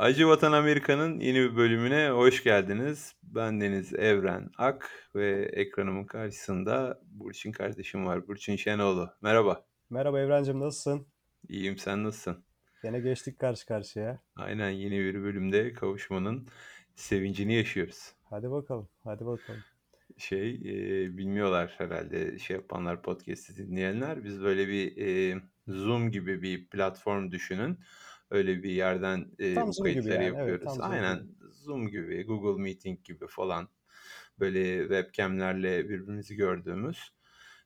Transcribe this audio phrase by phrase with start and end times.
[0.00, 3.14] Acı Vatan Amerika'nın yeni bir bölümüne hoş geldiniz.
[3.22, 8.28] Ben Deniz Evren Ak ve ekranımın karşısında Burçin kardeşim var.
[8.28, 9.10] Burçin Şenoğlu.
[9.22, 9.64] Merhaba.
[9.90, 11.06] Merhaba Evrencim nasılsın?
[11.48, 12.44] İyiyim sen nasılsın?
[12.84, 14.20] Yine geçtik karşı karşıya.
[14.36, 16.48] Aynen yeni bir bölümde kavuşmanın
[16.94, 18.12] sevincini yaşıyoruz.
[18.24, 19.60] Hadi bakalım, hadi bakalım.
[20.18, 24.24] Şey e, bilmiyorlar herhalde şey yapanlar podcast'i dinleyenler.
[24.24, 27.78] Biz böyle bir e, Zoom gibi bir platform düşünün.
[28.30, 30.24] Öyle bir yerden e, Tam bu Zoom kayıtları yani.
[30.24, 30.74] Evet, yapıyoruz.
[30.74, 31.26] Zoom Aynen.
[31.52, 33.68] Zoom gibi, Google Meeting gibi falan.
[34.38, 36.98] Böyle webcamlerle birbirimizi gördüğümüz,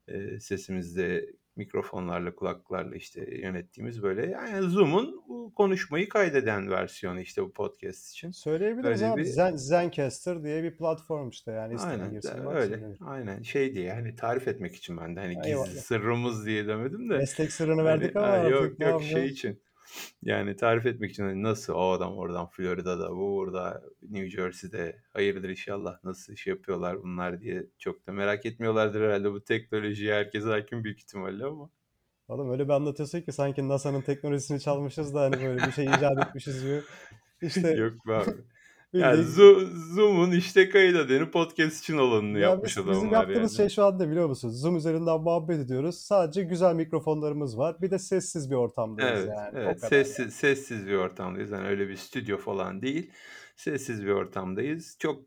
[0.09, 8.11] e, sesimizde mikrofonlarla, kulaklıklarla işte yönettiğimiz böyle yani Zoom'un konuşmayı kaydeden versiyonu işte bu podcast
[8.11, 8.31] için.
[8.31, 9.21] Söyleyebiliriz Öyle abi.
[9.21, 12.83] bir Zen, Zencaster diye bir platform işte yani Aynen girsin öyle.
[12.83, 12.99] denir.
[13.01, 15.67] Aynen şey diye hani tarif etmek için ben de hani gizli Eyvallah.
[15.67, 19.63] sırrımız diye demedim de Meslek sırrını hani verdik ama ha, artık yok yok şey için
[20.23, 21.73] yani tarif etmek için hani nasıl?
[21.73, 25.03] O adam oradan Florida'da bu burada New Jersey'de.
[25.13, 27.41] Hayırdır inşallah nasıl iş yapıyorlar bunlar?
[27.41, 31.71] diye çok da merak etmiyorlardır herhalde bu teknolojiye herkes hakim büyük ihtimalle ama.
[32.29, 36.29] Oğlum öyle bir anlatıyorsun ki sanki NASA'nın teknolojisini çalmışız da hani böyle bir şey icat
[36.29, 36.83] etmişiz gibi.
[37.43, 38.31] İşte yok be abi.
[38.95, 39.23] Yani
[39.95, 43.69] Zoom'un işte kayıt edeni podcast için olanını Ya yapmış biz, bizim yaptığımız yani.
[43.69, 44.51] şey şu anda biliyor musun?
[44.51, 45.99] Zoom üzerinden muhabbet ediyoruz.
[45.99, 47.77] Sadece güzel mikrofonlarımız var.
[47.83, 49.51] Bir de sessiz bir ortamdayız Evet, yani.
[49.55, 49.81] Evet.
[49.81, 50.05] kadar yani.
[50.05, 51.51] Sessiz, sessiz bir ortamdayız.
[51.51, 53.11] Yani öyle bir stüdyo falan değil.
[53.57, 54.97] Sessiz bir ortamdayız.
[54.99, 55.23] Çok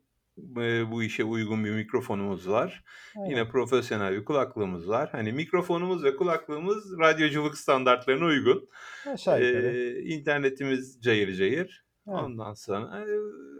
[0.56, 2.84] e, bu işe uygun bir mikrofonumuz var.
[3.16, 3.30] Aynen.
[3.30, 5.08] Yine profesyonel bir kulaklığımız var.
[5.12, 8.68] Hani mikrofonumuz ve kulaklığımız radyoculuk standartlarına uygun.
[9.06, 9.76] Aşağı yukarı.
[9.76, 11.87] Ee, internetimiz cayır cayır.
[12.08, 12.18] Evet.
[12.24, 13.06] Ondan sonra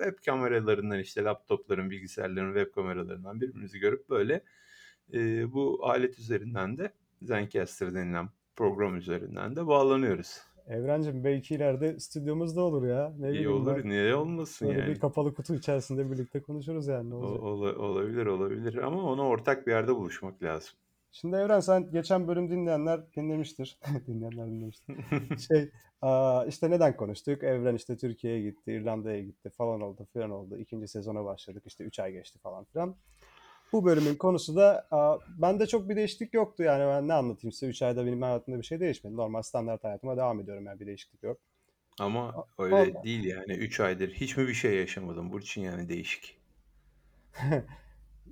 [0.05, 4.43] web kameralarından işte laptopların, bilgisayarların web kameralarından birbirimizi görüp böyle
[5.13, 10.41] e, bu alet üzerinden de Zencastr denilen program üzerinden de bağlanıyoruz.
[10.67, 13.13] Evrencim belki ileride stüdyomuzda olur ya.
[13.19, 13.89] Ne İyi olur, ben.
[13.89, 14.99] niye olmasın Böyle bir yani?
[14.99, 17.43] kapalı kutu içerisinde birlikte konuşuruz yani ne O, olacak.
[17.43, 20.79] ola- olabilir, olabilir ama onu ortak bir yerde buluşmak lazım.
[21.13, 23.79] Şimdi Evren sen geçen bölüm dinleyenler dinlemiştir.
[24.07, 24.97] Dinleyenler dinlemiştir.
[25.49, 25.71] Şey
[26.03, 27.43] aa, işte neden konuştuk?
[27.43, 30.59] Evren işte Türkiye'ye gitti, İrlanda'ya gitti falan oldu filan oldu.
[30.59, 32.97] İkinci sezona başladık işte 3 ay geçti falan filan.
[33.73, 37.67] Bu bölümün konusu da aa, bende çok bir değişiklik yoktu yani ben ne anlatayım size
[37.67, 39.17] 3 ayda benim hayatımda bir şey değişmedi.
[39.17, 41.39] Normal standart hayatıma devam ediyorum yani bir değişiklik yok.
[42.01, 43.05] Ama öyle Oldu.
[43.05, 43.53] değil yani.
[43.53, 45.33] 3 aydır hiç mi bir şey yaşamadım?
[45.33, 46.39] Burçin yani değişik.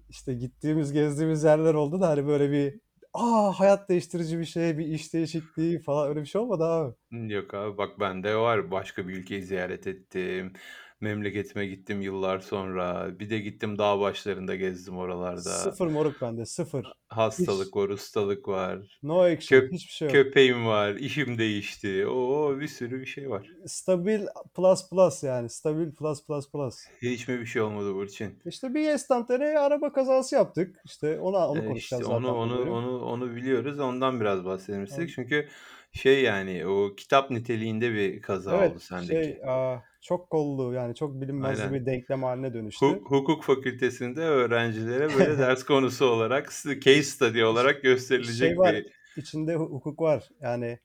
[0.09, 2.81] İşte gittiğimiz gezdiğimiz yerler oldu da hani böyle bir
[3.15, 6.95] aa hayat değiştirici bir şey, bir iş değişikliği falan öyle bir şey olmadı abi.
[7.11, 8.71] Yok abi bak bende var.
[8.71, 10.53] Başka bir ülkeyi ziyaret ettim.
[11.01, 13.19] Memleketime gittim yıllar sonra.
[13.19, 15.39] Bir de gittim dağ başlarında gezdim oralarda.
[15.41, 16.85] Sıfır moruk bende sıfır.
[16.85, 18.99] Hiç Hastalık var, ustalık var.
[19.03, 20.13] no action Köp hiçbir şey yok.
[20.15, 22.07] köpeğim var, işim değişti.
[22.07, 23.51] Oo bir sürü bir şey var.
[23.67, 24.21] Stabil
[24.55, 26.75] plus plus yani stabil plus plus plus.
[27.03, 28.39] Hiç mi bir şey olmadı Burçin?
[28.47, 30.77] İşte bir estantere araba kazası yaptık.
[30.85, 33.81] İşte ona onu E, işte konuşacağız onu zaten onu onu onu biliyoruz.
[33.81, 35.11] Ondan biraz bahsedelim istedik.
[35.15, 35.49] Çünkü
[35.93, 39.13] şey yani o kitap niteliğinde bir kaza Evet oldu sendeki.
[39.13, 41.73] şey aa, çok kollu yani çok bilinmezli Aynen.
[41.73, 43.01] bir denklem haline dönüştü.
[43.01, 46.51] Huk- Hukuk fakültesinde öğrencilere böyle ders konusu olarak,
[46.83, 47.83] case study olarak
[48.21, 50.79] Şey gösterilecek var bir içinde hu- hukuk var yani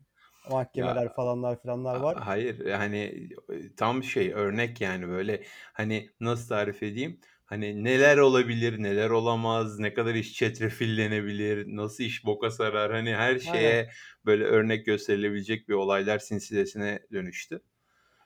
[0.76, 2.20] ya mahkemeler falanlar filanlar var.
[2.20, 3.30] hayır yani
[3.78, 5.44] tam şey örnek yani böyle
[5.74, 7.20] hani nasıl tarif edeyim?
[7.46, 13.40] Hani neler olabilir, neler olamaz, ne kadar iş çetrefillenebilir, nasıl iş boka sarar hani her
[13.44, 13.80] Aynen.
[13.80, 13.90] şeye
[14.26, 17.62] böyle örnek gösterilebilecek bir olaylar silsilesine dönüştü.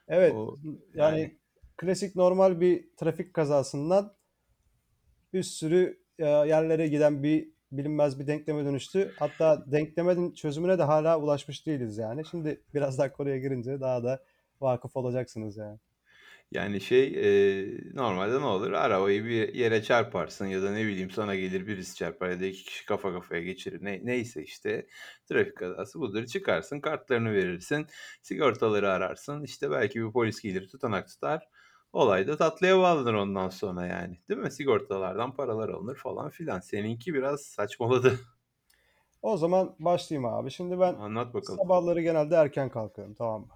[0.08, 0.58] Evet O
[0.94, 1.38] yani yani
[1.78, 4.14] klasik normal bir trafik kazasından
[5.34, 9.12] bir sürü e, yerlere giden bir bilinmez bir denkleme dönüştü.
[9.20, 12.26] Hatta denklemin çözümüne de hala ulaşmış değiliz yani.
[12.26, 14.24] Şimdi biraz daha konuya girince daha da
[14.62, 15.80] vakıf olacaksınız yani.
[16.52, 18.72] Yani şey e, normalde ne olur?
[18.72, 22.64] Arabayı bir yere çarparsın ya da ne bileyim sana gelir birisi çarpar ya da iki
[22.64, 23.84] kişi kafa kafaya geçirir.
[23.86, 24.88] Ne, neyse işte
[25.30, 26.26] trafik kazası budur.
[26.26, 27.88] Çıkarsın kartlarını verirsin.
[28.22, 29.44] Sigortaları ararsın.
[29.44, 31.48] işte belki bir polis gelir tutanak tutar.
[31.94, 34.20] Olay da tatlıya bağlanır ondan sonra yani.
[34.30, 34.52] Değil mi?
[34.52, 36.60] Sigortalardan paralar alınır falan filan.
[36.60, 38.20] Seninki biraz saçmaladı.
[39.22, 40.52] O zaman başlayayım abi.
[40.52, 41.60] Şimdi ben Anlat bakalım.
[41.60, 43.48] sabahları genelde erken kalkıyorum tamam mı?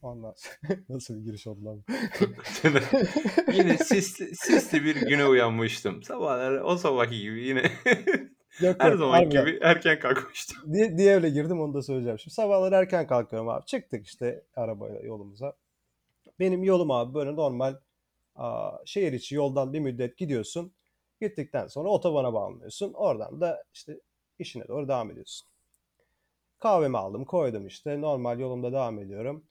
[0.00, 0.34] Sonra
[0.88, 1.84] nasıl bir giriş oldu lan?
[2.20, 3.52] bu?
[3.52, 6.02] Yine sisli, sisli bir güne uyanmıştım.
[6.02, 7.62] Sabahlar o sabahki gibi yine
[8.60, 9.44] Yok her harbiden.
[9.44, 10.72] gibi erken kalkmıştım.
[10.72, 12.18] Diye, diye öyle girdim onu da söyleyeceğim.
[12.18, 13.66] Şimdi sabahları erken kalkıyorum abi.
[13.66, 15.52] Çıktık işte arabayla yolumuza.
[16.40, 17.74] Benim yolum abi böyle normal
[18.36, 20.72] aa, şehir içi yoldan bir müddet gidiyorsun.
[21.20, 22.92] Gittikten sonra otobana bağlanıyorsun.
[22.92, 24.00] Oradan da işte
[24.38, 25.48] işine doğru devam ediyorsun.
[26.58, 29.44] Kahvemi aldım koydum işte normal yolumda devam ediyorum.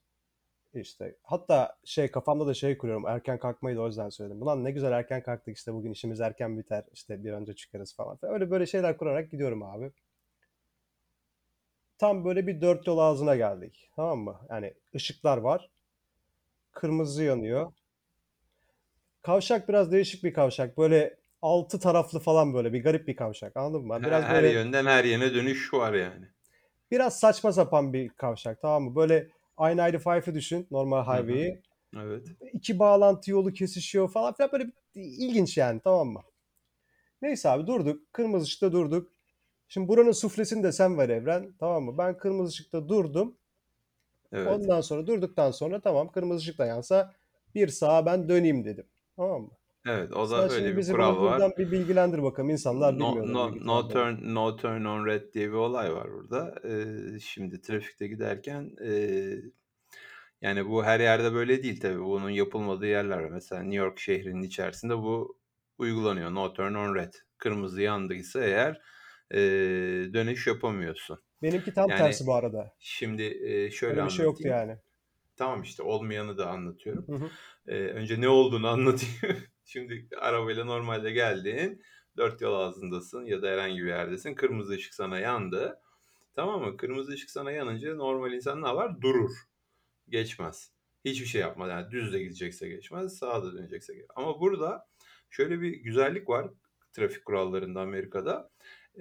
[0.74, 3.08] İşte hatta şey kafamda da şey kuruyorum.
[3.08, 4.42] Erken kalkmayı da o yüzden söyledim.
[4.42, 6.84] Ulan ne güzel erken kalktık işte bugün işimiz erken biter.
[6.94, 8.18] işte bir önce çıkarız falan.
[8.22, 9.92] Öyle böyle şeyler kurarak gidiyorum abi.
[11.98, 13.90] Tam böyle bir dört yol ağzına geldik.
[13.96, 14.40] Tamam mı?
[14.50, 15.70] Yani ışıklar var.
[16.72, 17.72] Kırmızı yanıyor.
[19.22, 20.78] Kavşak biraz değişik bir kavşak.
[20.78, 23.58] Böyle altı taraflı falan böyle bir garip bir kavşak.
[23.58, 24.00] Anladın mı?
[24.04, 26.26] Biraz her böyle yönden her yöne dönüş var yani.
[26.92, 28.62] biraz saçma sapan bir kavşak.
[28.62, 28.96] Tamam mı?
[28.96, 29.28] Böyle
[29.60, 30.68] I-95'ı düşün.
[30.72, 31.62] Normal highway'i.
[31.98, 32.28] Evet.
[32.54, 36.22] iki bağlantı yolu kesişiyor falan filan böyle ilginç yani tamam mı?
[37.22, 38.14] Neyse abi durduk.
[38.14, 39.12] Kırmızı ışıkta durduk.
[39.68, 41.54] Şimdi buranın suflesini de sen ver Evren.
[41.60, 41.98] Tamam mı?
[41.98, 43.38] Ben kırmızı ışıkta durdum.
[44.32, 44.48] Evet.
[44.48, 47.14] Ondan sonra durduktan sonra tamam kırmızı ışık da yansa
[47.56, 48.86] bir sağa ben döneyim dedim.
[49.16, 49.52] Tamam mı?
[49.86, 50.12] Evet.
[50.14, 51.34] O Sen da şimdi öyle bir bizi kural bunu var.
[51.34, 52.50] buradan bir bilgilendir bakalım.
[52.50, 53.34] İnsanlar No, bilmiyorlar.
[53.34, 54.16] no, büyük no ihtimalle.
[54.18, 56.56] turn no turn on red diye bir olay var burada.
[56.64, 58.92] Ee, şimdi trafikte giderken e,
[60.42, 62.00] yani bu her yerde böyle değil tabii.
[62.00, 63.30] Bunun yapılmadığı yerler var.
[63.30, 65.40] Mesela New York şehrinin içerisinde bu
[65.78, 66.34] uygulanıyor.
[66.34, 67.14] No turn on red.
[67.38, 68.82] Kırmızı yandıysa eğer
[69.32, 69.40] e,
[70.14, 71.20] dönüş yapamıyorsun.
[71.42, 72.74] Benimki tam Yani tersi bu arada.
[72.80, 74.58] şimdi e, şöyle Öyle bir şey yoktu anlatayım.
[74.70, 74.80] yani.
[75.38, 77.08] Tamam işte olmayanı da anlatıyorum.
[77.08, 77.30] Hı hı.
[77.68, 79.16] Ee, önce ne olduğunu anlatayım.
[79.70, 81.82] Şimdi arabayla normalde geldin.
[82.18, 84.36] Dört yol ağzındasın ya da herhangi bir yerdesin.
[84.36, 85.82] Kırmızı ışık sana yandı.
[86.36, 86.78] Tamam mı?
[86.78, 89.02] Kırmızı ışık sana yanınca normal insan ne yapar?
[89.02, 89.32] Durur.
[90.10, 90.72] Geçmez.
[91.06, 91.70] Hiçbir şey yapmaz.
[91.70, 93.18] Yani düz de gidecekse geçmez.
[93.18, 94.12] Sağa da dönecekse geçmez.
[94.16, 94.88] Ama burada
[95.30, 96.52] şöyle bir güzellik var
[96.94, 98.52] trafik kurallarında Amerika'da.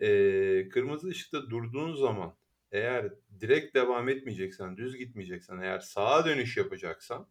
[0.01, 2.37] Ee, kırmızı ışıkta durduğun zaman
[2.73, 7.29] eğer direkt devam etmeyeceksen, düz gitmeyeceksen, eğer sağa dönüş yapacaksan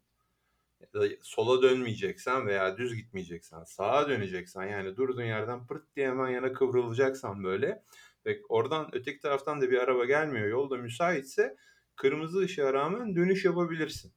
[0.82, 6.30] ya da sola dönmeyeceksen veya düz gitmeyeceksen, sağa döneceksen yani durduğun yerden pırt diye hemen
[6.30, 7.84] yana kıvrılacaksan böyle
[8.26, 11.56] ve oradan öteki taraftan da bir araba gelmiyor, yolda müsaitse
[11.96, 14.14] kırmızı ışığa rağmen dönüş yapabilirsin.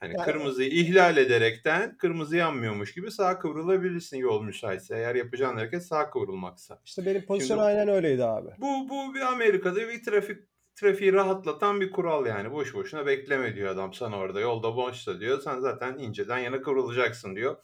[0.00, 4.96] Hani Yani kırmızıyı ihlal ederekten kırmızı yanmıyormuş gibi sağa kıvrılabilirsin yol müsaitse.
[4.96, 6.80] Eğer yapacağın hareket sağa kıvrılmaksa.
[6.84, 8.50] işte benim pozisyon Şimdi aynen öyleydi abi.
[8.58, 10.38] bu bu bir Amerika'da bir trafik
[10.74, 12.52] trafiği rahatlatan bir kural yani.
[12.52, 14.40] Boş boşuna bekleme diyor adam sana orada.
[14.40, 15.40] Yolda boşsa diyor.
[15.40, 17.56] Sen zaten inceden yana kıvrılacaksın diyor.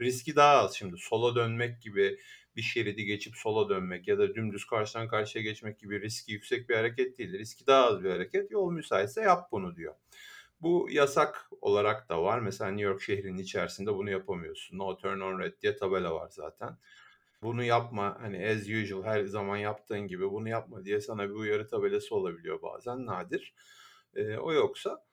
[0.00, 0.96] Riski daha az şimdi.
[0.98, 2.18] Sola dönmek gibi
[2.56, 6.74] bir şeridi geçip sola dönmek ya da dümdüz karşıdan karşıya geçmek gibi riski yüksek bir
[6.74, 7.32] hareket değil.
[7.32, 8.50] Riski daha az bir hareket.
[8.50, 9.94] Yol müsaitse yap bunu diyor.
[10.60, 12.40] Bu yasak olarak da var.
[12.40, 14.78] Mesela New York şehrinin içerisinde bunu yapamıyorsun.
[14.78, 16.78] No turn on red diye tabela var zaten.
[17.46, 21.68] Bunu yapma hani as usual her zaman yaptığın gibi bunu yapma diye sana bir uyarı
[21.68, 23.54] tabelası olabiliyor bazen nadir.
[24.14, 25.04] Ee, o yoksa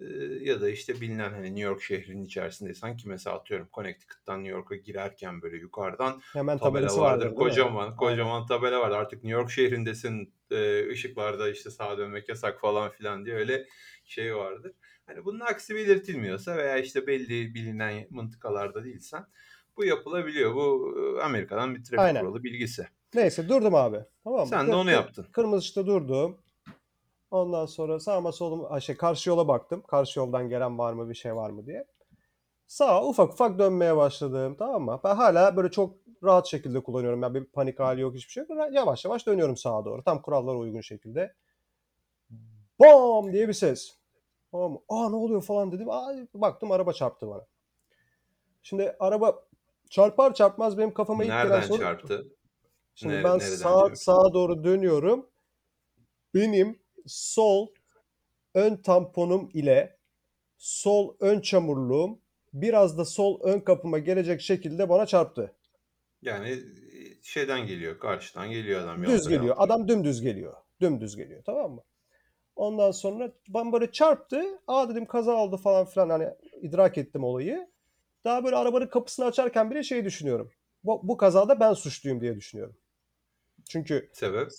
[0.00, 0.04] e,
[0.40, 4.76] ya da işte bilinen hani New York şehrinin içerisindeysen ki mesela atıyorum Connecticut'tan New York'a
[4.76, 7.28] girerken böyle yukarıdan Hemen tabela tabelası vardır.
[7.30, 7.34] vardır mi?
[7.34, 7.96] Kocaman Aynen.
[7.96, 8.96] kocaman tabela vardır.
[8.96, 13.66] Artık New York şehrindesin e, ışıklarda işte sağa dönmek yasak falan filan diye öyle
[14.04, 14.72] şey vardır.
[15.06, 19.26] Hani bunun aksi belirtilmiyorsa veya işte belli bilinen mıntıkalarda değilsen
[19.78, 20.54] bu yapılabiliyor.
[20.54, 20.94] Bu
[21.24, 22.20] Amerika'dan bir trafik Aynen.
[22.20, 22.88] kuralı bilgisi.
[23.14, 24.04] Neyse durdum abi.
[24.24, 24.46] Tamam mı?
[24.46, 25.26] Sen de onu yaptın.
[25.32, 26.38] Kırmızı ışıkta durdum.
[27.30, 29.82] Ondan sonra sağıma soluma şey karşı yola baktım.
[29.88, 31.86] Karşı yoldan gelen var mı bir şey var mı diye.
[32.66, 34.56] Sağa ufak ufak dönmeye başladım.
[34.58, 35.00] Tamam mı?
[35.04, 37.22] Ben hala böyle çok rahat şekilde kullanıyorum.
[37.22, 38.72] Yani bir panik hali yok hiçbir şey yok.
[38.72, 40.02] Yavaş yavaş dönüyorum sağa doğru.
[40.04, 41.34] Tam kurallara uygun şekilde.
[42.80, 43.98] Bam diye bir ses.
[44.50, 44.78] Tamam mı?
[44.88, 45.90] Aa ne oluyor falan dedim.
[45.90, 47.46] Aa, baktım araba çarptı bana.
[48.62, 49.47] Şimdi araba
[49.90, 52.26] çarpar çarpmaz benim kafama ilk gelen Nereden soru çarptı?
[52.94, 53.96] Şimdi Nere- ben sağ, çarptı?
[54.04, 55.26] sağa doğru dönüyorum.
[56.34, 57.68] Benim sol
[58.54, 59.98] ön tamponum ile
[60.58, 62.18] sol ön çamurluğum
[62.52, 65.54] biraz da sol ön kapıma gelecek şekilde bana çarptı.
[66.22, 66.58] Yani e,
[67.22, 69.42] şeyden geliyor, karşıdan geliyor adam Düz geliyor.
[69.42, 69.60] yolda.
[69.60, 70.54] Adam dümdüz geliyor.
[70.80, 71.82] Dümdüz geliyor tamam mı?
[72.56, 73.32] Ondan sonra
[73.72, 74.42] böyle çarptı.
[74.66, 76.28] Aa dedim kaza oldu falan filan hani
[76.62, 77.68] idrak ettim olayı.
[78.28, 80.50] Daha böyle arabanın kapısını açarken bile şey düşünüyorum.
[80.84, 82.76] Bu, bu kazada ben suçluyum diye düşünüyorum.
[83.68, 84.50] Çünkü Sebep?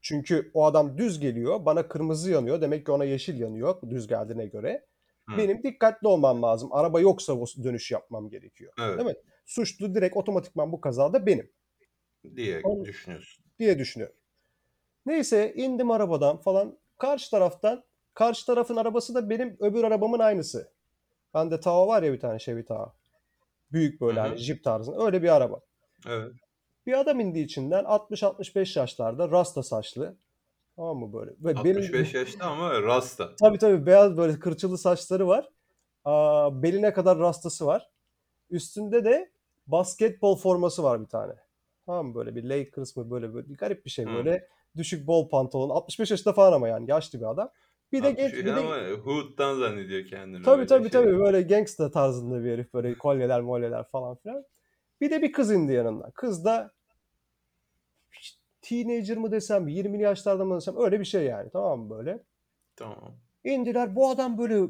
[0.00, 2.60] Çünkü o adam düz geliyor, bana kırmızı yanıyor.
[2.60, 4.86] Demek ki ona yeşil yanıyor düz geldiğine göre.
[5.28, 5.36] Hı.
[5.38, 6.68] Benim dikkatli olmam lazım.
[6.72, 8.72] Araba yoksa dönüş yapmam gerekiyor.
[8.80, 8.98] Evet.
[8.98, 9.16] Değil mi?
[9.46, 11.50] Suçlu direkt otomatikman bu kazada benim
[12.36, 13.44] diye On- düşünüyorsun.
[13.58, 14.16] diye düşünüyorum.
[15.06, 16.78] Neyse indim arabadan falan.
[16.98, 20.72] Karşı taraftan, karşı tarafın arabası da benim öbür arabamın aynısı.
[21.34, 22.92] Bende Tahoe var ya bir tane Chevy Tahoe.
[23.72, 24.28] Büyük böyle Hı hı.
[24.28, 25.04] hani Jeep tarzında.
[25.04, 25.60] Öyle bir araba.
[26.08, 26.32] Evet.
[26.86, 30.16] Bir adam indi içinden 60-65 yaşlarda rasta saçlı.
[30.76, 31.30] Tamam mı böyle?
[31.38, 33.36] Benim- 65 yaşta ama rasta.
[33.36, 35.48] Tabii tabii beyaz böyle kırçılı saçları var.
[36.04, 37.90] Aa, beline kadar rastası var.
[38.50, 39.30] Üstünde de
[39.66, 41.32] basketbol forması var bir tane.
[41.86, 44.14] Tamam mı böyle bir Lakers mı böyle böyle bir garip bir şey Hı.
[44.14, 44.48] böyle.
[44.76, 45.70] Düşük bol pantolon.
[45.70, 47.50] 65 yaşında falan ama yani yaşlı bir adam.
[47.92, 50.90] Bir de 63 genç bir de ama Hood'dan zannediyor kendini Tabii tabii şey.
[50.90, 54.44] tabii böyle gangsta tarzında bir herif böyle kolyeler molyeler falan filan.
[55.00, 56.10] Bir de bir kız indi yanından.
[56.10, 56.72] Kız da
[58.62, 62.22] teenager mı desem 20'li yaşlarda mı desem öyle bir şey yani tamam mı böyle.
[62.76, 63.16] Tamam.
[63.44, 64.66] İndiler bu adam böyle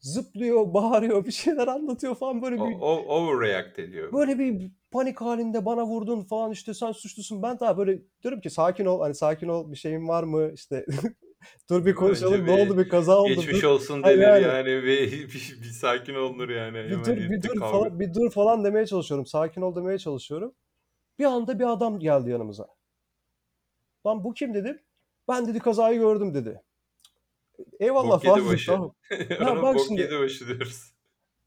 [0.00, 4.12] zıplıyor, bağırıyor, bir şeyler anlatıyor falan böyle bir o, overreact ediyor.
[4.12, 7.42] böyle bir panik halinde bana vurdun falan işte sen suçlusun.
[7.42, 10.86] Ben daha böyle diyorum ki sakin ol hani sakin ol bir şeyin var mı işte
[11.70, 13.28] dur bir konuşalım Önce ne bir oldu bir kaza oldu.
[13.28, 13.68] Geçmiş dur.
[13.68, 14.42] olsun Hayır denir yani.
[14.42, 16.78] yani, ve bir, bir sakin olunur yani.
[16.78, 17.72] bir Hemen dur bir dur kavga.
[17.72, 19.26] falan bir dur falan demeye çalışıyorum.
[19.26, 20.54] Sakin ol demeye çalışıyorum.
[21.18, 22.66] Bir anda bir adam geldi yanımıza.
[24.06, 24.82] Lan bu kim dedim.
[25.28, 26.62] Ben dedi kazayı gördüm dedi.
[27.80, 28.66] Eyvallah Bok falan başı.
[28.72, 28.94] Tamam.
[29.40, 30.92] Ya bak bok şimdi yedi başı diyoruz.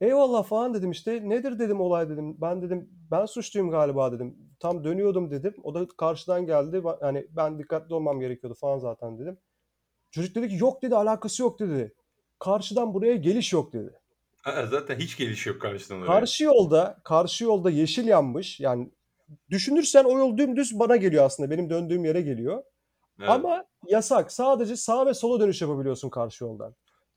[0.00, 1.28] eyvallah falan dedim işte.
[1.28, 2.40] Nedir dedim olay dedim.
[2.40, 4.36] Ben dedim ben suçluyum galiba dedim.
[4.60, 5.54] Tam dönüyordum dedim.
[5.62, 6.82] O da karşıdan geldi.
[7.02, 9.38] Yani ben dikkatli olmam gerekiyordu falan zaten dedim.
[10.12, 11.92] Çocuk dedi ki yok dedi alakası yok dedi.
[12.38, 13.90] Karşıdan buraya geliş yok dedi.
[14.44, 16.06] Aa, Zaten hiç geliş yok karşıdan oraya.
[16.06, 18.60] Karşı yolda, karşı yolda yeşil yanmış.
[18.60, 18.90] Yani
[19.50, 21.50] düşünürsen o yol dümdüz bana geliyor aslında.
[21.50, 22.62] Benim döndüğüm yere geliyor.
[23.20, 23.30] Evet.
[23.30, 24.32] Ama yasak.
[24.32, 26.74] Sadece sağa ve sola dönüş yapabiliyorsun karşı yoldan.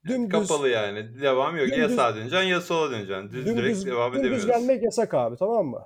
[0.08, 1.22] Dümdüz kapalı yani.
[1.22, 1.70] Devam yok.
[1.70, 3.32] Ya dümdüz sağa döneceksin ya sola döneceksin.
[3.32, 4.50] Düz direkt dümdüz devam dümdüz edemiyorsun.
[4.50, 5.86] gelmek yasak abi tamam mı?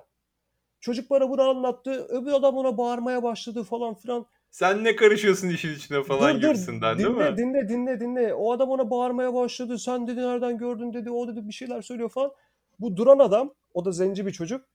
[0.79, 2.05] Çocuk bana bunu anlattı.
[2.09, 4.25] Öbür adam ona bağırmaya başladı falan filan.
[4.51, 7.37] Sen ne karışıyorsun işin içine falan Dur dur gibisinden değil dinle mi?
[7.37, 8.33] dinle dinle dinle.
[8.33, 9.79] O adam ona bağırmaya başladı.
[9.79, 11.11] Sen dedi nereden gördün dedi.
[11.11, 12.31] O dedi bir şeyler söylüyor falan.
[12.79, 14.65] Bu duran adam o da zenci bir çocuk.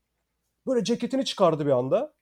[0.67, 2.15] Böyle ceketini çıkardı bir anda.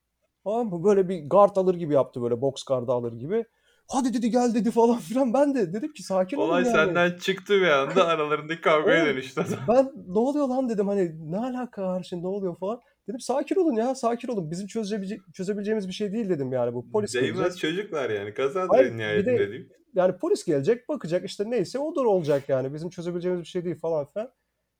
[0.44, 0.84] Tamam mı?
[0.84, 3.44] Böyle bir guard alır gibi yaptı böyle box guard'ı alır gibi.
[3.88, 5.34] Hadi dedi gel dedi falan filan.
[5.34, 6.72] Ben de dedim ki sakin olun Olay yani.
[6.72, 11.82] senden çıktı bir anda aralarındaki kavgaya dönüştü ben ne oluyor lan dedim hani ne alaka
[11.82, 12.80] var şimdi ne oluyor falan.
[13.08, 14.50] Dedim sakin olun ya sakin olun.
[14.50, 16.90] Bizim çözebilece çözebileceğimiz bir şey değil dedim yani bu.
[16.90, 17.58] Polis Değmez gelecek.
[17.58, 18.34] çocuklar yani.
[18.36, 19.68] Bir nihayetinde de diyeyim.
[19.94, 22.74] yani polis gelecek bakacak işte neyse odur olacak yani.
[22.74, 24.30] Bizim çözebileceğimiz bir şey değil falan filan.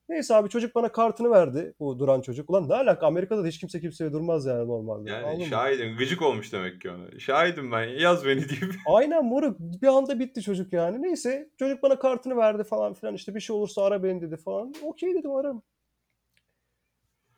[0.09, 2.50] Neyse abi çocuk bana kartını verdi bu duran çocuk.
[2.50, 5.11] Ulan ne alaka Amerika'da da hiç kimse kimseye durmaz yani normalde.
[5.11, 5.47] Yani Anladın mı?
[5.47, 5.97] şahidim.
[5.97, 7.19] Gıcık olmuş demek ki ona.
[7.21, 7.85] Şahidim ben.
[7.85, 8.75] Yaz beni deyip.
[8.87, 11.02] Aynen moruk bir anda bitti çocuk yani.
[11.02, 14.75] Neyse çocuk bana kartını verdi falan filan işte bir şey olursa ara beni dedi falan.
[14.83, 15.62] Okey dedim ararım.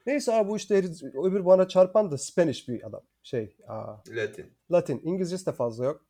[0.07, 0.85] Neyse abi bu işte
[1.25, 3.03] öbür bana çarpan da Spanish bir adam.
[3.23, 4.53] Şey aa, Latin.
[4.71, 5.01] Latin.
[5.05, 6.05] İngilizcesi de fazla yok.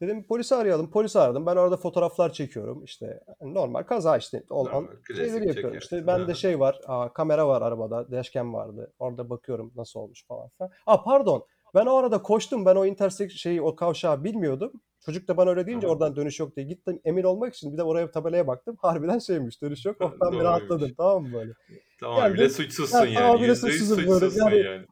[0.00, 0.90] Dedim polisi arayalım.
[0.90, 1.46] Polisi aradım.
[1.46, 2.84] Ben orada fotoğraflar çekiyorum.
[2.84, 5.78] İşte normal kaza işte olan şeyleri yapıyorum.
[5.78, 6.34] İşte bende Aha.
[6.34, 6.80] şey var.
[6.86, 8.10] Aa, kamera var arabada.
[8.10, 8.92] Dashcam vardı.
[8.98, 10.70] Orada bakıyorum nasıl olmuş falan filan.
[10.86, 11.46] Aa pardon.
[11.74, 12.66] Ben o arada koştum.
[12.66, 14.72] Ben o intersek şeyi o kavşağı bilmiyordum.
[15.04, 15.92] Çocuk da bana öyle deyince Aha.
[15.94, 18.76] oradan dönüş yok diye gittim emin olmak için bir de oraya tabelaya baktım.
[18.82, 19.96] Harbiden şeymiş dönüş yok.
[20.00, 20.96] Oh ben bir rahatladım Doğruymuş.
[20.96, 21.52] tamam mı böyle.
[22.00, 22.50] Tamam bile Geldim.
[22.50, 23.14] suçsuzsun Ya, yani.
[23.14, 24.38] tamamıyla suçsuzum böyle.
[24.38, 24.86] Yani yani.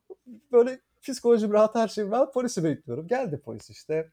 [0.52, 2.10] böyle psikolojim rahat her şey.
[2.10, 3.06] Ben polisi bekliyorum.
[3.06, 4.10] Geldi polis işte.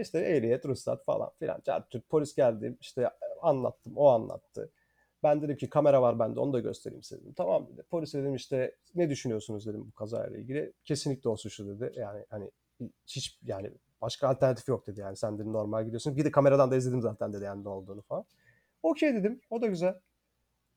[0.00, 1.60] İşte ehliyet, ruhsat falan filan.
[1.60, 2.02] Çarptı.
[2.08, 2.76] Polis geldi.
[2.80, 3.10] işte
[3.42, 3.92] anlattım.
[3.96, 4.70] O anlattı.
[5.22, 7.34] Ben dedim ki kamera var bende onu da göstereyim size dedim.
[7.36, 7.82] Tamam dedi.
[7.90, 10.72] Polise dedim işte ne düşünüyorsunuz dedim bu kazayla ilgili.
[10.84, 11.92] Kesinlikle o suçlu dedi.
[11.96, 12.50] Yani hani
[13.06, 13.70] hiç yani
[14.02, 16.16] başka alternatif yok dedi yani sen dedi normal gidiyorsun.
[16.16, 18.24] Bir de kameradan da izledim zaten dedi yani ne olduğunu falan.
[18.82, 19.40] Okey dedim.
[19.50, 20.00] O da güzel.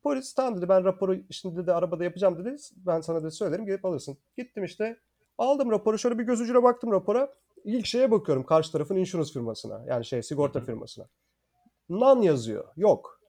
[0.03, 2.55] Polis tamam dedi ben raporu şimdi dedi arabada yapacağım dedi.
[2.75, 4.17] Ben sana dedi söylerim gelip alırsın.
[4.37, 4.99] Gittim işte
[5.37, 7.33] aldım raporu şöyle bir göz ucuyla baktım rapora.
[7.63, 9.83] İlk şeye bakıyorum karşı tarafın insurance firmasına.
[9.87, 10.65] Yani şey sigorta hı.
[10.65, 11.07] firmasına.
[11.89, 12.65] None yazıyor.
[12.77, 13.21] Yok.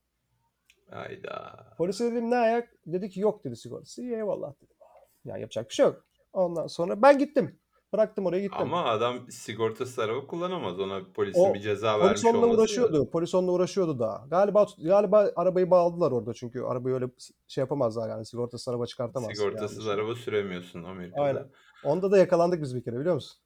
[0.90, 1.66] Hayda.
[1.78, 2.68] Polise dedim ne ayak?
[2.86, 4.02] Dedi ki yok dedi sigortası.
[4.02, 4.76] İyi eyvallah dedim.
[5.24, 6.04] Yani yapacak bir şey yok.
[6.32, 7.58] Ondan sonra ben gittim.
[7.92, 8.58] Bıraktım oraya gittim.
[8.60, 10.80] Ama adam sigortasız araba kullanamaz.
[10.80, 13.10] Ona polisin bir O ceza polis vermiş onunla olması uğraşıyordu.
[13.10, 14.26] Polis onunla uğraşıyordu daha.
[14.30, 17.06] Galiba galiba arabayı bağladılar orada çünkü arabayı öyle
[17.46, 20.00] şey yapamazlar yani sigortasız araba çıkartamazsın yani sigortasız dışarı.
[20.00, 20.90] araba süremiyorsun Aynen.
[20.90, 21.48] Amerika'da.
[21.84, 23.38] Onda da yakalandık biz bir kere biliyor musun?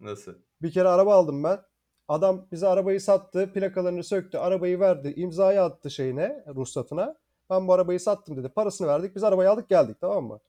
[0.00, 0.32] Nasıl?
[0.62, 1.60] Bir kere araba aldım ben.
[2.08, 7.16] Adam bize arabayı sattı, plakalarını söktü, arabayı verdi, imzayı attı şeyine, ruhsatına.
[7.50, 8.48] Ben bu arabayı sattım dedi.
[8.48, 9.16] Parasını verdik.
[9.16, 10.40] Biz arabayı aldık geldik tamam mı?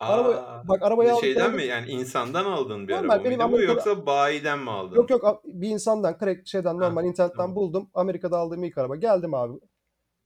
[0.00, 3.52] Araba Aa, bak arabayı aldık şeyden mi yani insandan aldığın bir araba Normal benim mıydı
[3.52, 5.06] bu Amerika'da yoksa bayiden mi yok aldın?
[5.08, 7.56] yok a- bir insandan crack şeyden normal internetten tamam.
[7.56, 7.90] buldum.
[7.94, 8.96] Amerika'da aldığım ilk araba.
[8.96, 9.60] Geldim abi.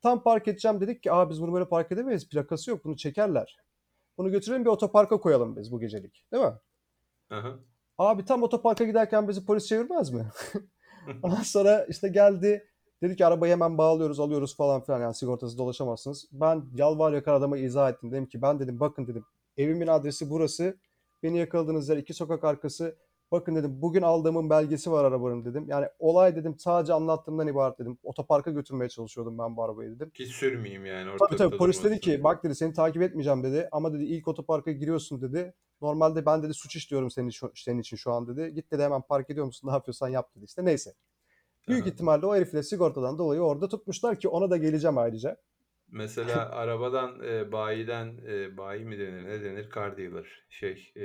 [0.02, 2.28] Tam park edeceğim dedik ki Aa biz bunu böyle park edemeyiz.
[2.28, 2.84] Plakası yok.
[2.84, 3.56] Bunu çekerler.
[4.18, 6.24] Bunu götürelim bir otoparka koyalım biz bu gecelik.
[6.32, 6.52] Değil mi?
[7.30, 7.58] Aha.
[7.98, 10.26] Abi tam otoparka giderken bizi polis çevirmez mi?
[11.22, 12.64] Ondan sonra işte geldi.
[13.02, 15.00] Dedi ki arabayı hemen bağlıyoruz, alıyoruz falan filan.
[15.00, 16.24] Yani sigortası dolaşamazsınız.
[16.32, 18.12] Ben yalvar yakar adama izah ettim.
[18.12, 19.24] Dedim ki ben dedim bakın dedim
[19.58, 20.78] evimin adresi burası.
[21.22, 22.96] Beni yakaladığınız yer iki sokak arkası.
[23.32, 25.64] Bakın dedim bugün aldığımın belgesi var arabanın dedim.
[25.68, 27.98] Yani olay dedim sadece anlattığımdan ibaret dedim.
[28.02, 30.10] Otoparka götürmeye çalışıyordum ben bu arabayı dedim.
[30.10, 33.68] Ki sürmeyeyim yani Tabii tabii ortalıkta polis dedi ki bak dedi seni takip etmeyeceğim dedi.
[33.72, 35.54] Ama dedi ilk otoparka giriyorsun dedi.
[35.80, 38.54] Normalde ben dedi suç işliyorum senin, senin için şu an dedi.
[38.54, 40.94] Git dedi hemen park ediyor musun ne yapıyorsan yap dedi işte neyse.
[41.68, 41.90] Büyük Aha.
[41.90, 45.36] ihtimalle o herifle sigortadan dolayı orada tutmuşlar ki ona da geleceğim ayrıca.
[45.92, 51.02] Mesela arabadan e, bayiden e, bayi mi denir ne denir car dealer şey e,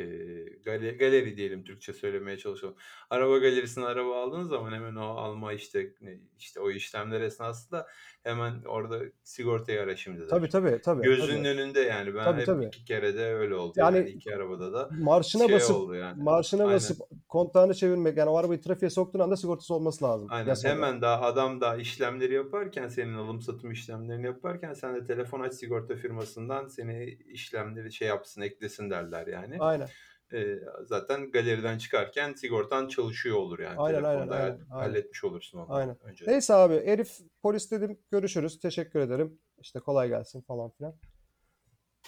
[0.65, 2.75] gale- galeri diyelim Türkçe söylemeye çalışalım.
[3.09, 5.93] Araba galerisine araba aldığınız zaman hemen o alma işte
[6.39, 7.87] işte o işlemler esnasında
[8.23, 11.01] hemen orada sigortayı ara şimdi Tabii tabii tabii.
[11.01, 11.47] Gözünün tabii.
[11.47, 12.65] önünde yani ben Tabii, hep tabii.
[12.65, 16.23] iki kere de öyle oldu yani, Yani iki arabada da marşına şey basıp oldu yani.
[16.23, 16.75] marşına Aynen.
[16.75, 16.97] basıp
[17.33, 20.27] kontağını çevirmek yani o arabayı trafiğe soktuğun anda sigortası olması lazım.
[20.31, 20.47] Aynen.
[20.47, 20.71] Yasada.
[20.71, 25.53] Hemen daha adam da işlemleri yaparken senin alım satım işlemlerini yaparken sen de telefon aç
[25.53, 29.57] sigorta firmasından seni işlemleri şey yapsın eklesin derler yani.
[29.59, 29.87] Aynen.
[30.33, 34.65] Ee, zaten galeriden çıkarken sigortan çalışıyor olur yani Aynen, telefonda aynen, aynen.
[34.69, 35.97] halletmiş olursun onu Aynen.
[36.03, 36.25] önce.
[36.27, 40.95] Neyse abi herif polis dedim görüşürüz teşekkür ederim işte kolay gelsin falan filan.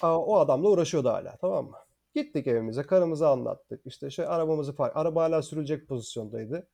[0.02, 1.78] Aa, o adamla uğraşıyordu hala tamam mı?
[2.16, 6.68] Gittik evimize karımıza anlattık işte şey arabamızı park araba hala sürülecek pozisyondaydı.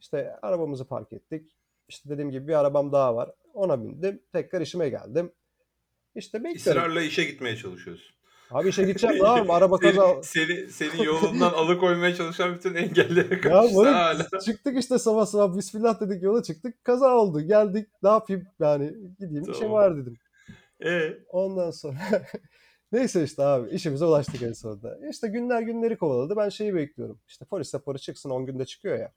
[0.00, 1.56] İşte arabamızı park ettik.
[1.88, 3.30] İşte dediğim gibi bir arabam daha var.
[3.54, 4.22] Ona bindim.
[4.32, 5.32] Tekrar işime geldim.
[6.14, 6.82] İşte bekliyorum.
[6.82, 8.16] Israrla işe gitmeye çalışıyorsun.
[8.50, 9.50] Abi işe gideceğim ne yapayım?
[9.50, 10.22] Araba kaza...
[10.22, 14.40] Seni, seni, yolundan alıkoymaya çalışan bütün engellere karşı hala.
[14.44, 16.84] çıktık işte sabah sabah bismillah dedik yola çıktık.
[16.84, 17.40] Kaza oldu.
[17.40, 19.72] Geldik ne yapayım yani gideyim işim Tamam.
[19.72, 20.18] var dedim.
[20.84, 21.98] E, Ondan sonra
[22.92, 24.98] neyse işte abi işimize ulaştık en sonunda.
[25.10, 26.36] İşte günler günleri kovaladı.
[26.36, 27.20] Ben şeyi bekliyorum.
[27.28, 29.12] İşte polis raporu çıksın 10 günde çıkıyor ya.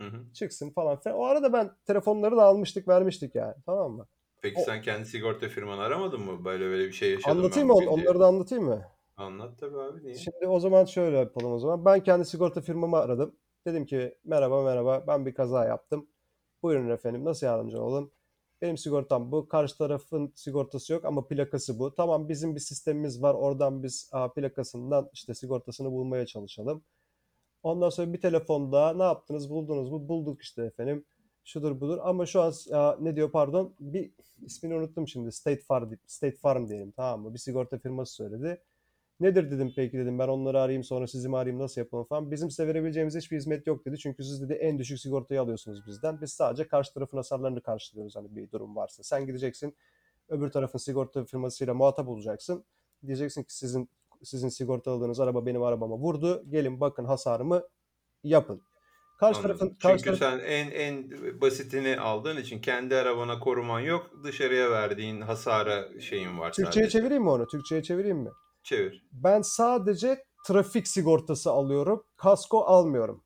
[0.00, 0.32] hı hı.
[0.34, 1.18] Çıksın falan filan.
[1.18, 4.06] O arada ben telefonları da almıştık vermiştik yani tamam mı?
[4.42, 6.44] Peki O- sen kendi sigorta firmanı aramadın mı?
[6.44, 7.74] Böyle böyle bir şey yaşadım Anlatayım mı?
[7.74, 8.06] bugün diye.
[8.06, 8.84] Onları da anlatayım mı?
[9.16, 10.14] Anlat tabii abi niye?
[10.18, 11.84] Şimdi o zaman şöyle yapalım o zaman.
[11.84, 13.36] Ben kendi sigorta firmamı aradım.
[13.66, 16.08] Dedim ki merhaba merhaba ben bir kaza yaptım.
[16.62, 18.12] Buyurun efendim nasıl yardımcı olalım?
[18.62, 19.48] Benim sigortam bu.
[19.48, 21.94] Karşı tarafın sigortası yok ama plakası bu.
[21.94, 23.34] Tamam bizim bir sistemimiz var.
[23.34, 26.84] Oradan biz aa, plakasından işte sigortasını bulmaya çalışalım.
[27.62, 30.08] Ondan sonra bir telefonda ne yaptınız buldunuz mu?
[30.08, 31.04] Bulduk işte efendim.
[31.44, 35.32] Şudur budur ama şu an aa, ne diyor pardon bir ismini unuttum şimdi.
[35.32, 37.34] State Farm, State Farm diyelim tamam mı?
[37.34, 38.62] Bir sigorta firması söyledi.
[39.20, 42.30] Nedir dedim peki dedim ben onları arayayım sonra sizi mi arayayım nasıl yapalım falan.
[42.30, 43.98] Bizim size verebileceğimiz hiçbir hizmet yok dedi.
[43.98, 46.20] Çünkü siz dedi en düşük sigortayı alıyorsunuz bizden.
[46.20, 49.02] Biz sadece karşı tarafın hasarlarını karşılıyoruz hani bir durum varsa.
[49.02, 49.76] Sen gideceksin
[50.28, 52.64] öbür tarafın sigorta firmasıyla muhatap olacaksın.
[53.06, 53.90] Diyeceksin ki sizin
[54.22, 56.44] sizin sigortaladığınız araba benim arabama vurdu.
[56.50, 57.62] Gelin bakın hasarımı
[58.24, 58.62] yapın.
[59.20, 59.58] Karşı Anladım.
[59.58, 64.10] tarafın karşı Çünkü taraf- sen en en basitini aldığın için kendi arabana koruman yok.
[64.24, 66.98] Dışarıya verdiğin hasara şeyin var Türkçe'ye sadece.
[66.98, 67.46] çevireyim mi onu?
[67.46, 68.30] Türkçe'ye çevireyim mi?
[68.68, 69.06] Çevir.
[69.12, 72.04] Ben sadece trafik sigortası alıyorum.
[72.16, 73.24] Kasko almıyorum.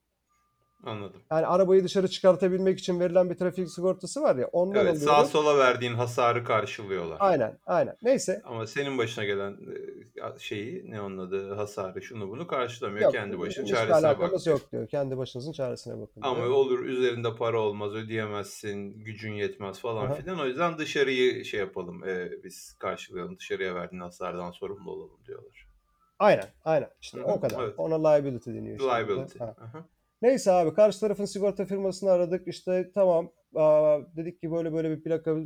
[0.85, 1.21] Anladım.
[1.31, 5.31] Yani arabayı dışarı çıkartabilmek için verilen bir trafik sigortası var ya ondan Evet, sağa alıyorum.
[5.31, 7.17] sola verdiğin hasarı karşılıyorlar.
[7.21, 7.97] Aynen, aynen.
[8.03, 8.43] Neyse.
[8.45, 13.03] Ama senin başına gelen e, şeyi ne onun adı hasarı şunu bunu karşılamıyor.
[13.03, 14.47] Yok, Kendi başının çaresine bak.
[14.47, 14.89] yok diyor.
[14.89, 16.51] Kendi başınızın çaresine bakın Ama diyor.
[16.51, 20.15] olur üzerinde para olmaz, ödeyemezsin, gücün yetmez falan Aha.
[20.15, 20.41] filan.
[20.41, 25.67] O yüzden dışarıyı şey yapalım, e, biz karşılayalım, dışarıya verdiğin hasardan sorumlu olalım diyorlar.
[26.19, 26.89] Aynen, aynen.
[27.01, 27.63] İşte Hı o kadar.
[27.63, 27.75] evet.
[27.79, 28.89] Ona liability deniyor işte.
[28.89, 29.39] Liability.
[29.39, 29.55] Ha.
[29.61, 29.85] Aha.
[30.23, 32.49] Neyse abi karşı tarafın sigorta firmasını aradık.
[32.49, 35.37] İşte tamam aa, dedik ki böyle böyle bir plaka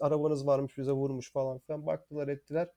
[0.00, 1.86] arabanız varmış bize vurmuş falan filan.
[1.86, 2.68] Baktılar ettiler.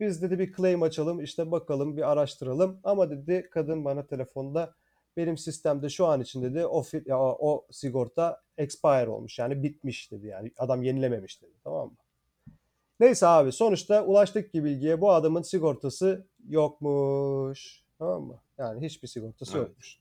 [0.00, 2.80] Biz dedi bir claim açalım işte bakalım bir araştıralım.
[2.84, 4.74] Ama dedi kadın bana telefonda
[5.16, 10.26] benim sistemde şu an için dedi o, ya, o sigorta expire olmuş yani bitmiş dedi
[10.26, 11.96] yani adam yenilememiş dedi tamam mı?
[13.00, 18.40] Neyse abi sonuçta ulaştık ki bilgiye bu adamın sigortası yokmuş tamam mı?
[18.58, 19.68] Yani hiçbir sigortası Evet.
[19.68, 20.00] yokmuş.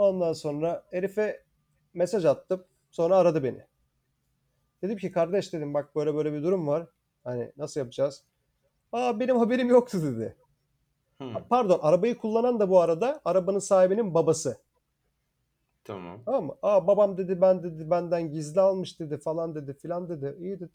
[0.00, 1.44] Ondan sonra herife
[1.94, 3.66] mesaj attım sonra aradı beni.
[4.82, 6.86] Dedim ki kardeş dedim bak böyle böyle bir durum var.
[7.24, 8.24] Hani nasıl yapacağız?
[8.92, 10.36] Aa benim haberim yoktu dedi.
[11.18, 14.58] Hmm, Pardon arabayı kullanan da bu arada arabanın sahibinin babası.
[15.84, 16.20] tamam.
[16.24, 16.54] Tamam mı?
[16.62, 20.36] Aa babam dedi ben dedi benden gizli almış dedi falan dedi filan dedi.
[20.40, 20.72] İyi dedi.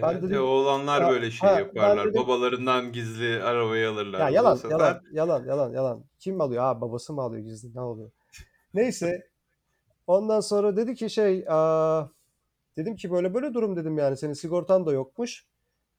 [0.00, 2.08] Genelde dedim- oğlanlar Ha, böyle şey ha, ben yaparlar.
[2.08, 4.18] dedim- Babalarından gizli arabayı alırlar.
[4.18, 6.04] Ya yalan sefer yalan yalan yalan yalan.
[6.18, 6.64] Kim alıyor?
[6.64, 8.10] Aa babası mı alıyor gizli ne oluyor?
[8.74, 9.26] Neyse.
[10.06, 12.04] Ondan sonra dedi ki şey aa,
[12.76, 15.46] dedim ki böyle böyle durum dedim yani senin sigortan da yokmuş.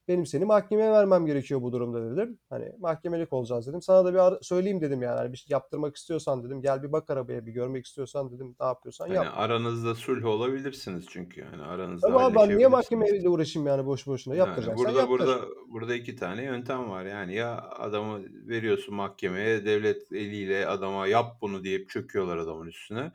[0.07, 2.39] Benim seni mahkemeye vermem gerekiyor bu durumda dedim.
[2.49, 3.81] Hani mahkemelik olacağız dedim.
[3.81, 5.15] Sana da bir ara- söyleyeyim dedim yani.
[5.17, 6.61] Hani bir şey yaptırmak istiyorsan dedim.
[6.61, 8.55] Gel bir bak arabaya bir görmek istiyorsan dedim.
[8.59, 9.25] Ne yapıyorsan yap.
[9.25, 14.07] hani aranızda sulh olabilirsiniz çünkü yani aranızda Ama abi ben niye mahkemeyle uğraşayım yani boş
[14.07, 14.35] boşuna?
[14.35, 15.09] Yani Yaptıracaksan burada yaptır.
[15.19, 17.05] burada burada iki tane yöntem var.
[17.05, 23.11] Yani ya adamı veriyorsun mahkemeye, devlet eliyle adama yap bunu deyip çöküyorlar adamın üstüne.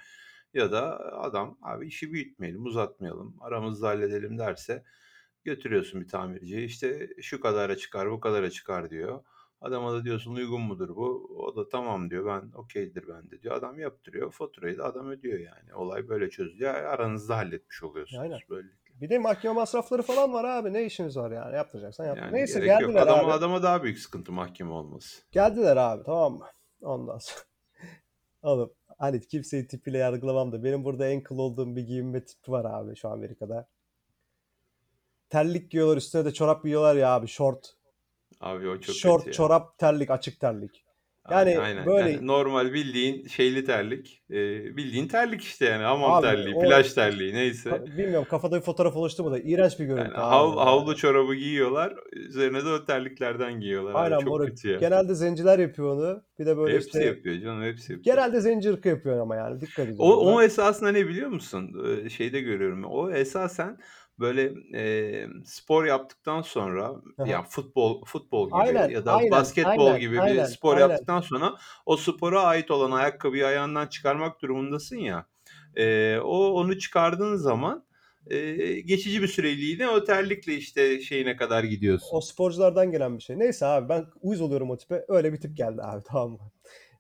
[0.55, 4.83] Ya da adam abi işi büyütmeyelim, uzatmayalım, aramızda halledelim derse
[5.45, 6.65] götürüyorsun bir tamirciye.
[6.65, 9.21] İşte şu kadara çıkar, bu kadara çıkar diyor.
[9.61, 11.37] Adama da diyorsun uygun mudur bu?
[11.39, 12.27] O da tamam diyor.
[12.27, 13.55] Ben okeydir bende diyor.
[13.55, 14.33] Adam yaptırıyor.
[14.33, 15.75] Faturayı da adam ödüyor yani.
[15.75, 16.75] Olay böyle çözülüyor.
[16.75, 18.39] Aranızda halletmiş oluyorsunuz Aynen.
[18.51, 19.01] böylelikle.
[19.01, 20.73] Bir de mahkeme masrafları falan var abi.
[20.73, 21.57] Ne işiniz var yani?
[21.57, 22.17] Yaptıracaksan yap.
[22.17, 22.81] Yani Neyse gerek yok.
[22.81, 23.33] geldiler Adama, abi.
[23.33, 25.23] adama daha büyük sıkıntı mahkeme olması.
[25.31, 26.47] Geldiler abi tamam mı?
[26.83, 27.45] Ondan sonra.
[28.43, 32.65] Oğlum hani kimseyi tipiyle yargılamam da benim burada en cool olduğum bir giyinme tipi var
[32.65, 33.69] abi şu Amerika'da.
[35.33, 37.75] Terlik giyiyorlar üstüne de çorap giyiyorlar ya abi short.
[38.41, 39.37] Abi o çok Short, kötü ya.
[39.37, 40.85] çorap, terlik, açık terlik.
[41.25, 41.87] Aynen, Yani aynen.
[41.87, 44.23] böyle Yani normal bildiğin şeyli terlik.
[44.31, 44.37] e,
[44.77, 45.83] bildiğin terlik işte yani.
[45.83, 47.71] Hamam abi terliği, o plaj terliği neyse.
[47.97, 51.35] bilmiyorum kafada bir fotoğraf oluştu mu da iğrenç bir Yani görüntü hav, abi havlu çorabı
[51.35, 51.95] giyiyorlar.
[52.13, 53.99] Üzerine de o terliklerden giyiyorlar abi.
[53.99, 54.49] Aynen Çok moruk.
[54.49, 54.79] kötü ya.
[54.81, 56.25] Genelde zenciler yapıyor onu.
[56.39, 58.17] Bir de böyle Hepsi işte yapıyor canım hepsi yapıyor.
[58.17, 60.43] genelde zenci ırkı yapıyor ama yani dikkat O, ediyorum o ben.
[60.43, 61.85] esasında ne biliyor musun?
[62.05, 62.85] Ee, Şeyde görüyorum.
[62.85, 63.79] O esasen
[64.19, 66.93] böyle e, spor yaptıktan sonra
[67.25, 67.47] ya Aha.
[67.49, 70.89] futbol futbol gibi Aynen, ya da aynen, basketbol aynen, gibi bir aynen, spor aynen.
[70.89, 71.55] yaptıktan sonra
[71.87, 75.27] o spora ait olan ayakkabıyı ayağından çıkarmak durumundasın ya.
[75.77, 77.85] Ee, o onu çıkardığın zaman
[78.27, 82.21] e, geçici bir süreliğine o terlikle işte şeyine kadar O gidiyorsun.
[82.21, 83.39] sporculardan gelen bir şey.
[83.39, 85.05] Neyse abi ben uyuz oluyorum o tipe.
[85.09, 86.39] Öyle bir tip geldi abi tamam mı?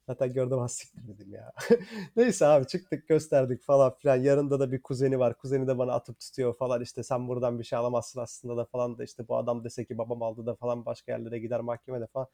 [0.08, 1.52] Zaten gördüm az siktir dedim ya.
[2.16, 4.16] Neyse abi çıktık gösterdik falan filan.
[4.16, 5.38] Yanında da bir kuzeni var.
[5.38, 8.98] Kuzeni de bana atıp tutuyor falan işte sen buradan bir şey alamazsın aslında da falan
[8.98, 12.28] da işte bu adam dese ki babam aldı da falan başka yerlere gider mahkemede falan.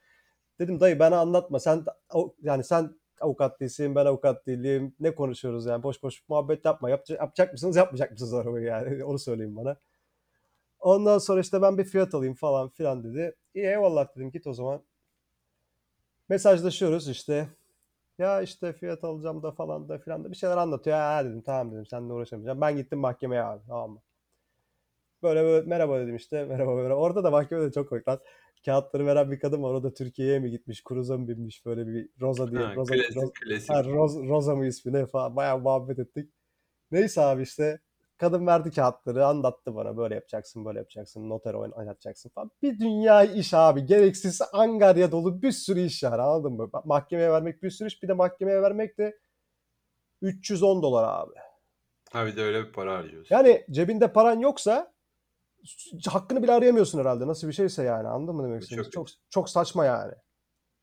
[0.59, 1.85] Dedim dayı bana anlatma sen
[2.43, 7.21] yani sen avukat değilsin ben avukat değilim ne konuşuyoruz yani boş boş muhabbet yapma yapacak,
[7.21, 9.77] yapacak mısınız yapmayacak mısınız arabayı yani onu söyleyeyim bana.
[10.81, 13.35] Ondan sonra işte ben bir fiyat alayım falan filan dedi.
[13.55, 14.83] İyi eyvallah dedim git o zaman.
[16.29, 17.49] Mesajlaşıyoruz işte.
[18.19, 20.97] Ya işte fiyat alacağım da falan da filan da bir şeyler anlatıyor.
[20.97, 22.61] Ha dedim tamam dedim seninle uğraşamayacağım.
[22.61, 24.03] Ben gittim mahkemeye abi tamam mı?
[25.23, 26.95] Böyle böyle merhaba dedim işte merhaba merhaba.
[26.95, 28.21] Orada da mahkemede çok komik lan.
[28.65, 29.75] Kağıtları veren bir kadın var.
[29.75, 30.83] O da Türkiye'ye mi gitmiş?
[30.89, 31.67] Cruise'a mı binmiş?
[31.67, 32.61] Böyle bir Rosa diye.
[32.61, 33.71] Ha, Rosa, klasik klasik.
[33.71, 35.37] ha, Rosa, Rosa mı ismi ne falan.
[35.37, 36.31] Bayağı muhabbet ettik.
[36.91, 37.81] Neyse abi işte
[38.19, 42.51] kadın verdi kağıtları anlattı bana böyle yapacaksın böyle yapacaksın noter oyn- oynatacaksın falan.
[42.63, 46.71] Bir dünya iş abi gereksiz angarya dolu bir sürü iş yani anladın mı?
[46.85, 49.19] Mahkemeye vermek bir sürü iş bir de mahkemeye vermek de
[50.23, 51.35] 310 dolar abi.
[52.13, 53.35] Ha bir de öyle bir para harcıyorsun.
[53.35, 54.93] Yani cebinde paran yoksa
[56.09, 59.85] hakkını bile arayamıyorsun herhalde nasıl bir şeyse yani anladın mı demek çok Çok, çok saçma
[59.85, 60.13] yani.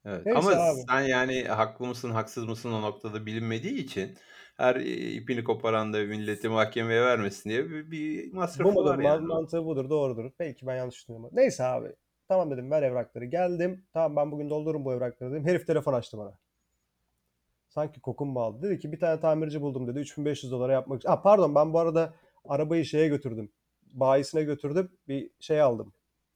[0.05, 0.25] Evet.
[0.25, 0.79] Neyse Ama abi.
[0.89, 4.17] sen yani haklı mısın haksız mısın o noktada bilinmediği için
[4.57, 8.85] her e, ipini koparan da milleti mahkemeye vermesin diye bir, bir Bu masrafı mudur?
[8.85, 9.27] var yani.
[9.27, 10.31] mantığı budur, doğrudur.
[10.39, 11.29] Belki ben yanlış düşünüyorum.
[11.33, 11.95] Neyse abi.
[12.27, 13.25] Tamam dedim ver evrakları.
[13.25, 13.85] Geldim.
[13.93, 15.45] Tamam ben bugün doldururum bu evrakları dedim.
[15.45, 16.37] Herif telefon açtı bana.
[17.69, 18.61] Sanki kokum bağlı.
[18.61, 19.99] Dedi ki bir tane tamirci buldum dedi.
[19.99, 21.09] 3500 dolara yapmak için.
[21.09, 22.13] Ah pardon ben bu arada
[22.45, 23.51] arabayı şeye götürdüm.
[23.93, 24.91] Bayisine götürdüm.
[25.07, 25.93] Bir şey aldım.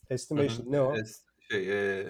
[0.10, 0.94] Estimation ne o?
[0.96, 2.08] Es- şey e,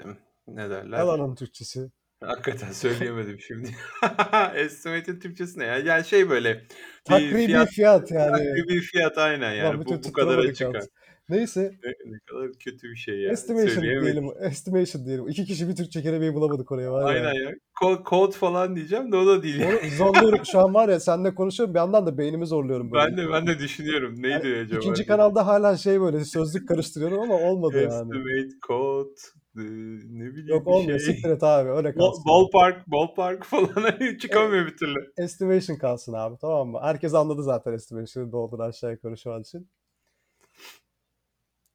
[0.47, 0.97] ne derler?
[0.97, 1.91] Yalanın Türkçesi.
[2.23, 3.67] Hakikaten söyleyemedim şimdi.
[4.55, 5.77] Estimate'in Türkçesi ne ya?
[5.77, 6.67] Yani şey böyle bir
[7.05, 8.31] Takribi fiyat fiyat yani.
[8.31, 10.73] takribi fiyat aynen Ulan yani bir türlü bu bu kadara tutturamadık çıkar.
[10.73, 10.89] yalnız.
[11.29, 11.61] Neyse.
[11.83, 13.31] Ne, ne kadar kötü bir şey ya.
[13.31, 14.03] Estimation Söyleyemedim.
[14.05, 14.29] diyelim.
[14.41, 15.27] Estimation diyelim.
[15.27, 17.07] İki kişi bir Türkçe kelimeyi bulamadık oraya var ya.
[17.29, 17.51] Aynen ya.
[17.79, 19.63] Kod, kod falan diyeceğim de o da değil.
[19.63, 20.45] Onu zorluyorum.
[20.45, 21.73] Şu an var ya seninle konuşuyorum.
[21.75, 23.05] Bir yandan da beynimi zorluyorum böyle.
[23.05, 24.23] Ben de ben de düşünüyorum.
[24.23, 24.79] Yani Neydi acaba?
[24.79, 25.07] ikinci diye.
[25.07, 27.87] kanalda hala şey böyle sözlük karıştırıyorum ama olmadı yani.
[27.93, 29.09] Estimate code
[29.57, 29.61] e,
[30.09, 30.99] ne bileyim Yok olmuyor.
[30.99, 31.13] şey.
[31.13, 31.69] Siktir et abi.
[31.69, 32.23] Öyle kalsın.
[32.27, 35.13] Ballpark, ballpark falan hani çıkamıyor bir türlü.
[35.17, 36.79] Estimation kalsın abi tamam mı?
[36.81, 39.69] Herkes anladı zaten estimation'ın olduğunu aşağı yukarı şu an için.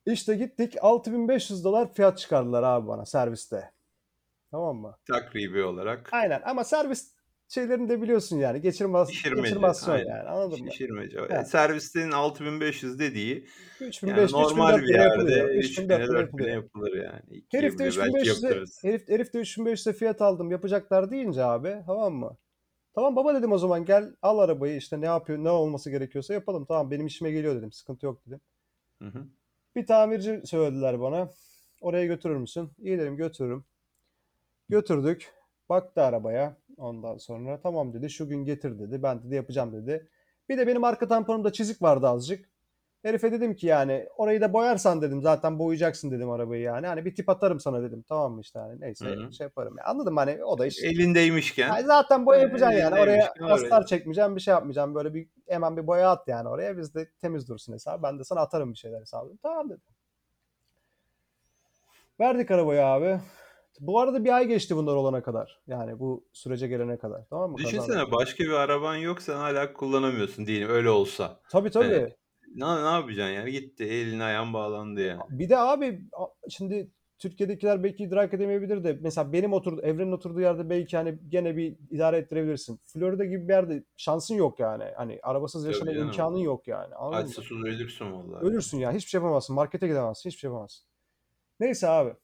[0.06, 3.70] İşte gittik 6500 dolar fiyat çıkardılar abi bana serviste.
[4.50, 4.96] Tamam mı?
[5.08, 6.08] Takribi olarak.
[6.12, 7.13] Aynen ama servis
[7.54, 8.60] şeylerini de biliyorsun yani.
[8.60, 9.58] Geçirmez, Şişirmece.
[9.86, 10.06] Aynen.
[10.06, 10.72] yani anladın mı?
[10.72, 11.18] Şişirmece.
[11.18, 11.44] Ha.
[11.44, 13.46] Servisin 6500 dediği
[13.80, 16.48] 3500 yani normal 3000 bir yerde 3000 3000'e 4000'e 4000'e yapılıyor.
[16.48, 17.44] yapılır yani.
[17.52, 18.84] Herif de 2000'e belki 3500'e yaptırırız.
[18.84, 22.36] herif, herif de 3500'e fiyat aldım yapacaklar deyince abi tamam mı?
[22.94, 26.64] Tamam baba dedim o zaman gel al arabayı işte ne yapıyor ne olması gerekiyorsa yapalım
[26.64, 28.40] tamam benim işime geliyor dedim sıkıntı yok dedim.
[29.02, 29.26] Hı hı.
[29.76, 31.30] Bir tamirci söylediler bana
[31.80, 32.70] oraya götürür müsün?
[32.78, 33.64] İyi dedim götürürüm.
[34.68, 35.32] Götürdük
[35.68, 40.08] baktı arabaya ondan sonra tamam dedi şu gün getir dedi ben dedi yapacağım dedi.
[40.48, 42.50] Bir de benim arka tamponumda çizik vardı azıcık.
[43.02, 46.86] Herife dedim ki yani orayı da boyarsan dedim zaten boyayacaksın dedim arabayı yani.
[46.86, 48.04] Hani bir tip atarım sana dedim.
[48.08, 49.32] Tamam mı işte hani neyse Hı hı.
[49.32, 49.74] şey yaparım.
[49.78, 50.82] Ya anladım hani o da iş.
[50.84, 53.00] Elindeymişken Yani zaten boya e, yapacaksın yani.
[53.00, 53.34] Oraya.
[53.42, 54.94] astar çekmeyeceğim bir şey yapmayacağım.
[54.94, 56.78] Böyle bir hemen bir boya at yani oraya.
[56.78, 58.02] Biz de temiz dursun hesabı.
[58.02, 59.36] Ben de sana atarım bir şeyler hesabı.
[59.42, 59.94] Tamam dedim.
[62.20, 63.20] Verdik arabayı abi.
[63.80, 65.60] Bu arada bir ay geçti bunlar olana kadar.
[65.66, 67.26] Yani bu sürece gelene kadar.
[67.30, 67.56] Tamam mı?
[67.56, 67.82] Kazandık.
[67.82, 71.40] Düşünsene başka bir araban yok sen hala kullanamıyorsun diyelim öyle olsa.
[71.50, 71.94] Tabii tabii.
[71.94, 72.14] Hani
[72.54, 75.20] ne, ne yapacaksın yani gitti elin ayağın bağlandı yani.
[75.30, 76.00] Bir de abi
[76.48, 81.56] şimdi Türkiye'dekiler belki idrak edemeyebilir de mesela benim oturdu Evren'in oturduğu yerde belki hani gene
[81.56, 82.80] bir idare ettirebilirsin.
[82.84, 84.84] Florida gibi bir yerde şansın yok yani.
[84.96, 86.06] Hani arabasız Tabii yaşama canım.
[86.06, 86.94] imkanın yok yani.
[86.94, 87.68] Anladın mı?
[87.68, 88.44] Ölürsün vallahi.
[88.44, 88.92] Ölürsün ya.
[88.92, 89.56] Hiçbir şey yapamazsın.
[89.56, 90.30] Markete gidemezsin.
[90.30, 90.86] Hiçbir şey yapamazsın.
[91.60, 92.14] Neyse abi.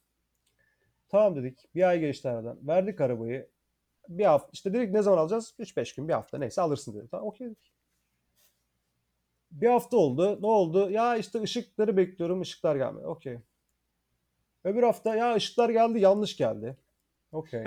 [1.10, 1.74] Tamam dedik.
[1.74, 2.58] Bir ay geçti aradan.
[2.68, 3.48] Verdik arabayı.
[4.08, 4.48] Bir hafta.
[4.52, 5.54] işte dedik ne zaman alacağız?
[5.58, 7.08] 3-5 gün bir hafta neyse alırsın dedi.
[7.10, 7.72] Tamam okey dedik.
[9.50, 10.42] Bir hafta oldu.
[10.42, 10.90] Ne oldu?
[10.90, 12.42] Ya işte ışıkları bekliyorum.
[12.42, 13.06] Işıklar gelmedi.
[13.06, 13.38] Okey.
[14.64, 16.76] Öbür hafta ya ışıklar geldi yanlış geldi.
[17.32, 17.64] Okey.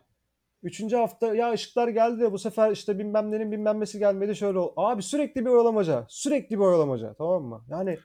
[0.62, 4.58] Üçüncü hafta ya ışıklar geldi de bu sefer işte bilmem nenin bilmem nesi gelmedi şöyle
[4.58, 4.72] oldu.
[4.76, 6.06] Abi sürekli bir oyalamaca.
[6.08, 7.14] Sürekli bir oyalamaca.
[7.14, 7.64] Tamam mı?
[7.68, 7.98] Yani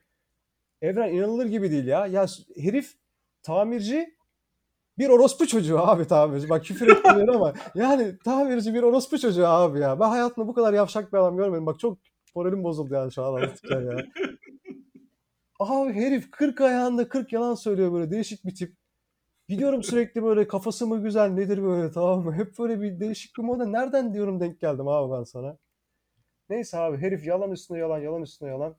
[0.81, 2.07] Evren inanılır gibi değil ya.
[2.07, 2.25] Ya
[2.57, 2.93] herif
[3.43, 4.15] tamirci
[5.01, 6.49] bir orospu çocuğu abi tamirci.
[6.49, 9.99] Bak küfür etmiyorum ama yani tamirci bir orospu çocuğu abi ya.
[9.99, 11.65] Ben hayatımda bu kadar yavşak bir adam görmedim.
[11.65, 11.97] Bak çok
[12.35, 14.05] moralim bozuldu yani şu an anlatırken ya.
[15.59, 18.75] Abi herif 40 ayağında 40 yalan söylüyor böyle değişik bir tip.
[19.47, 22.33] Gidiyorum sürekli böyle kafası mı güzel nedir böyle tamam mı?
[22.33, 23.65] Hep böyle bir değişik bir moda.
[23.65, 25.57] Nereden diyorum denk geldim abi ben sana.
[26.49, 28.75] Neyse abi herif yalan üstüne yalan yalan üstüne yalan.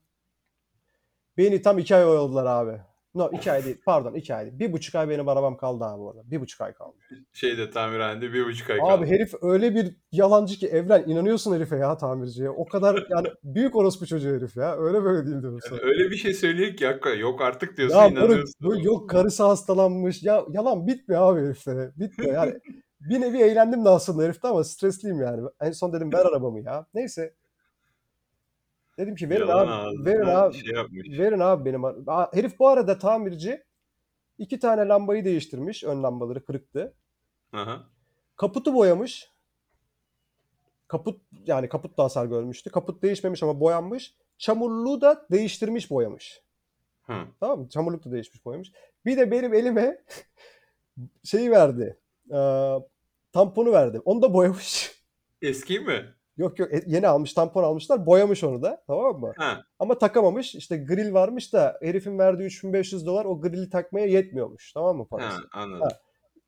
[1.37, 2.92] Beni tam iki ay oyaladılar abi.
[3.15, 4.59] No iki ay değil pardon iki ay değil.
[4.59, 6.31] Bir buçuk ay benim arabam kaldı abi orada.
[6.31, 6.95] Bir buçuk ay kaldı.
[7.33, 8.91] Şeyde tamirhanede bir buçuk ay kaldı.
[8.91, 12.49] Abi herif öyle bir yalancı ki Evren inanıyorsun herife ya tamirciye.
[12.49, 14.77] O kadar yani büyük orospu çocuğu herif ya.
[14.77, 15.79] Öyle böyle değil diyorum sana.
[15.79, 18.53] Yani öyle bir şey söylüyor ki hakikaten yok artık diyorsun Ya inanıyorsun.
[18.61, 20.23] bu yok karısı hastalanmış.
[20.23, 21.91] Ya yalan bitmiyor abi heriflere.
[21.95, 22.53] Bitmiyor yani.
[23.01, 25.41] bir nevi eğlendim de aslında herifte ama stresliyim yani.
[25.61, 26.85] En son dedim ver arabamı ya.
[26.93, 27.33] Neyse.
[28.97, 30.05] Dedim ki verin Yalan abi.
[30.05, 30.57] Verin ağzına abi.
[30.57, 31.09] şey yapmış.
[31.19, 31.85] Verin abi benim.
[31.85, 33.63] ar- Herif bu arada tamirci
[34.37, 35.83] iki tane lambayı değiştirmiş.
[35.83, 36.93] Ön lambaları kırıktı.
[37.53, 37.83] Aha.
[38.35, 39.31] Kaputu boyamış.
[40.87, 42.69] Kaput yani kaput da hasar görmüştü.
[42.69, 44.15] Kaput değişmemiş ama boyanmış.
[44.37, 46.41] Çamurluğu da değiştirmiş boyamış.
[47.03, 47.13] Hı.
[47.39, 47.69] Tamam mı?
[47.69, 48.71] Çamurluk da değişmiş boyamış.
[49.05, 50.03] Bir de benim elime
[51.23, 51.97] şeyi verdi.
[52.33, 52.73] Ee,
[53.33, 53.99] tamponu verdi.
[54.05, 55.01] Onu da boyamış.
[55.41, 56.13] Eski mi?
[56.37, 58.05] Yok yok e- yeni almış tampon almışlar.
[58.05, 58.83] Boyamış onu da.
[58.87, 59.33] Tamam mı?
[59.37, 59.63] Ha.
[59.79, 60.55] Ama takamamış.
[60.55, 64.73] İşte grill varmış da herifin verdiği 3500 dolar o grilli takmaya yetmiyormuş.
[64.73, 65.37] Tamam mı parası?
[65.37, 65.81] Ha, anladım.
[65.81, 65.89] Ha.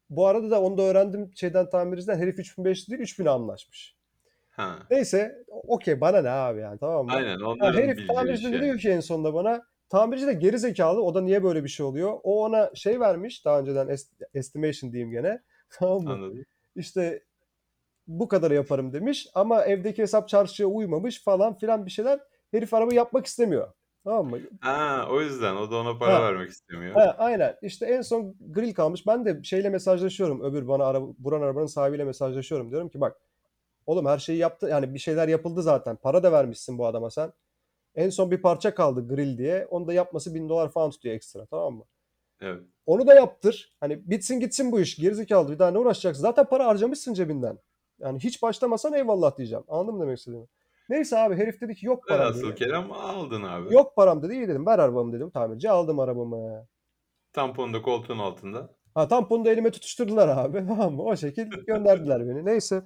[0.10, 2.18] Bu arada da onu da öğrendim şeyden tamirciden.
[2.18, 3.96] Herif 3500 değil 3000'e anlaşmış.
[4.52, 4.80] Ha.
[4.92, 7.12] Neyse okey bana ne abi yani tamam mı?
[7.14, 8.62] Aynen onların herif bildiği tamirci şey.
[8.62, 11.86] diyor ki en sonunda bana tamirci de geri zekalı o da niye böyle bir şey
[11.86, 12.14] oluyor?
[12.24, 15.42] O ona şey vermiş daha önceden est- estimation diyeyim gene.
[15.80, 16.14] Tamam mı?
[16.14, 16.46] Anladım.
[16.76, 17.24] İşte
[18.08, 22.20] bu kadar yaparım demiş ama evdeki hesap çarşıya uymamış falan filan bir şeyler.
[22.52, 23.74] Herif araba yapmak istemiyor.
[24.04, 24.40] Tamam mı?
[24.62, 26.22] Ha, o yüzden o da ona para Ha.
[26.24, 26.94] vermek istemiyor.
[26.94, 27.56] Ha, aynen.
[27.62, 29.08] İşte en son grill kalmış.
[29.08, 30.42] Ben de şeyle mesajlaşıyorum.
[30.44, 32.72] Öbür bana araba, buran arabanın sahibiyle mesajlaşıyorum.
[32.72, 33.18] Diyorum ki bak
[33.86, 34.68] oğlum her şeyi yaptı.
[34.68, 35.96] Yani bir şeyler yapıldı zaten.
[35.96, 37.34] Para da vermişsin bu adama sen.
[37.96, 39.68] En son bir parça kaldı grill diye.
[39.70, 41.46] Onu da yapması bin dolar falan tutuyor ekstra.
[41.46, 41.84] Tamam mı?
[42.42, 42.62] Evet.
[42.86, 43.76] Onu da yaptır.
[43.80, 44.96] Hani bitsin gitsin bu iş.
[44.96, 46.22] Gerizekalı bir daha ne uğraşacaksın?
[46.22, 47.60] Zaten para harcamışsın cebinden.
[48.00, 49.64] Yani hiç başlamasan eyvallah diyeceğim.
[49.68, 50.48] Anladın mı demek istediğimi?
[50.90, 52.56] Neyse abi herif dedi ki yok param Velhasıl dedi.
[52.56, 53.74] kelam aldın abi.
[53.74, 54.34] Yok param dedi.
[54.34, 55.30] İyi dedim ver arabamı dedim.
[55.30, 56.68] Tamirci aldım arabamı.
[57.34, 58.70] Tamponu da koltuğun altında.
[58.96, 60.58] Ha tamponu da elime tutuşturdular abi.
[60.68, 61.04] Tamam mı?
[61.04, 62.46] O şekil gönderdiler beni.
[62.46, 62.82] Neyse.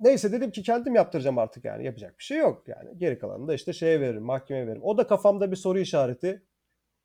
[0.00, 1.84] Neyse dedim ki kendim yaptıracağım artık yani.
[1.84, 2.98] Yapacak bir şey yok yani.
[2.98, 4.82] Geri kalanını da işte şeye veririm, mahkemeye veririm.
[4.84, 6.42] O da kafamda bir soru işareti.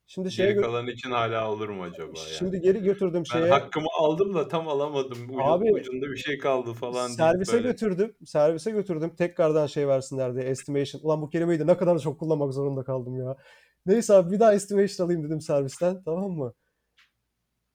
[0.07, 2.29] Şimdi şeye Geri kalan için hala olur mu acaba yani?
[2.37, 3.49] şimdi geri götürdüm ben şeye.
[3.51, 5.29] hakkımı aldım da tam alamadım.
[5.29, 7.67] Ucu, Abi, ucunda bir şey kaldı falan Servise böyle.
[7.67, 8.15] götürdüm.
[8.25, 9.15] Servise götürdüm.
[9.15, 11.01] Tekrardan şey versinler diye estimation.
[11.01, 13.35] Ulan bu kelimeyi de ne kadar çok kullanmak zorunda kaldım ya.
[13.85, 16.03] Neyse abi bir daha estimation alayım dedim servisten.
[16.03, 16.53] Tamam mı?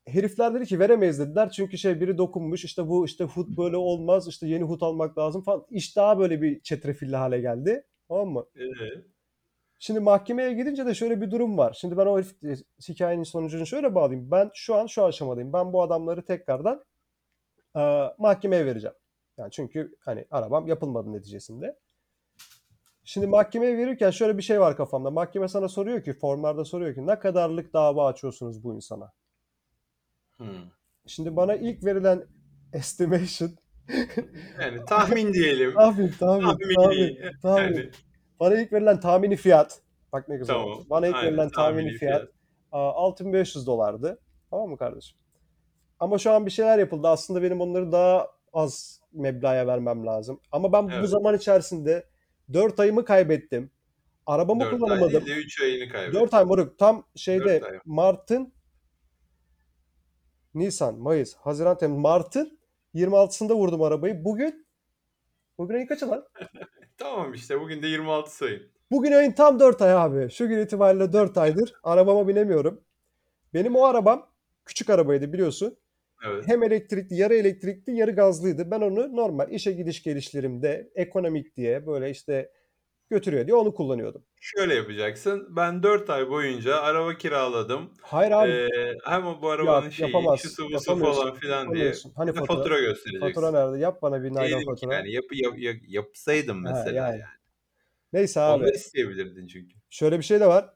[0.06, 1.50] Herifler dedi ki veremeyiz dediler.
[1.50, 2.64] Çünkü şey biri dokunmuş.
[2.64, 4.28] işte bu işte hut böyle olmaz.
[4.28, 5.66] işte yeni hut almak lazım falan.
[5.70, 7.84] İş daha böyle bir çetrefilli hale geldi.
[8.08, 8.44] Tamam mı?
[8.56, 8.60] Ee,
[9.82, 11.76] Şimdi mahkemeye gidince de şöyle bir durum var.
[11.80, 12.54] Şimdi ben o herif, e,
[12.88, 14.30] hikayenin sonucunu şöyle bağlayayım.
[14.30, 15.52] Ben şu an şu aşamadayım.
[15.52, 16.84] Ben bu adamları tekrardan
[17.76, 17.80] e,
[18.18, 18.96] mahkemeye vereceğim.
[19.38, 21.78] Yani çünkü hani arabam yapılmadı neticesinde.
[23.04, 25.10] Şimdi mahkemeye verirken şöyle bir şey var kafamda.
[25.10, 29.12] Mahkeme sana soruyor ki, formlarda soruyor ki ne kadarlık dava açıyorsunuz bu insana?
[30.36, 30.46] hmm.
[31.06, 32.26] Şimdi bana ilk verilen
[32.72, 33.50] estimation
[34.60, 35.74] Yani tahmin diyelim.
[35.74, 37.76] tahmin, tahmin, tahmin, tahmin.
[37.76, 37.90] Yani,
[38.40, 39.80] Bana ilk verilen tahmini fiyat.
[40.12, 40.68] Bak ne güzel Tamam.
[40.70, 40.86] oldu.
[40.90, 42.32] Bana ilk Aynen, verilen tahmini, tahmini fiyat, fiyat.
[42.72, 44.18] aa, 6500 dolardı.
[44.50, 45.18] Tamam mı kardeşim?
[45.98, 47.08] Ama şu an bir şeyler yapıldı.
[47.08, 50.40] Aslında benim onları daha az meblağa vermem lazım.
[50.52, 51.08] Ama ben bu Evet.
[51.08, 52.06] zaman içerisinde
[52.52, 53.70] 4 ayımı kaybettim.
[54.26, 55.26] Arabamı 4 ay kullanamadım.
[55.26, 56.20] değil de 3 ayını kaybettin.
[56.20, 56.78] 4 ay moruk.
[56.78, 57.78] Tam şeyde ay.
[57.84, 58.52] Mart'ın
[60.54, 62.58] Nisan, Mayıs, Haziran, Temmuz, Mart'ın
[62.94, 64.24] 26'sında vurdum arabayı.
[64.24, 64.66] Bugün
[65.58, 66.26] bugün ayın kaçı lan?
[67.00, 68.62] Tamam işte bugün de 26 sayın.
[68.90, 70.30] Bugün ayın tam 4 ay abi.
[70.30, 72.80] Şu gün itibariyle 4 aydır arabama binemiyorum.
[73.54, 74.30] Benim o arabam
[74.64, 75.76] küçük arabaydı biliyorsun.
[76.26, 76.44] Evet.
[76.48, 78.70] Hem elektrikli, yarı elektrikli, yarı gazlıydı.
[78.70, 82.52] Ben onu normal işe gidiş gelişlerimde ekonomik diye böyle işte
[83.10, 84.24] götürüyor diye onu kullanıyordum.
[84.42, 85.56] Şöyle yapacaksın.
[85.56, 87.90] Ben 4 ay boyunca araba kiraladım.
[88.02, 88.50] Hayır abi.
[88.50, 91.92] Ee, hem bu arabanın Yok, şeyi, yapamazsın, şusu busu falan filan diye.
[92.16, 92.56] Hani fatura?
[92.56, 93.20] fatura göstereceksin.
[93.32, 93.78] Fatura nerede?
[93.82, 94.94] Yap bana bir naylon fatura.
[94.94, 97.20] yani yap, yap, yap, yapsaydım Ha, mesela yani.
[97.20, 97.30] yani.
[98.12, 98.62] Neyse abi.
[98.62, 99.74] Onları isteyebilirdin çünkü.
[99.90, 100.70] Şöyle bir şey de var.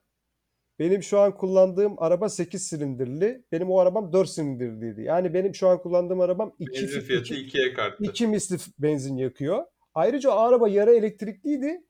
[0.79, 3.45] Benim şu an kullandığım araba 8 silindirli.
[3.53, 5.03] Benim o arabam 4 silindirliydi.
[5.03, 8.05] Yani benim şu an kullandığım arabam 2 Benzin fiyatı ikiye kalktı.
[8.05, 9.65] iki misli benzin yakıyor.
[9.95, 11.81] Ayrıca o araba yarı elektrikliydi.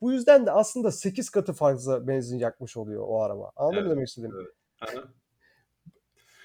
[0.00, 3.52] Bu yüzden de aslında 8 katı fazla benzin yakmış oluyor o araba.
[3.56, 4.34] Anladın mı Evet, demek istediğimi?
[4.38, 4.52] evet.
[4.80, 5.04] Aha.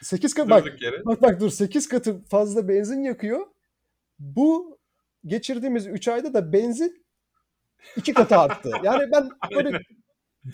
[0.02, 1.06] 8 katı bak yere.
[1.06, 3.48] bak bak dur 8 katı fazla benzin yakıyor.
[4.20, 4.80] Bu
[5.26, 7.06] geçirdiğimiz 3 ayda da benzin
[7.96, 8.72] 2 katı arttı.
[8.84, 9.80] Yani ben böyle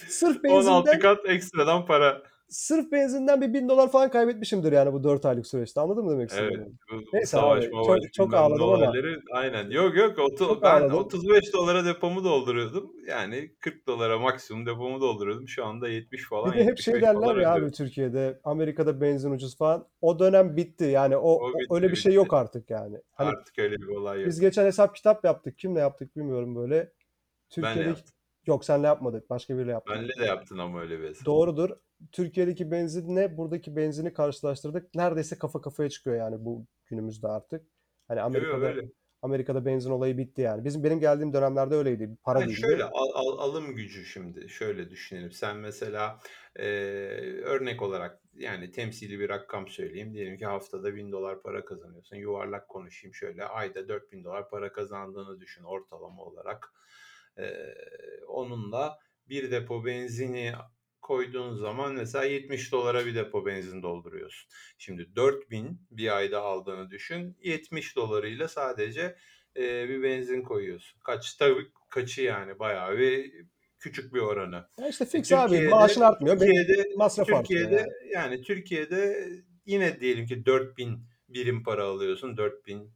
[0.07, 2.23] sırf 16 benzinden kat ekstradan para.
[2.49, 5.81] Sırf benzinden bir 1000 dolar falan kaybetmişimdir yani bu 4 aylık süreçte.
[5.81, 6.41] Anladın mı demek Evet.
[6.51, 6.65] istediğimi?
[6.91, 8.93] Bu, bu Neyse savaş abi, çok- çok ağladım ama.
[9.31, 9.69] Aynen.
[9.69, 10.19] Yok yok.
[10.19, 10.97] Otu, Çok ben ağladım.
[10.97, 12.91] 35 dolara depomu dolduruyordum.
[13.07, 15.47] Yani 40 dolara maksimum depomu dolduruyordum.
[15.47, 16.53] Şu anda 70 falan.
[16.53, 17.71] Bir de hep şey 75 derler ya abi.
[17.71, 19.87] Türkiye'de Amerika'da benzin ucuz falan.
[20.01, 20.83] O dönem bitti.
[20.83, 22.17] Yani o, O bitti, öyle bir şey bitti.
[22.17, 22.97] yok artık yani.
[23.11, 24.27] Hani Artık öyle bir olay yok.
[24.27, 25.57] biz geçen hesap kitap yaptık.
[25.59, 26.91] Kimle yaptık bilmiyorum böyle.
[27.49, 28.01] Türkiye'deki
[28.47, 29.29] yok senle yapmadık.
[29.29, 29.95] Başka biriyle yaptık.
[29.95, 31.25] Benle de yaptın ama öyle bir hesap.
[31.25, 31.69] Doğrudur.
[32.11, 34.95] Türkiye'deki benzinle buradaki benzini karşılaştırdık.
[34.95, 37.65] Neredeyse kafa kafaya çıkıyor yani bu günümüzde artık.
[38.07, 38.89] Hani Amerika'da öyle.
[39.21, 40.65] Amerika'da benzin olayı bitti yani.
[40.65, 42.17] Bizim benim geldiğim dönemlerde öyleydi.
[42.23, 42.61] Para Yani değildi.
[42.61, 45.31] şöyle al, al- alım gücü şimdi şöyle düşünelim.
[45.31, 46.19] Sen mesela
[46.55, 46.65] e,
[47.43, 50.13] örnek olarak yani temsili bir rakam söyleyeyim.
[50.13, 52.15] Diyelim ki haftada 1000 dolar para kazanıyorsun.
[52.15, 53.45] Yuvarlak konuşayım şöyle.
[53.45, 56.73] Ayda 4000 dolar para kazandığını düşün ortalama olarak.
[57.37, 57.43] E,
[58.27, 58.97] onunla
[59.29, 60.53] bir depo benzini
[61.01, 64.49] koyduğun zaman mesela 70 dolara bir depo benzin dolduruyorsun.
[64.77, 67.37] Şimdi 4000 bir ayda aldığını düşün.
[67.41, 69.15] 70 dolarıyla sadece
[69.57, 70.99] e, bir benzin koyuyorsun.
[71.03, 73.33] Kaç tabii kaçı yani bayağı bir
[73.79, 74.67] küçük bir oranı.
[74.79, 75.49] Ya işte E, fix abi.
[75.49, 76.39] Türkiye'de Maaşın artmıyor.
[76.39, 78.13] Türkiye'de masraf Türkiye'de yani.
[78.13, 79.29] yani Türkiye'de
[79.65, 82.37] yine diyelim ki 4000 birim para alıyorsun.
[82.37, 82.91] 4000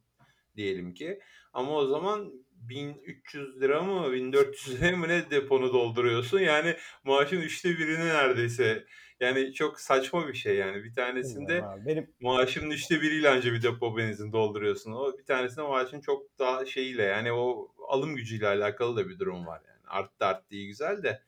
[0.56, 1.20] diyelim ki.
[1.52, 2.32] Ama o zaman
[2.68, 6.38] 1300 lira mı 1400 lira mı ne deponu dolduruyorsun.
[6.38, 8.84] Yani maaşın üçte birini neredeyse.
[9.20, 10.84] Yani çok saçma bir şey yani.
[10.84, 11.86] Bir tanesinde abi.
[11.86, 14.92] Benim maaşının üçte biriyle anca bir depo benzin dolduruyorsun.
[14.92, 19.46] O bir tanesinde maaşın çok daha şeyiyle yani o alım gücüyle alakalı da bir durum
[19.46, 19.80] var yani.
[19.86, 21.22] Arttı arttı iyi güzel de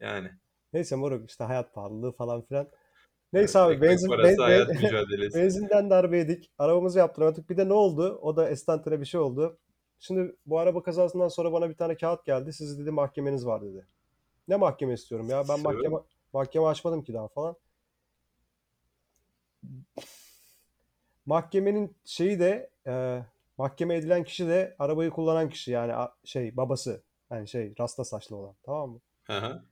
[0.00, 0.30] yani.
[0.72, 2.68] neyse moruk işte hayat pahalılığı falan filan.
[3.36, 5.38] Evet, Neyse abi ekmek benzin parası ben- hayat ben- mücadelesi.
[5.38, 6.50] benzinden darbe yedik.
[6.58, 7.50] Arabamızı yaptıramadık.
[7.50, 8.18] Bir de ne oldu?
[8.22, 9.58] O da estantane bir şey oldu.
[9.98, 12.52] Şimdi bu araba kazasından sonra bana bir tane kağıt geldi.
[12.52, 13.86] Siz dedi mahkemeniz var dedi.
[14.48, 15.44] Ne mahkeme istiyorum ya?
[15.48, 15.96] Ben mahkeme
[16.32, 17.56] mahkeme açmadım ki daha falan.
[21.26, 23.22] Mahkemenin şeyi de e,
[23.58, 27.02] mahkeme edilen kişi de arabayı kullanan kişi yani a- şey babası.
[27.30, 28.54] Yani şey rasta saçlı olan.
[28.62, 29.00] Tamam mı?
[29.24, 29.62] Hı hı.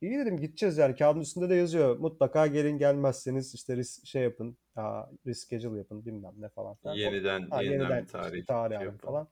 [0.00, 1.96] İyi dedim gideceğiz yani kağıdın üstünde de yazıyor.
[1.96, 4.56] Mutlaka gelin gelmezseniz işte risk, şey yapın.
[4.76, 8.98] Aa, reschedule yapın bilmem ne falan Yeniden, Ha, yeniden, yeniden tarih, işte tarih şey yapalım.
[8.98, 9.28] falan.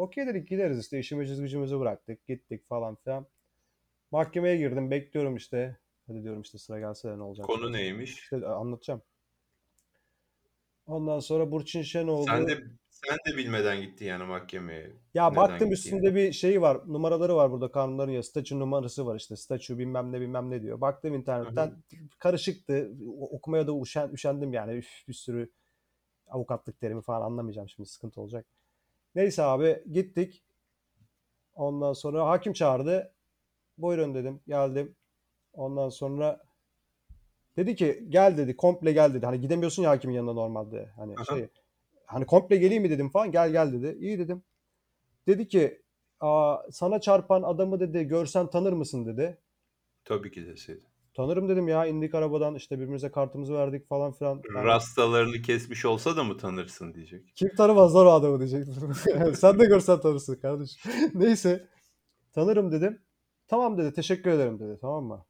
[0.00, 3.26] Okey dedik gideriz işte işimizi gücümüzü bıraktık gittik falan filan.
[4.10, 5.76] Mahkemeye girdim bekliyorum işte.
[6.06, 7.46] Hadi diyorum işte sıra gelse de ne olacak.
[7.46, 8.10] Konu neymiş?
[8.10, 9.02] İşte e, anlatacağım.
[10.86, 12.26] Ondan sonra Burçin Şenoğlu.
[12.26, 12.58] Sen de
[12.90, 14.92] sen de bilmeden gittin yani mahkemeye.
[15.14, 16.78] Ya Neden baktım üstünde bir şey var.
[16.86, 18.22] Numaraları var burada kanunların ya.
[18.22, 19.36] Statü numarası var işte.
[19.36, 20.80] Statü bilmem ne bilmem ne diyor.
[20.80, 21.72] Baktım internetten
[22.18, 22.90] karışıktı.
[23.18, 24.72] O- Okumaya da üşen, üşendim yani.
[24.72, 25.50] Üf, bir sürü
[26.28, 28.46] avukatlık terimi falan anlamayacağım şimdi sıkıntı olacak.
[29.14, 30.44] Neyse abi gittik.
[31.54, 33.14] Ondan sonra hakim çağırdı.
[33.78, 34.40] Buyurun dedim.
[34.46, 34.96] Geldim.
[35.52, 36.40] Ondan sonra
[37.56, 38.56] dedi ki gel dedi.
[38.56, 39.26] Komple gel dedi.
[39.26, 40.90] Hani gidemiyorsun ya hakimin yanına normalde.
[40.96, 41.24] Hani Aha.
[41.24, 41.48] şey
[42.06, 43.32] hani komple geleyim mi dedim falan.
[43.32, 43.98] Gel gel dedi.
[44.00, 44.42] İyi dedim.
[45.26, 45.82] Dedi ki
[46.20, 49.38] Aa, sana çarpan adamı dedi görsen tanır mısın dedi.
[50.04, 50.89] Tabii ki deseydin.
[51.20, 54.42] Tanırım dedim ya indik arabadan işte birbirimize kartımızı verdik falan filan.
[54.54, 57.32] Yani Rastalarını kesmiş olsa da mı tanırsın diyecek.
[57.34, 58.94] kim tanımaz lan o adamı diyecektim.
[59.34, 60.92] Sen de görsen tanırsın kardeşim.
[61.14, 61.68] Neyse
[62.32, 63.02] tanırım dedim.
[63.48, 65.24] Tamam dedi teşekkür ederim dedi tamam mı?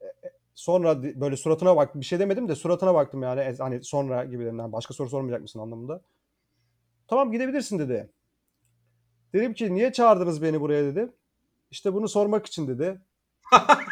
[0.00, 3.56] E, e, Sonra di- böyle suratına bak bir şey demedim de suratına baktım yani E,
[3.58, 6.02] hani sonra gibilerinden başka soru sormayacak mısın anlamında.
[7.08, 8.10] Tamam gidebilirsin dedi.
[9.32, 11.12] Dedim ki niye çağırdınız beni buraya dedi.
[11.70, 13.00] İşte bunu sormak için dedi.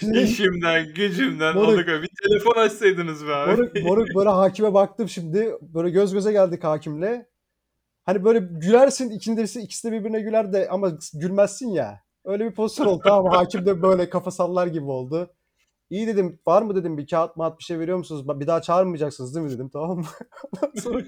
[0.00, 1.68] İşimden, gücümden Moruk.
[1.68, 1.86] olduk.
[1.86, 3.50] Bir telefon açsaydınız be abi.
[3.50, 5.52] moruk, moruk böyle hakime baktım şimdi.
[5.60, 7.26] Böyle göz göze geldik hakimle.
[8.04, 12.02] Hani böyle gülersin ikincisi ikisi de birbirine güler de ama gülmezsin ya.
[12.24, 13.32] Öyle bir pozisyon oldu tamam?
[13.32, 15.34] Hakim de böyle kafa sallar gibi oldu.
[15.92, 18.40] İyi dedim var mı dedim bir kağıt mağat bir şey veriyor musunuz?
[18.40, 20.04] Bir daha çağırmayacaksınız değil mi dedim tamam mı?
[20.82, 21.02] Sonra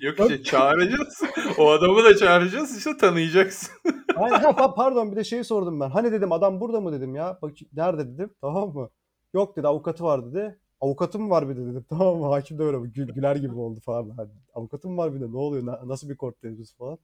[0.00, 1.22] Yok işte çağıracağız.
[1.58, 3.70] o adamı da çağıracağız işte tanıyacaksın.
[4.16, 5.90] Ay, ha, pa- pardon bir de şeyi sordum ben.
[5.90, 7.38] Hani dedim adam burada mı dedim ya.
[7.42, 8.30] Bak nerede dedim.
[8.40, 8.90] Tamam mı?
[9.34, 10.58] Yok dedi avukatı var dedi.
[10.80, 11.84] Avukatım var bir de dedim.
[11.88, 12.26] Tamam mı?
[12.26, 14.10] Hakim de öyle gül, güler gibi oldu falan.
[14.10, 15.66] Hani, avukatım var bir de ne oluyor?
[15.66, 16.98] Na- nasıl bir korttayız biz falan.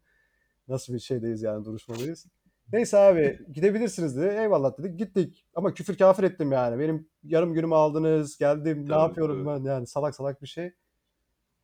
[0.68, 2.26] Nasıl bir şeydeyiz yani duruşmadayız.
[2.72, 4.34] Neyse abi gidebilirsiniz dedi.
[4.40, 4.98] Eyvallah dedik.
[4.98, 5.44] Gittik.
[5.54, 6.78] Ama küfür kafir ettim yani.
[6.78, 8.38] Benim yarım günümü aldınız.
[8.38, 8.82] Geldim.
[8.82, 9.64] ne Tabii, yapıyorum tabii.
[9.64, 10.72] ben yani salak salak bir şey.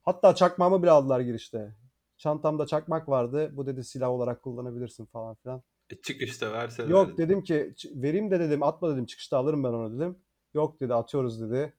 [0.03, 1.75] Hatta çakmağımı bile aldılar girişte.
[2.17, 3.51] Çantamda çakmak vardı.
[3.53, 5.61] Bu dedi silah olarak kullanabilirsin falan filan.
[5.89, 6.87] E, çıkışta verseler.
[6.89, 10.17] Yok dedim ki "Ç- vereyim de dedim atma dedim çıkışta alırım ben onu dedim.
[10.53, 11.73] Yok dedi atıyoruz dedi.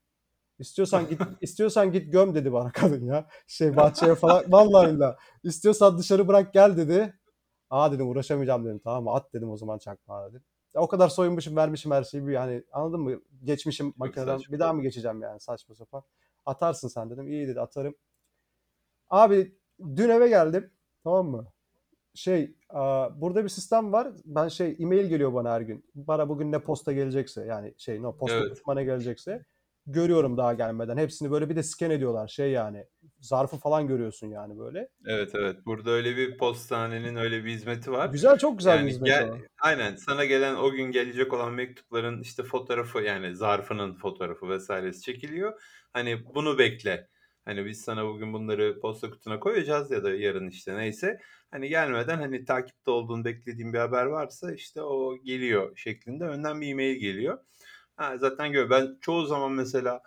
[0.58, 3.26] İstiyorsan git istiyorsan git göm dedi bana kadın ya.
[3.46, 5.16] Şey bahçeye falan vallahi billahi.
[5.42, 7.14] İstiyorsan dışarı bırak gel dedi.
[7.70, 10.44] Aa dedim uğraşamayacağım dedim tamam mı at dedim o zaman çakmağı dedim.
[10.74, 13.20] Ya o kadar soyunmuşum vermişim her şeyi bir yani anladın mı?
[13.44, 14.54] Geçmişim makineden saçma.
[14.54, 16.02] bir daha mı geçeceğim yani saçma sapan.
[16.46, 17.28] Atarsın sen dedim.
[17.28, 17.94] İyi dedi atarım.
[19.10, 20.70] Abi dün eve geldim
[21.04, 21.46] tamam mı?
[22.14, 24.08] Şey aa, burada bir sistem var.
[24.24, 25.84] Ben şey e-mail geliyor bana her gün.
[25.94, 28.62] Bana bugün ne posta gelecekse yani şey no posta Evet.
[28.66, 29.44] ne gelecekse
[29.86, 30.96] görüyorum daha gelmeden.
[30.96, 32.86] Hepsini böyle bir de scan ediyorlar şey yani.
[33.20, 34.88] Zarfı falan görüyorsun yani böyle.
[35.06, 35.56] Evet evet.
[35.66, 38.08] Burada öyle bir postanenin öyle bir hizmeti var.
[38.08, 39.38] Güzel çok güzel bir Yani hizmet gel- o.
[39.62, 45.60] aynen sana gelen o gün gelecek olan mektupların işte fotoğrafı yani zarfının fotoğrafı vesairesi çekiliyor.
[45.92, 47.08] Hani bunu bekle.
[47.44, 51.20] Hani biz sana bugün bunları posta kutuna koyacağız ya da yarın işte neyse.
[51.50, 56.70] Hani gelmeden hani takipte olduğun beklediğin bir haber varsa işte o geliyor şeklinde önden bir
[56.70, 57.38] e-mail geliyor.
[57.96, 60.02] Ha, zaten gör ben çoğu zaman mesela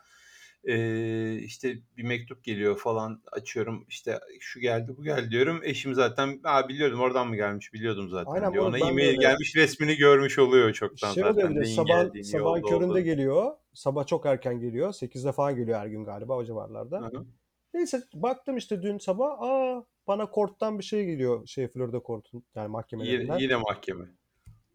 [0.64, 5.62] eee, işte bir mektup geliyor falan açıyorum işte şu geldi bu geldi diyorum.
[5.64, 8.66] Eşim zaten Aa, biliyordum oradan mı gelmiş biliyordum zaten Aynen diyor.
[8.66, 9.20] Ona ben de e-mail öyle.
[9.20, 11.26] gelmiş resmini görmüş oluyor çoktan Şey zaten.
[11.26, 13.02] oluyor bir de Neyin sabah, geldiğini, sabahın yolda köründe olduğunu.
[13.02, 13.58] geliyor.
[13.74, 14.94] Sabah çok erken geliyor.
[14.94, 17.08] 8'de falan geliyor her gün galiba o civarlarda.
[17.12, 17.26] Hı.
[17.74, 22.70] Neyse baktım işte dün sabah aa bana korttan bir şey geliyor şey Florida kortun yani
[22.98, 23.40] Yine, mahkemelerinden.
[23.42, 24.06] yine mahkeme.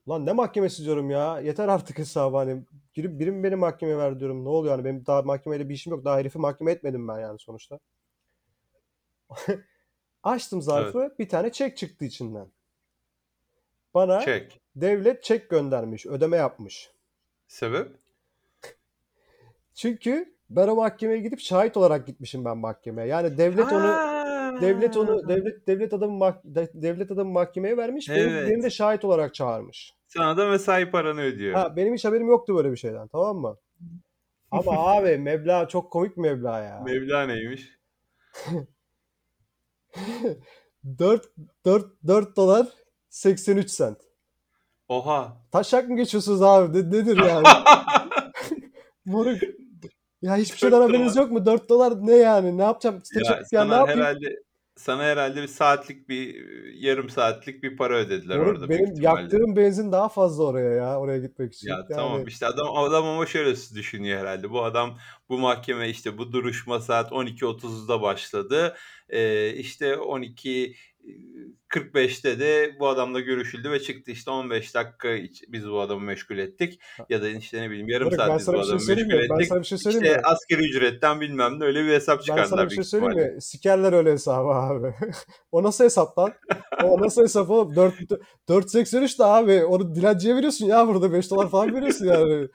[0.09, 1.41] Lan ne mahkemesi diyorum ya.
[1.41, 2.63] Yeter artık hesabı hani.
[2.95, 4.45] Girip birim beni mahkemeye ver diyorum.
[4.45, 6.05] Ne oluyor hani benim daha mahkemeyle bir işim yok.
[6.05, 7.79] Daha herifi mahkeme etmedim ben yani sonuçta.
[10.23, 11.15] Açtım zarfı.
[11.19, 12.49] Bir tane çek çıktı içinden.
[13.95, 14.61] Bana Çek.
[14.77, 16.07] devlet çek göndermiş.
[16.07, 16.91] Ödeme yapmış.
[17.47, 17.97] Sebep?
[19.75, 23.09] Çünkü ben o mahkemeye gidip şahit olarak gitmişim ben mahkemeye.
[23.09, 24.12] Yani devlet onu
[24.61, 28.09] devlet onu devlet devlet adamı mah- de- devlet adamı mahkemeye vermiş.
[28.09, 28.51] Benim, Evet.
[28.51, 29.95] beni de şahit olarak çağırmış.
[30.09, 31.55] Sana da mesai paranı ödüyor.
[31.55, 33.57] Ha benim hiç haberim yoktu böyle bir şeyden tamam mı?
[34.51, 36.81] Ama abi meblağ çok komik meblağ ya.
[36.87, 37.69] Meblağ neymiş?
[40.99, 41.29] 4
[41.65, 42.67] 4 4 dolar
[43.11, 43.99] 83 sent.
[44.89, 45.37] Oha.
[45.53, 46.79] Taşak mı geçiyorsunuz abi?
[46.79, 47.47] Ne- nedir yani?
[49.05, 49.39] Moruk.
[50.23, 51.25] Ya hiçbir şeyden haberiniz dolar.
[51.25, 51.47] yok mu?
[51.47, 52.59] 4 dolar ne yani?
[52.59, 53.01] Ne yapacağım?
[53.05, 54.01] Site Ya ya ne sana yapayım?
[54.01, 54.43] herhalde
[54.77, 56.45] sana herhalde bir saatlik bir
[56.75, 61.01] yarım saatlik bir para ödediler Moruk, orada benim yaktığım benzin daha fazla oraya ya.
[61.01, 61.69] Oraya gitmek için.
[61.69, 64.51] Ya Yani tamam işte adam adam ama şöyle düşünüyor herhalde.
[64.51, 64.99] Bu adam
[65.29, 68.77] bu mahkeme işte bu duruşma saat 12.30'da başladı.
[69.09, 70.75] Ee, işte 12
[71.73, 75.09] 45'te de bu adamla görüşüldü ve çıktı işte 15 dakika
[75.49, 76.81] biz bu adamı meşgul ettik.
[77.09, 79.29] Ya da işte ne bileyim yarım ben saat biz bu şey adamı söyleyeyim meşgul mi?
[79.31, 79.49] Ben ettik.
[79.49, 80.23] sana bir şey söyleyeyim İşte mi?
[80.25, 83.35] asgari ücretten bilmem ne öyle bir hesap Ben çıkardılar sana bir şey söyleyeyim ihtimalle.
[83.35, 83.43] mi?
[83.43, 84.95] Sikerler öyle hesabı abi.
[85.53, 86.33] o nasıl hesap lan?
[86.85, 87.77] O nasıl hesap oğlum?
[87.77, 87.95] 4,
[88.49, 89.65] 4.83 de abi.
[89.65, 91.13] Onu dilenciye veriyorsun ya burada.
[91.13, 92.29] 5 dolar falan veriyorsun yani.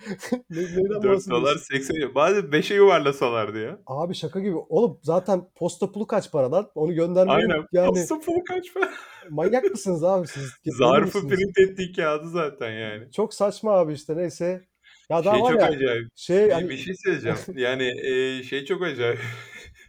[0.49, 1.93] ne, neyden 4 dolar bahsediyorsun?
[1.93, 3.79] 80 bazen 5'e yuvarlasalardı ya.
[3.87, 4.55] Abi şaka gibi.
[4.69, 6.69] Oğlum zaten posta pulu kaç para lan?
[6.75, 7.65] Onu göndermeyi Aynen.
[7.71, 8.89] yani Posta pulu kaç para?
[9.29, 10.51] Manyak mısınız abi siz?
[10.65, 13.11] Zarfı print ettiği kağıdı zaten yani.
[13.11, 14.67] Çok saçma abi işte neyse.
[15.09, 16.07] Ya daha Şey var çok ya acayip.
[16.15, 17.37] şey Bir, hani bir şey söyleyeceğim.
[17.55, 19.19] Yani e, şey çok acayip.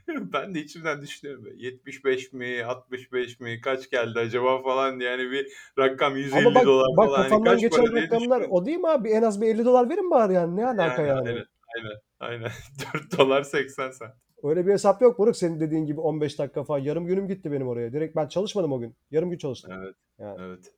[0.32, 1.44] ben de içimden düşünüyorum.
[1.56, 5.46] 75 mi, 65 mi, kaç geldi acaba falan yani bir
[5.78, 8.50] rakam 150 ama bak dolar bak falan hani kafamdan kaç geçen para diye rakamlar düşünüyorum.
[8.50, 9.08] o değil mi abi?
[9.08, 10.56] En az bir 50 dolar verin bari yani.
[10.56, 11.28] Ne alaka Yani yani?
[11.28, 12.50] aynen, aynen, aynen.
[12.94, 14.08] 4 dolar 80 sen.
[14.42, 16.78] Öyle bir hesap yok Moruk senin dediğin gibi 15 dakika falan.
[16.78, 17.92] Yarım günüm gitti benim oraya.
[17.92, 18.94] Direkt ben çalışmadım o gün.
[19.10, 19.72] Yarım gün çalıştım.
[19.82, 20.36] Evet, Yani.
[20.42, 20.72] evet.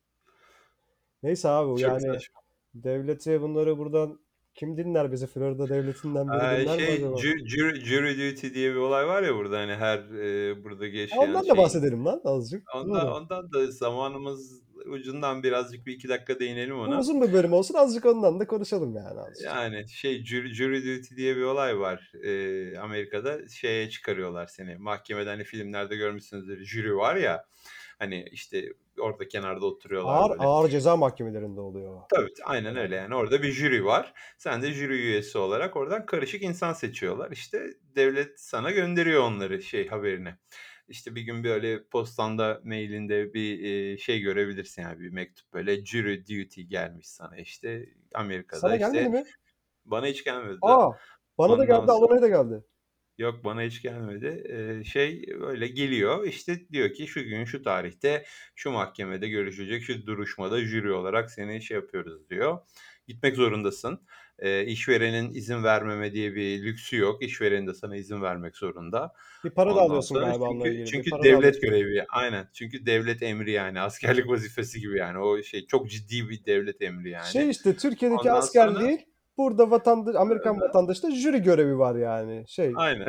[1.23, 2.41] Neyse abi Çok yani saçma.
[2.73, 4.19] devlete bunları buradan
[4.53, 5.27] kim dinler bizi?
[5.27, 7.15] Florida devletinden biri Ay, dinler mi şey acaba?
[7.15, 11.29] ju- jury, jury duty diye bir olay var ya burada hani her e, Ha, yaşayan
[11.29, 12.63] ondan da bahsedelim lan azıcık.
[12.75, 13.13] Ondan, Doğru.
[13.15, 16.99] ondan da zamanımız ucundan birazcık bir iki dakika değinelim ona.
[16.99, 19.45] uzun bir bölüm olsun azıcık ondan da konuşalım yani azıcık.
[19.45, 25.29] Yani şey jury, jury duty diye bir olay var Ee, Amerika'da şeye çıkarıyorlar seni mahkemede
[25.29, 27.45] hani filmlerde görmüşsünüzdür jüri var ya
[28.01, 30.43] Hani işte orada kenarda oturuyorlar Ağır böyle.
[30.43, 32.01] ağır ceza mahkemelerinde oluyor.
[32.09, 33.15] Tabii, aynen öyle yani.
[33.15, 34.13] Orada bir jüri var.
[34.37, 37.31] Sen de jüri üyesi olarak oradan karışık insan seçiyorlar.
[37.31, 40.37] İşte devlet sana gönderiyor onları şey haberine.
[40.91, 46.61] İşte bir gün böyle postanda, mailinde bir, şey görebilirsin yani bir mektup böyle jury duty
[46.61, 49.09] gelmiş sana işte Amerika'da Sana gelmedi işte.
[49.09, 49.23] mi?
[49.85, 50.57] Bana hiç gelmedi.
[50.61, 50.91] A!
[51.37, 52.63] Bana da Ondan geldi, sonra Alona'ya da geldi.
[53.17, 54.43] Yok bana hiç gelmedi.
[54.49, 58.25] Eee, şey öyle geliyor işte diyor ki şu gün şu tarihte
[58.55, 62.59] şu mahkemede görüşecek şu duruşmada jüri olarak seni şey yapıyoruz diyor.
[63.07, 64.07] Gitmek zorundasın.
[64.41, 67.23] Eee, işverenin izin vermeme diye bir lüksü yok.
[67.23, 69.13] İşveren de sana izin vermek zorunda.
[69.43, 70.85] Bir para da Ondan alıyorsun sonra galiba çünkü ilgili.
[70.85, 71.61] Çünkü da devlet alıyorsun.
[71.61, 72.05] görevi.
[72.09, 72.49] Aynen.
[72.53, 75.17] Çünkü devlet emri yani askerlik vazifesi gibi yani.
[75.19, 77.31] O şey çok ciddi bir devlet emri yani.
[77.31, 79.05] Şey işte Türkiye'deki Ondan asker sonra değil,
[79.37, 80.61] burada vatandaş Amerikan hı.
[80.61, 82.43] vatandaşta jüri görevi var yani.
[82.47, 83.07] Şey Aynen.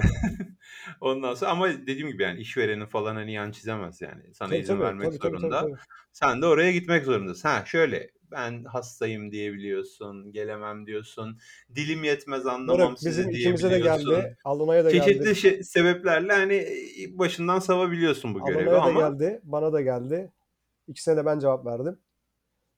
[1.01, 4.35] Ondan sonra ama dediğim gibi yani işverenin falan hani yan çizemez yani.
[4.35, 4.83] Sana Tabii izin tabii.
[4.85, 5.61] vermek Tabii tabii tabii zorunda.
[5.61, 5.77] tabii.
[6.13, 7.49] Sen de oraya gitmek zorundasın.
[7.49, 11.39] Ha şöyle ben hastayım diyebiliyorsun, gelemem diyorsun.
[11.75, 14.37] Dilim yetmez anlamam Moruk sizi bizim ikimize de geldi.
[14.45, 15.37] Alona'ya da Çeşitli geldi.
[15.37, 16.67] şey, sebeplerle hani
[17.13, 19.41] başından savabiliyorsun bu görevi Alona'ya da ama geldi.
[19.45, 20.33] Bana da geldi.
[20.89, 21.99] İkisine de ben cevap verdim.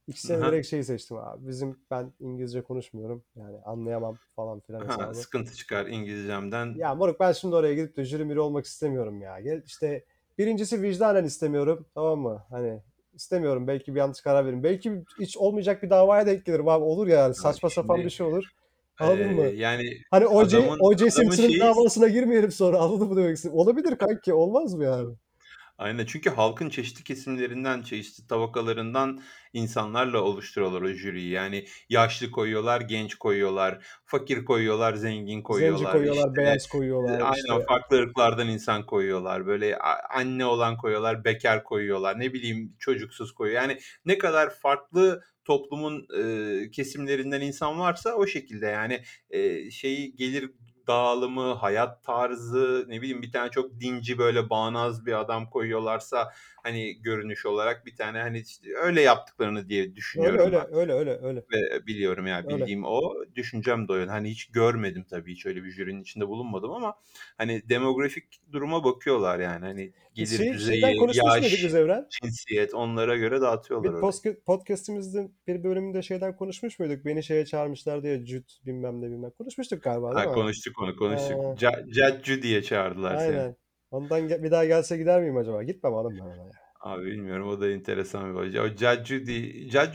[0.07, 0.53] İkisine Aha.
[0.53, 1.49] direkt şeyi seçtim abi.
[1.49, 3.25] Bizim ben İngilizce konuşmuyorum.
[3.37, 5.15] Yani anlayamam falan filan ha, hesabı.
[5.15, 6.75] sıkıntı çıkar İngilizcemden.
[6.75, 9.41] Ya moruk ben şimdi oraya gidip de jüri miri olmak istemiyorum ya.
[9.41, 10.05] Gel işte
[10.39, 11.87] birincisi vicdanen istemiyorum.
[11.95, 12.45] Tamam mı?
[12.51, 12.83] Hani
[13.15, 13.69] istemiyorum.
[13.69, 14.63] Belki bir yanlış karar veririm.
[14.63, 16.85] Belki hiç olmayacak bir davaya denk gelirim abi.
[16.85, 18.45] Olur ya yani saçma sapan bir şey olur.
[18.99, 19.47] Anladın mı?
[19.47, 20.59] yani Hani O.J.
[20.59, 20.97] adamın O.J.
[20.97, 22.79] adamın Simpson'ın şeyi davasına girmeyelim sonra.
[22.79, 23.57] Anladın mı demek istedim?
[23.57, 24.35] Olabilir kanki.
[24.35, 25.15] Olmaz mı yani?
[25.79, 29.21] Aynen çünkü halkın çeşitli kesimlerinden, çeşitli tabakalarından
[29.53, 31.31] insanlarla oluşturuyorlar o jüriyi.
[31.31, 35.93] Yani yaşlı koyuyorlar, genç koyuyorlar, fakir koyuyorlar, zengin Zenci koyuyorlar.
[35.93, 37.21] koyuyorlar, İşte beyaz koyuyorlar.
[37.21, 39.47] aynen işte farklı ırklardan insan koyuyorlar.
[39.47, 39.79] Böyle
[40.11, 42.21] anne olan koyuyorlar, bekar koyuyorlar.
[42.21, 43.63] Ne bileyim çocuksuz koyuyor.
[43.63, 50.51] Yani ne kadar farklı toplumun e, kesimlerinden insan varsa o şekilde yani e, şeyi gelir
[50.87, 56.33] dağılımı, hayat tarzı, ne bileyim bir tane çok dinci böyle bağnaz bir adam koyuyorlarsa
[56.63, 60.75] hani görünüş olarak bir tane hani işte öyle yaptıklarını diye öyle düşünüyorum öyle ben.
[60.75, 61.45] öyle öyle öyle.
[61.53, 62.59] Ve biliyorum yani Öyle.
[62.59, 63.15] bildiğim o.
[63.35, 64.11] Düşüncem de yönde.
[64.11, 66.95] Hani hiç görmedim tabii hiç öyle bir jürinin içinde bulunmadım ama
[67.39, 69.65] hani demografik duruma bakıyorlar yani.
[69.65, 70.83] Hani gelir şey, şeyden düzeyi,
[71.43, 72.07] yaş, biz Evren?
[72.23, 77.05] cinsiyet onlara göre dağıtıyorlar Bir post- podcast'imizin bir bölümünde şeyden konuşmuş muyduk?
[77.05, 79.31] Beni şeye çağırmışlar diye cüt bilmem ne bilmem.
[79.31, 80.35] Konuşmuştuk galiba değil Ha, mi?
[80.35, 81.37] konuştuk onu konuştuk.
[81.45, 83.39] Ee, diye çağırdılar seni.
[83.39, 83.57] aynen.
[83.91, 85.63] Ondan ge- bir daha gelse gider miyim acaba?
[85.63, 86.51] Gitmem oğlum ben ona.
[86.81, 88.61] Abi bilmiyorum o da enteresan bir olay.
[88.61, 89.05] O Judge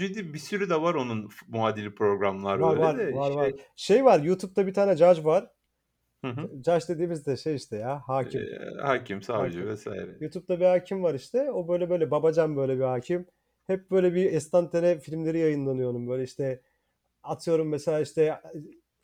[0.07, 3.49] Judy bir sürü de var onun muadili programlar Var böyle var de var var.
[3.49, 3.59] şey.
[3.75, 5.47] Şey var YouTube'da bir tane judge var.
[6.21, 6.49] Hı hı.
[6.65, 8.41] Judge dediğimiz de şey işte ya hakim.
[8.41, 9.69] Ee, hakim, savcı Hakim.
[9.71, 10.17] vesaire.
[10.19, 11.51] YouTube'da bir hakim var işte.
[11.51, 13.27] O böyle böyle babacan böyle bir hakim.
[13.67, 16.61] Hep böyle bir estantane filmleri yayınlanıyor onun böyle işte
[17.23, 18.41] atıyorum mesela işte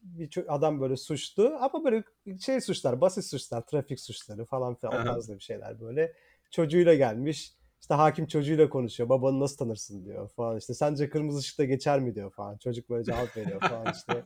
[0.01, 2.03] bir ço- adam böyle suçlu ama böyle
[2.41, 6.13] şey suçlar, basit suçlar, trafik suçları falan filan o tarzda bir şeyler böyle.
[6.51, 7.53] Çocuğuyla gelmiş.
[7.81, 9.09] İşte hakim çocuğuyla konuşuyor.
[9.09, 10.73] Babanı nasıl tanırsın diyor falan işte.
[10.73, 12.57] Sence kırmızı ışıkta geçer mi diyor falan.
[12.57, 14.23] Çocuk böyle cevap veriyor falan işte.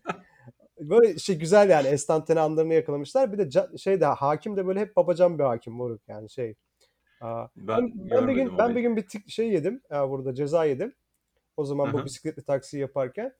[0.79, 3.33] Böyle şey güzel yani estantane anlarını yakalamışlar.
[3.33, 6.55] Bir de ca- şey de hakim de böyle hep babacan bir hakim moruk yani şey.
[7.21, 9.81] Aa, Ben ben, ben bir gün ben bir gün bir tik- şey yedim.
[9.91, 10.93] ya burada ceza yedim.
[11.57, 12.05] O zaman bu Aha.
[12.05, 13.33] bisikletli taksi yaparken.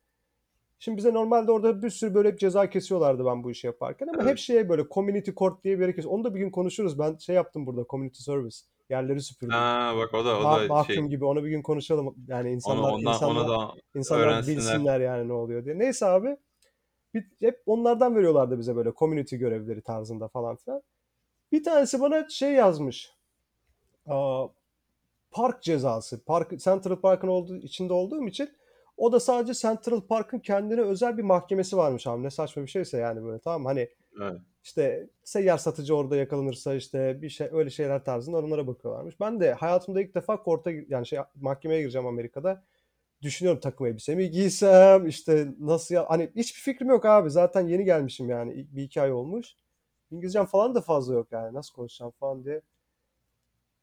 [0.80, 4.22] Şimdi bize normalde orada bir sürü böyle hep ceza kesiyorlardı ben bu işi yaparken ama
[4.22, 4.40] hep Evet.
[4.40, 6.14] şeye böyle community court diye bir yere kesiyor.
[6.14, 7.00] Onu da bir gün konuşuruz.
[7.00, 8.58] Ben şey yaptım burada community service.
[8.90, 9.54] Yerleri süpürdüm.
[9.54, 11.04] Ha bak o da o da mahkum şey.
[11.04, 12.16] gibi onu bir gün konuşalım.
[12.28, 14.58] Yani Onu insanlar ondan insanlar insanlar öğrensinler.
[14.58, 15.80] bilsinler yani ne oluyor diye.
[15.80, 16.38] Neyse abi.
[17.14, 20.82] Bir, hep onlardan veriyorlardı bize böyle community görevleri tarzında falan filan.
[21.52, 23.14] Bir tanesi bana şey yazmış.
[24.08, 24.48] Aa,
[25.32, 26.24] park cezası.
[26.24, 28.50] Park, Central Park'ın olduğu, içinde olduğum için
[28.98, 32.24] o da sadece Central Park'ın kendine özel bir mahkemesi varmış abi.
[32.24, 33.66] Ne saçma bir şeyse yani böyle tamam?
[33.66, 33.90] Hani
[34.22, 34.42] Evet.
[34.64, 39.20] işte seyyar satıcı orada yakalanırsa işte bir şey öyle şeyler tarzında onlara bakıyorlarmış.
[39.20, 42.64] Ben de hayatımda ilk defa korta yani şey mahkemeye gireceğim Amerika'da.
[43.22, 47.30] Düşünüyorum takım elbisemi giysem işte nasıl ya hani hiçbir fikrim yok abi.
[47.30, 49.56] Zaten yeni gelmişim yani bir iki ay olmuş.
[50.12, 52.62] İngilizcem falan da fazla yok yani nasıl konuşacağım falan diye.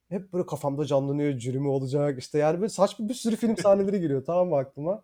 [0.08, 4.00] Hep böyle kafamda canlanıyor jüri mi olacak işte yani böyle saçma bir sürü film sahneleri
[4.00, 5.02] geliyor tamam mı aklıma.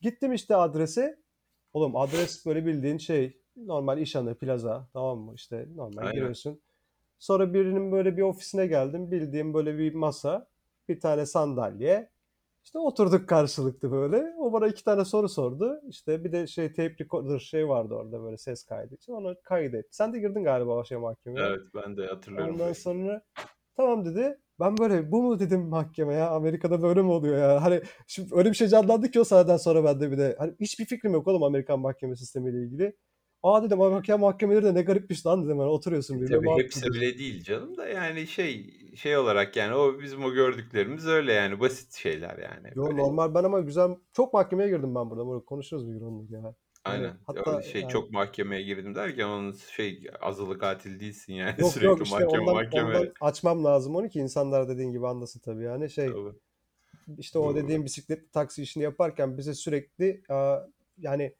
[0.00, 1.22] Gittim işte adrese.
[1.72, 6.14] Oğlum adres böyle bildiğin şey normal işhanı plaza tamam mı işte normal Aynen.
[6.14, 6.60] giriyorsun.
[7.18, 9.10] Sonra birinin böyle bir ofisine geldim.
[9.10, 10.48] Bildiğim böyle bir masa,
[10.88, 12.10] bir tane sandalye.
[12.64, 14.34] İşte oturduk karşılıklı böyle.
[14.38, 15.80] O bana iki tane soru sordu.
[15.88, 19.12] İşte bir de şey tape recorder şey vardı orada böyle ses kaydı için.
[19.12, 19.88] Onu kaydetti.
[19.96, 21.46] Sen de girdin galiba o şey mahkemeye.
[21.46, 23.22] Evet ben de hatırlıyorum Ondan sonra
[23.76, 24.38] Tamam dedi.
[24.60, 27.62] Ben böyle bu mu dedim mahkeme ya Amerika'da böyle mi oluyor ya?
[27.62, 30.36] Hani şimdi öyle bir şey canlandı ki o sahneden sonra bende bir de.
[30.38, 32.96] Hani hiçbir fikrim yok oğlum Amerikan mahkeme sistemiyle ilgili.
[33.42, 35.58] Aa dedim Amerikan mahkemeleri de ne garipmiş lan dedim.
[35.58, 39.74] Hani oturuyorsun E, bir tabii hepsi öyle değil canım da yani şey şey olarak yani
[39.74, 42.72] o bizim o gördüklerimiz öyle yani basit şeyler yani.
[42.74, 45.30] Yo Böyle normal ben ama güzel çok mahkemeye girdim ben burada.
[45.30, 46.42] Böyle konuşuruz bir gün onunla ya.
[46.42, 47.16] Yani Aynen.
[47.26, 51.58] hatta O şey yani çok mahkemeye girdim derken onun şey azılı katil değilsin yani yok
[51.60, 52.84] yok sürekli işte mahkeme ondan mahkeme.
[52.84, 56.34] ondan açmam lazım onu ki insanlar dediğin gibi anlasın tabii yani şey Tabii.
[57.18, 57.56] işte o Doğru.
[57.56, 60.22] dediğim bisikletli taksi işini yaparken bize sürekli
[60.98, 61.34] yani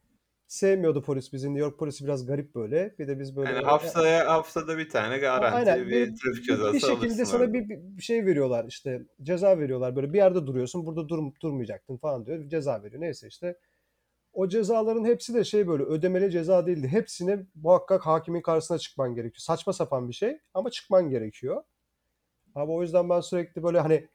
[0.53, 1.47] sevmiyordu polis bizi.
[1.47, 2.95] New York polisi biraz garip böyle.
[2.99, 5.87] Bir de biz böyle Yani ya, haftaya haftada bir tane garanti aynen.
[5.87, 9.95] bir trafik bir, bir cezası şekilde sana bir, bir bir şey veriyorlar işte ceza veriyorlar.
[9.95, 12.49] Böyle bir yerde duruyorsun burada dur, durmayacaktın falan diyor.
[12.49, 13.01] Ceza veriyor.
[13.01, 13.57] Neyse işte.
[14.33, 16.87] O cezaların hepsi de şey böyle ödemeli ceza değildi.
[16.87, 19.39] Hepsine muhakkak hakimin karşısına çıkman gerekiyor.
[19.39, 21.63] Saçma sapan bir şey ama çıkman gerekiyor.
[22.55, 24.07] Abi o yüzden ben sürekli böyle hani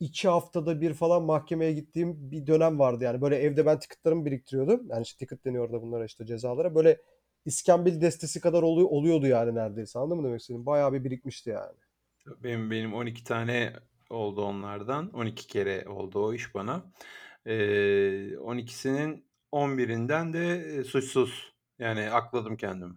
[0.00, 3.20] iki haftada bir falan mahkemeye gittiğim bir dönem vardı yani.
[3.20, 4.86] Böyle evde ben ticketlarımı biriktiriyordum.
[4.90, 6.74] Yani işte ticket deniyor orada bunlara işte cezalara.
[6.74, 7.00] Böyle
[7.44, 9.98] iskambil destesi kadar oluyor, oluyordu yani neredeyse.
[9.98, 10.66] Anladın mı demek istediğim?
[10.66, 11.76] Bayağı bir birikmişti yani.
[12.26, 13.72] Benim benim 12 tane
[14.10, 15.10] oldu onlardan.
[15.12, 16.92] 12 kere oldu o iş bana.
[17.46, 17.52] Ee,
[18.38, 21.52] 12'sinin 11'inden de e, suçsuz.
[21.78, 22.94] Yani akladım kendimi.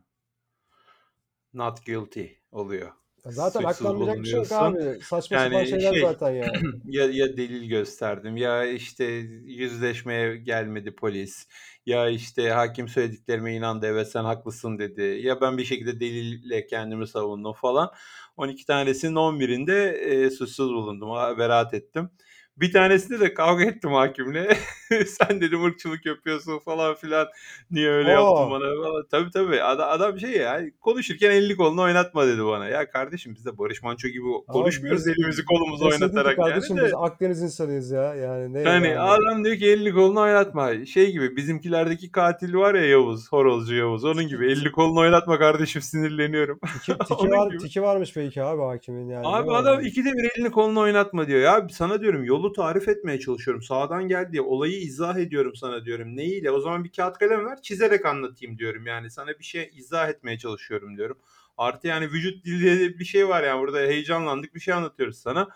[1.54, 2.92] Not guilty oluyor.
[3.26, 5.00] Zaten aklanmayacak bir şey yok abi.
[5.04, 6.58] Saçma sapan Yani şeyler şey zaten yani.
[6.86, 9.06] ya ya delil gösterdim ya işte
[9.46, 11.48] yüzleşmeye gelmedi polis
[11.86, 17.08] ya işte hakim söylediklerime inandı evet sen haklısın dedi ya ben bir şekilde delille kendimi
[17.08, 17.92] savundum falan
[18.38, 22.10] 12 tanesinin 11'inde e, suçsuz bulundum beraat ettim
[22.58, 24.58] bir tanesinde de kavga ettim hakimle
[25.08, 27.28] sen dedim ırkçılık yapıyorsun falan filan
[27.72, 28.52] niye öyle yaptın Oo.
[28.52, 32.90] bana falan tabii tabii adam, adam şey ya konuşurken elini kolunu oynatma dedi bana ya
[32.90, 36.94] kardeşim biz de Barış Manço gibi konuşmuyoruz biz elimizi kolumuzu oynatarak yani kardeşim de biz
[37.04, 38.16] Akdeniz insanıyız ya.
[38.16, 39.00] Yani ne yani yani.
[39.00, 40.86] adam diyor ki elini kolunu oynatma.
[40.86, 44.06] Şey gibi bizimkilerdeki katil var ya Yavuz, horozcu Yavuz.
[44.06, 46.60] Onun gibi elini kolunu oynatma kardeşim sinirleniyorum.
[46.60, 47.58] tiki, tiki var gibi.
[47.58, 49.28] tiki varmış belki abi hakimin yani.
[49.28, 49.88] Abi adam yani?
[49.88, 51.40] ikide bir elini kolunu oynatma diyor.
[51.40, 53.64] Ya sana diyorum yolu tarif etmeye çalışıyorum.
[53.64, 56.16] Sağdan gel diye olayı izah ediyorum sana diyorum.
[56.16, 56.52] Neyle?
[56.52, 58.86] O zaman bir kağıt kalem ver çizerek anlatayım diyorum.
[58.86, 61.18] Yani sana bir şey izah etmeye çalışıyorum diyorum.
[61.58, 65.48] Artı yani vücut dili bir şey var yani burada heyecanlandık bir şey anlatıyoruz sana.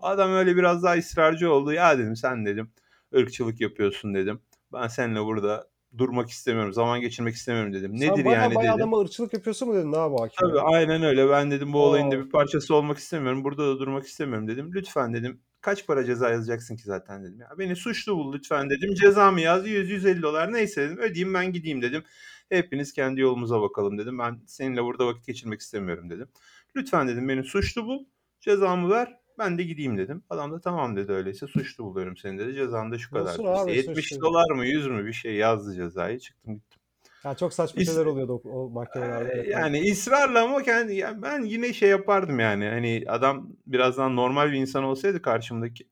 [0.00, 1.72] Adam öyle biraz daha ısrarcı oldu.
[1.72, 2.70] Ya dedim sen dedim
[3.14, 4.40] ırkçılık yapıyorsun dedim.
[4.72, 5.68] Ben seninle burada
[5.98, 6.72] durmak istemiyorum.
[6.72, 7.98] Zaman geçirmek istemiyorum dedim.
[7.98, 8.82] Sen Nedir baya yani baya dedim.
[8.82, 10.60] adama ırkçılık yapıyorsun mu dedin abi Tabii hakime?
[10.60, 11.28] aynen öyle.
[11.30, 13.44] Ben dedim bu olayın da bir parçası olmak istemiyorum.
[13.44, 14.70] Burada da durmak istemiyorum dedim.
[14.74, 15.40] Lütfen dedim.
[15.60, 17.40] Kaç para ceza yazacaksın ki zaten dedim.
[17.40, 18.94] Ya beni suçlu bul lütfen dedim.
[18.94, 20.98] Cezamı yaz 100-150 dolar neyse dedim.
[20.98, 22.04] Ödeyeyim ben gideyim dedim.
[22.48, 24.18] Hepiniz kendi yolumuza bakalım dedim.
[24.18, 26.28] Ben seninle burada vakit geçirmek istemiyorum dedim.
[26.76, 28.04] Lütfen dedim beni suçlu bul.
[28.40, 29.18] Cezamı ver.
[29.38, 30.22] Ben de gideyim dedim.
[30.30, 32.54] Adam da tamam dedi öyleyse suçlu buluyorum seni dedi.
[32.54, 33.30] Cezan da şu kadar.
[33.30, 34.20] İşte abi 70 suçlu.
[34.20, 36.18] dolar mı 100 mü bir şey yazdı cezayı.
[36.18, 36.77] Çıktım gittim.
[37.24, 39.32] Ya çok saçma şeyler oluyordu o, o mahkemelerde.
[39.34, 39.48] Evet.
[39.48, 44.52] yani ısrarla ama kendi ya ben yine şey yapardım yani hani adam biraz daha normal
[44.52, 45.84] bir insan olsaydı karşımdaki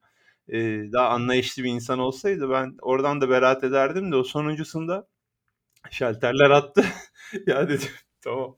[0.48, 5.06] eee, daha anlayışlı bir insan olsaydı ben oradan da beraat ederdim de o sonuncusunda
[5.90, 6.84] şalterler attı.
[7.46, 7.88] ya dedim
[8.20, 8.56] tamam.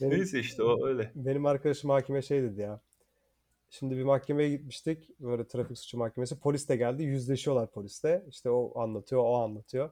[0.00, 1.12] Benim Neyse işte o öyle.
[1.14, 2.80] benim arkadaşım hakime şey dedi ya.
[3.70, 5.10] Şimdi bir mahkemeye gitmiştik.
[5.20, 6.40] Böyle trafik suçu mahkemesi.
[6.40, 7.02] Polis de geldi.
[7.02, 8.24] Yüzleşiyorlar poliste.
[8.28, 9.90] İşte o anlatıyor, o anlatıyor.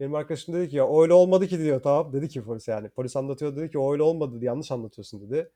[0.00, 1.80] Benim arkadaşım dedi ki ya öyle olmadı ki diyor.
[1.82, 2.88] Tamam dedi ki polis yani.
[2.88, 4.44] Polis anlatıyor dedi ki öyle olmadı dedi.
[4.44, 5.52] Yanlış anlatıyorsun dedi.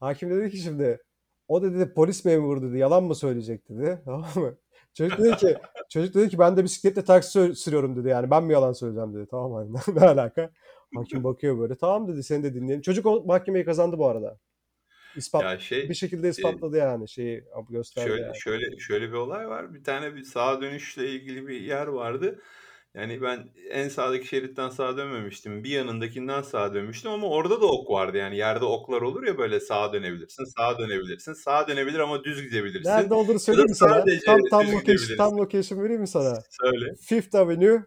[0.00, 1.02] Hakim dedi ki şimdi
[1.48, 2.78] o dedi polis memuru dedi.
[2.78, 4.02] Yalan mı söyleyecek dedi.
[4.04, 4.58] Tamam mı?
[4.94, 5.56] Çocuk dedi ki
[5.88, 8.08] çocuk dedi ki ben de bisikletle taksi sür- sürüyorum dedi.
[8.08, 9.26] Yani ben mi yalan söyleyeceğim dedi.
[9.30, 10.50] Tamam hani ne alaka?
[10.94, 11.74] Hakim bakıyor böyle.
[11.74, 12.82] Tamam dedi seni de dinleyelim.
[12.82, 14.38] Çocuk o mahkemeyi kazandı bu arada.
[15.16, 18.36] İspat Ya bir şey şekilde eee, ispatladı yani şeyi gösterdi Şöyle yani.
[18.36, 19.74] şöyle şöyle bir olay var.
[19.74, 22.40] Bir tane bir sağa dönüşle ilgili bir yer vardı.
[22.94, 25.64] Yani ben en sağdaki şeritten sağa dönmemiştim.
[25.64, 28.16] Bir yanındakinden sağa dönmüştüm ama orada da ok vardı.
[28.16, 31.32] Yani yerde oklar olur ya böyle sağa dönebilirsin, sağa dönebilirsin.
[31.32, 32.90] Sağa dönebilir ama düz gidebilirsin.
[32.90, 34.04] Nerede olduğunu söyleyeyim mi sana?
[34.26, 36.38] Tam tam location tam location vereyim mi sana?
[36.50, 36.94] Söyle.
[37.00, 37.82] Fifth Avenue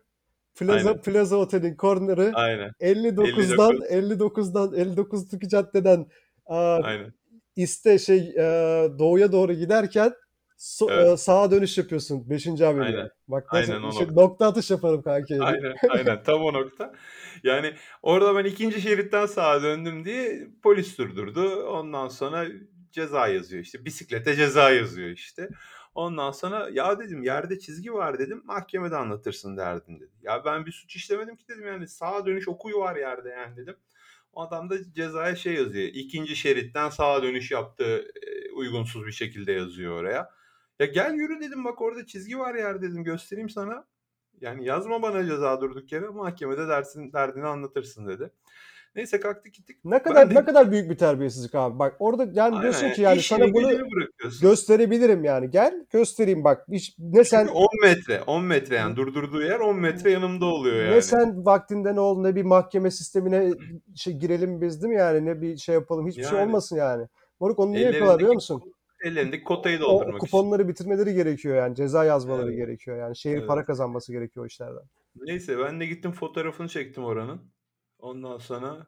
[0.55, 1.01] Plaza Aynen.
[1.01, 2.71] Plaza Otel'in corner'ı Aynen.
[2.79, 4.49] 59'dan 59.
[4.49, 6.05] 59'dan 59'daki caddeden
[6.45, 7.13] aa, Aynen.
[7.55, 8.43] iste şey e,
[8.99, 10.13] doğuya doğru giderken
[10.65, 11.13] so- Evet.
[11.13, 12.47] e, sağa dönüş yapıyorsun 5.
[12.47, 12.85] Avenue.
[12.85, 13.09] Aynen.
[13.27, 14.21] Bak nasıl Aynen şey, nokta.
[14.21, 15.41] nokta atış yaparım kanki.
[15.41, 16.93] Aynen, aynen tam o nokta.
[17.43, 21.63] Yani orada ben ikinci şeritten sağa döndüm diye polis durdurdu.
[21.65, 22.45] Ondan sonra
[22.91, 23.85] ceza yazıyor işte.
[23.85, 25.49] Bisiklete ceza yazıyor işte.
[25.95, 28.41] Ondan sonra ya dedim yerde çizgi var dedim.
[28.45, 30.11] Mahkemede anlatırsın derdin dedi.
[30.21, 33.75] Ya ben bir suç işlemedim ki dedim yani sağa dönüş okuyu var yerde yani dedim.
[34.33, 35.87] O adam da cezaya şey yazıyor.
[35.87, 37.85] İkinci şeritten sağa dönüş yaptı
[38.27, 40.29] e, uygunsuz bir şekilde yazıyor oraya.
[40.79, 43.85] Ya gel yürü dedim bak orada çizgi var yer dedim göstereyim sana.
[44.41, 48.31] Yani yazma bana ceza durduk yere mahkemede dersin derdini anlatırsın dedi.
[48.95, 49.77] Neyse kalktık gittik.
[49.85, 51.79] Ne kadar de- ne kadar büyük bir terbiyesizlik abi.
[51.79, 53.71] Bak orada yani diyorsun Aynen, ki yani işini sana bunu
[54.41, 55.49] gösterebilirim yani.
[55.49, 56.65] Gel göstereyim bak.
[56.71, 60.75] Hiç, ne sen Çünkü 10 metre 10 metre yani durdurduğu yer 10 metre yanımda oluyor
[60.85, 60.95] yani.
[60.95, 63.53] ne sen vaktinde ne oldu ne bir mahkeme sistemine
[63.95, 66.47] şey girelim biz değil mi yani ne bir şey yapalım hiçbir şey Yani.
[66.49, 67.07] olmasın yani.
[67.39, 68.74] Moruk onu niye yapıyorlar biliyor musun?
[69.05, 70.27] Ellerindeki kotayı O doldurmak için.
[70.37, 71.75] kuponları bitirmeleri gerekiyor yani.
[71.75, 72.57] Ceza yazmaları Evet.
[72.57, 73.17] gerekiyor yani.
[73.17, 73.47] Şehir Evet.
[73.47, 74.83] para kazanması gerekiyor o işlerden.
[75.15, 77.51] Neyse ben de gittim fotoğrafını çektim oranın.
[77.99, 78.87] Ondan sonra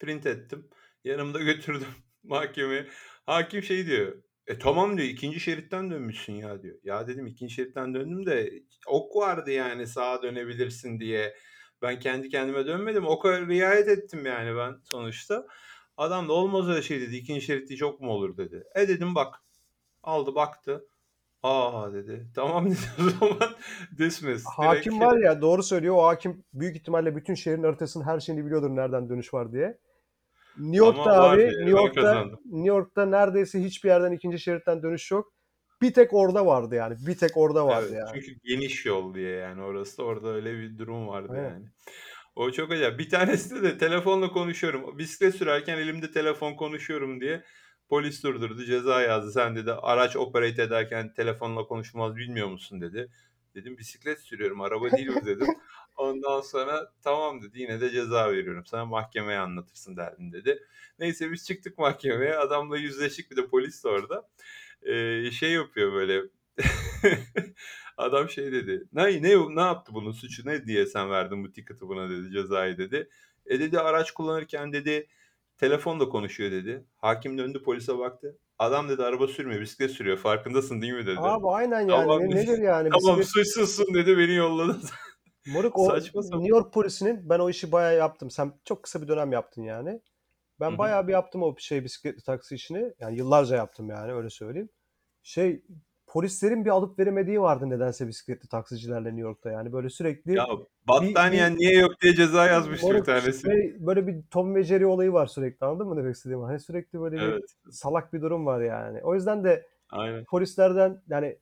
[0.00, 0.68] print ettim.
[1.04, 1.86] Yanımda götürdüm
[2.22, 2.86] mahkemeye.
[3.26, 4.22] Hakim şey diyor.
[4.46, 6.78] E tamam diyor ikinci şeritten dönmüşsün ya diyor.
[6.84, 8.52] Ya dedim ikinci şeritten döndüm de
[8.86, 11.34] ok vardı yani sağa dönebilirsin diye.
[11.82, 13.06] Ben kendi kendime dönmedim.
[13.06, 15.46] Oka riayet ettim yani ben sonuçta.
[15.96, 17.16] Adam da olmaz öyle şey dedi.
[17.16, 18.64] İkinci şeritte çok mu olur dedi.
[18.74, 19.34] E dedim bak.
[20.08, 20.88] Aldı baktı.
[21.42, 22.26] Aa dedi.
[22.34, 23.54] Tamam dedi o zaman
[23.98, 24.44] dismiss.
[24.56, 25.94] Hakim Direkt- var ya doğru söylüyor.
[25.94, 29.78] O hakim büyük ihtimalle bütün şehrin haritasının her şeyini biliyordur nereden dönüş var diye.
[30.58, 32.24] New York'ta Ama abi, New York'ta.
[32.44, 35.32] New York'ta neredeyse hiçbir yerden ikinci şeritten dönüş yok.
[35.82, 36.96] Bir tek orada vardı yani.
[37.06, 38.10] Bir tek orada vardı Evet, yani.
[38.14, 41.44] Çünkü geniş yol diye yani orası da orada öyle bir durum vardı Aynen.
[41.44, 41.66] yani.
[42.36, 42.98] O çok acayip.
[42.98, 44.98] Bir tanesinde de telefonla konuşuyorum.
[44.98, 47.44] Bisiklet sürerken elimde telefon konuşuyorum diye
[47.88, 48.64] polis durdurdu.
[48.64, 49.32] Ceza yazdı.
[49.32, 53.10] Sen dedi araç operate ederken telefonla konuşulmaz bilmiyor musun dedi.
[53.54, 55.46] Dedim bisiklet sürüyorum araba değil bu dedim.
[55.96, 58.66] Ondan sonra tamam dedi yine de ceza veriyorum.
[58.66, 60.62] Sana mahkemeye anlatırsın derdin dedi.
[60.98, 62.36] Neyse biz çıktık mahkemeye.
[62.36, 64.28] Adamla yüzleştik bir de polis de orada.
[64.82, 66.22] Ee, şey yapıyor böyle
[67.96, 68.84] Adam şey dedi.
[68.92, 72.78] Ne ne ne yaptı bunun suçu ne diye sen verdin bu ticket'ı buna dedi cezayı
[72.78, 73.08] dedi.
[73.46, 75.06] E dedi araç kullanırken dedi
[75.58, 76.84] telefonla konuşuyor dedi.
[76.96, 78.38] Hakim döndü polise baktı.
[78.58, 81.20] Adam dedi araba sürmüyor bisiklet sürüyor farkındasın değil mi dedi.
[81.20, 81.88] Abi aynen yani.
[81.88, 82.88] Tamam, Ne, nedir yani?
[82.90, 84.76] tamam Bisiklet- suçsuzsun dedi beni yolladı.
[85.46, 86.22] Moruk o Saçma.
[86.22, 88.30] New York polisinin ben o işi bayağı yaptım.
[88.30, 90.00] Sen çok kısa bir dönem yaptın yani.
[90.60, 90.78] Ben Hı hı.
[90.78, 92.94] bayağı bir yaptım o şey bisikletli taksi işini.
[93.00, 94.68] Yani yıllarca yaptım yani öyle söyleyeyim.
[95.22, 95.62] Şey
[96.08, 100.46] polislerin bir alıp veremediği vardı nedense bisikletli taksicilerle New York'ta yani böyle sürekli ya
[100.88, 103.42] battaniyen niye yok diye ceza yazmıştı bir tanesi.
[103.42, 106.44] şey, böyle bir Tom ve Jerry olayı var sürekli anladın mı demek istediğimi?
[106.44, 109.00] Hani sürekli böyle bir Evet salak bir durum var yani.
[109.02, 110.24] O yüzden de aynen.
[110.24, 111.36] polislerden yani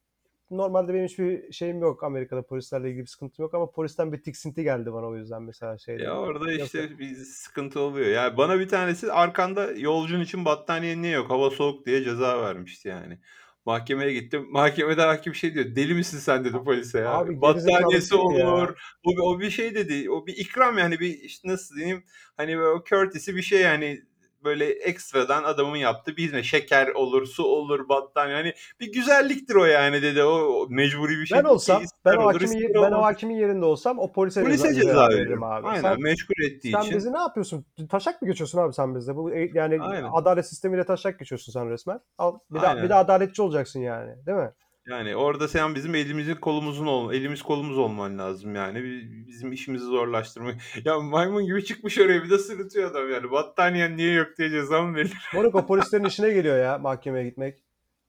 [0.50, 4.62] normalde benim hiçbir şeyim yok Amerika'da polislerle ilgili bir sıkıntım yok ama polisten bir tiksinti
[4.62, 6.02] geldi bana o yüzden mesela şeyde.
[6.02, 8.06] Ya orada işte bir sıkıntı oluyor.
[8.06, 11.30] Yani bana bir tanesi arkanda yolcun için battaniye niye yok?
[11.30, 13.18] Hava soğuk diye ceza vermişti yani.
[13.66, 14.46] Mahkemeye gittim.
[14.50, 15.76] Mahkemede hakim şey diyor.
[15.76, 17.10] Deli misin sen dedi polise ya.
[17.10, 18.54] Abi Battaniyesi değil ya.
[18.54, 18.76] olur.
[19.04, 20.10] O, o bir şey dedi.
[20.10, 22.04] O bir ikram yani bir işte nasıl diyeyim?
[22.36, 24.02] Hani o courtesy bir şey yani
[24.46, 26.44] böyle ekstradan adamın yaptığı bir hizmet.
[26.44, 28.36] Şeker olur, su olur, battaniye.
[28.36, 30.22] Hani bir güzelliktir o yani dedi.
[30.22, 31.38] O, mecburi bir şey.
[31.38, 35.08] Ben olsam, ben o hakimin, ben o hakimin yerinde olsam o polise, Polise ceza, ceza
[35.08, 35.66] veririm abi.
[35.66, 36.96] Aynen Sen, meşgul ettiği sen için.
[36.96, 37.66] bizi ne yapıyorsun?
[37.90, 39.16] Taşak mı geçiyorsun abi sen bizde?
[39.16, 40.10] Bu e- yani Aynen.
[40.12, 42.00] adalet sistemiyle taşak geçiyorsun sen resmen.
[42.18, 42.84] Al bir Aynen.
[42.84, 44.52] bir de adaletçi olacaksın yani, değil mi?
[44.86, 48.84] Yani orada sen bizim elimizin kolumuzun ol, elimiz kolumuz olman lazım yani.
[48.84, 50.54] Bi- Bizim işimizi zorlaştırmak.
[50.84, 53.30] Ya maymun gibi çıkmış oraya bir de sırıtıyor adam yani.
[53.30, 55.16] Battaniyen niye yok diye ceza mı verilir?
[55.34, 57.64] Moruk o polislerin işine geliyor ya mahkemeye gitmek.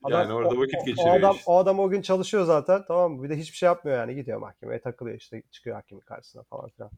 [0.08, 1.50] Yani orada o- vakit geçiriyor O adam, işte.
[1.50, 3.22] o adam o gün çalışıyor zaten tamam mı?
[3.22, 4.14] Bir de hiçbir şey yapmıyor yani.
[4.14, 6.90] Gidiyor mahkemeye takılıyor işte çıkıyor hakimin karşısına falan filan.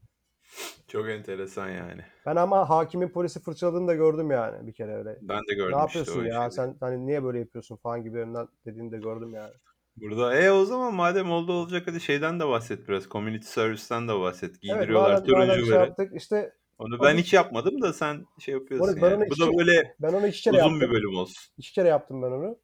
[0.87, 2.01] Çok enteresan yani.
[2.25, 5.17] Ben ama hakimin polisi fırçaladığını da gördüm yani bir kere öyle.
[5.21, 6.55] Ben de gördüm ne işte yapıyorsun o ya işi.
[6.55, 9.53] sen hani niye böyle yapıyorsun falan gibilerinden dediğini de gördüm yani.
[10.01, 13.03] Burada e o zaman madem oldu olacak hadi şeyden de bahset biraz.
[13.09, 14.49] Community service'ten de bahset.
[14.49, 18.99] Evet Giydiriyorlar madem, madem şey yaptık işte Onu ben hiç yapmadım da sen şey yapıyorsun
[19.01, 19.15] yani.
[19.15, 20.81] onu Bu iki da böyle ben onu iki kere uzun yaptım.
[20.81, 21.35] bir bölüm olsun.
[21.57, 22.57] İki kere yaptım ben onu.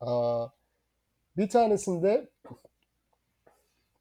[0.00, 0.48] Aa,
[1.36, 2.28] bir tanesinde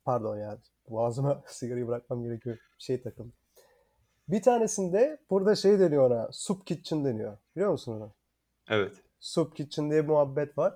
[0.05, 0.57] pardon ya
[0.89, 2.57] boğazıma sigarayı bırakmam gerekiyor.
[2.79, 3.33] Bir şey takıldı.
[4.27, 6.29] Bir tanesinde burada şey deniyor ona.
[6.31, 7.37] Soup kitchen deniyor.
[7.55, 8.11] Biliyor musun onu?
[8.69, 8.93] Evet.
[9.19, 10.73] Soup kitchen diye muhabbet var.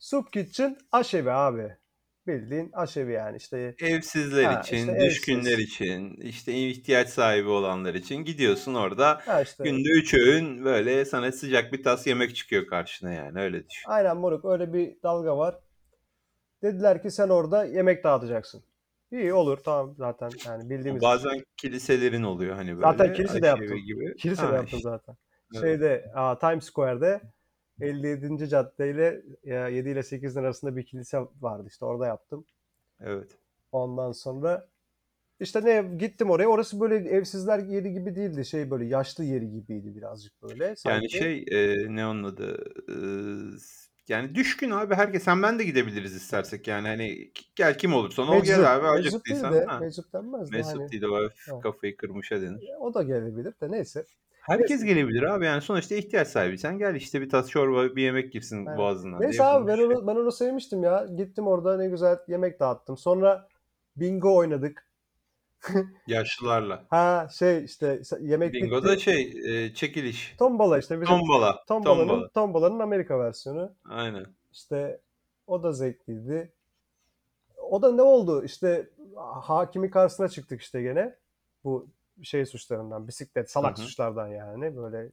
[0.00, 1.76] Soup kitchen aşevi abi.
[2.26, 5.64] Bildiğin aşevi yani işte Evsizler Ha, için, işte düşkünler evsiz.
[5.66, 11.32] için, işte ihtiyaç sahibi olanlar için gidiyorsun orada ha işte günde üç öğün böyle sana
[11.32, 13.90] sıcak bir tas yemek çıkıyor karşına yani öyle düşün.
[13.90, 15.58] aynen moruk öyle bir dalga var.
[16.62, 18.62] Dediler ki sen orada yemek dağıtacaksın.
[19.12, 22.82] İyi olur tamam zaten yani bildiğimiz Bazen kiliselerin oluyor hani böyle.
[22.82, 23.86] Zaten kilisede aşevi yaptım.
[23.86, 24.16] Gibi.
[24.16, 25.16] Kilisede Ha, yaptım işte, zaten.
[25.54, 25.64] evet.
[25.64, 26.04] Şeyde
[26.40, 27.20] Times Square'de
[27.80, 28.48] 57.
[28.48, 32.44] cadde ile ya, 7 ile 8'in arasında bir kilise vardı işte orada yaptım.
[33.00, 33.38] Evet.
[33.72, 34.68] Ondan sonra
[35.40, 36.46] İşte ne gittim oraya.
[36.46, 38.44] Orası böyle evsizler yeri gibi değildi.
[38.44, 40.64] Şey böyle yaşlı yeri gibiydi birazcık böyle.
[40.64, 41.18] Yani Sanki.
[41.18, 42.64] şey e, ne onun adı?
[42.88, 43.58] Eee,
[44.08, 45.22] yani düşkün abi herkes.
[45.22, 48.56] Sen ben de gidebiliriz istersek yani hani gel kim olursan ol Meczup.
[48.56, 49.54] gel abi Meczup değil acıktıysan.
[49.54, 49.84] de.
[49.86, 50.90] Meczup denmez de Mesut hani.
[50.90, 51.08] değil de
[51.52, 52.68] o kafayı kırmışa denir.
[52.80, 54.04] O da gelebilir de neyse.
[54.40, 56.58] Herkes gelebilir abi yani sonuçta ihtiyaç sahibi.
[56.58, 58.78] Sen gel işte bir tas çorba bir yemek girsin Aynen.
[58.78, 61.06] boğazına diye Neyse abi ben onu, ben onu sevmiştim ya.
[61.16, 62.96] Gittim orada ne güzel yemek dağıttım.
[62.96, 63.48] Sonra
[63.96, 64.86] bingo oynadık.
[66.06, 66.84] Yaşlılarla.
[66.90, 69.00] Ha şey işte yemek Bingo'da bitti.
[69.02, 70.34] şey e, çekiliş.
[70.38, 71.64] Tombala işte bizim Tombala.
[71.68, 72.28] tombalanın Tombala.
[72.28, 73.72] tombalanın Amerika versiyonu.
[73.88, 74.26] Aynen.
[74.52, 75.00] İşte
[75.46, 76.52] o da zevkliydi.
[77.56, 78.44] O da ne oldu?
[78.44, 78.90] İşte
[79.42, 81.14] hakimin karşısına çıktık işte gene.
[81.64, 81.88] Bu
[82.22, 83.82] şey suçlarından, bisiklet, salak hı.
[83.82, 84.76] suçlardan yani.
[84.76, 85.10] Böyle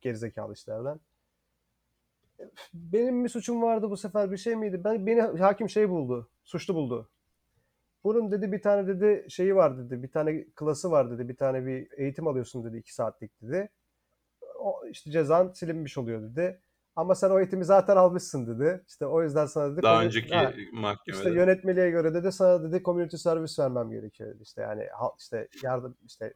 [0.00, 1.00] gerizekalı işlerden.
[2.74, 4.80] Benim bir suçum vardı bu sefer bir şey miydi?
[4.84, 6.28] Ben beni hakim şey buldu.
[6.44, 7.10] Suçlu buldu.
[8.04, 10.02] Bunun dedi bir tane dedi şeyi var dedi.
[10.02, 11.28] Bir tane klası var dedi.
[11.28, 12.76] Bir tane bir eğitim alıyorsun dedi.
[12.76, 13.68] iki saatlik dedi.
[14.58, 16.60] O işte cezan silinmiş oluyor dedi.
[16.96, 18.84] Ama sen o eğitimi zaten almışsın dedi.
[18.88, 19.82] İşte o yüzden sana dedi.
[19.82, 21.30] Daha komün- önceki Ha, işte mahkemede.
[21.30, 24.42] yönetmeliğe göre dedi sana dedi community service vermem gerekiyor dedi.
[24.42, 24.88] İşte yani
[25.18, 26.34] işte yardım işte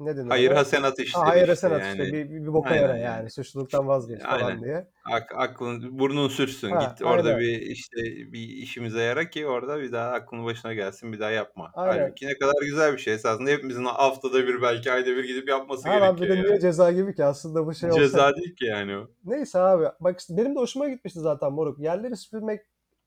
[0.00, 1.90] ne denir Hayır hasenat Ha, işleri hayır işte hasenat yani.
[1.92, 3.02] işte bir, bir, bir boka yara yani.
[3.02, 3.30] yani.
[3.30, 4.64] Suçluluktan vazgeç falan Aynen.
[4.64, 4.88] diye.
[5.12, 7.40] Ak, aklın burnun sürsün Ha, git orada aynen.
[7.40, 7.96] bir işte
[8.32, 11.70] bir işimize yara ki orada bir daha aklın başına gelsin bir daha yapma.
[11.74, 12.02] Aynen.
[12.02, 15.88] Halbuki ne kadar güzel bir şey esasında hepimizin haftada bir belki ayda bir gidip yapması
[15.88, 16.60] Ha lan bir de gerekiyor niye yani.
[16.60, 18.00] ceza gibi ki aslında bu şey olsa.
[18.00, 19.08] Ceza değil ki yani o.
[19.24, 19.84] Neyse abi.
[20.00, 21.78] Bak işte benim de hoşuma gitmişti zaten moruk.
[21.78, 22.60] Yerleri süpürmek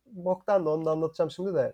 [0.06, 1.74] boktan da onu da anlatacağım şimdi de.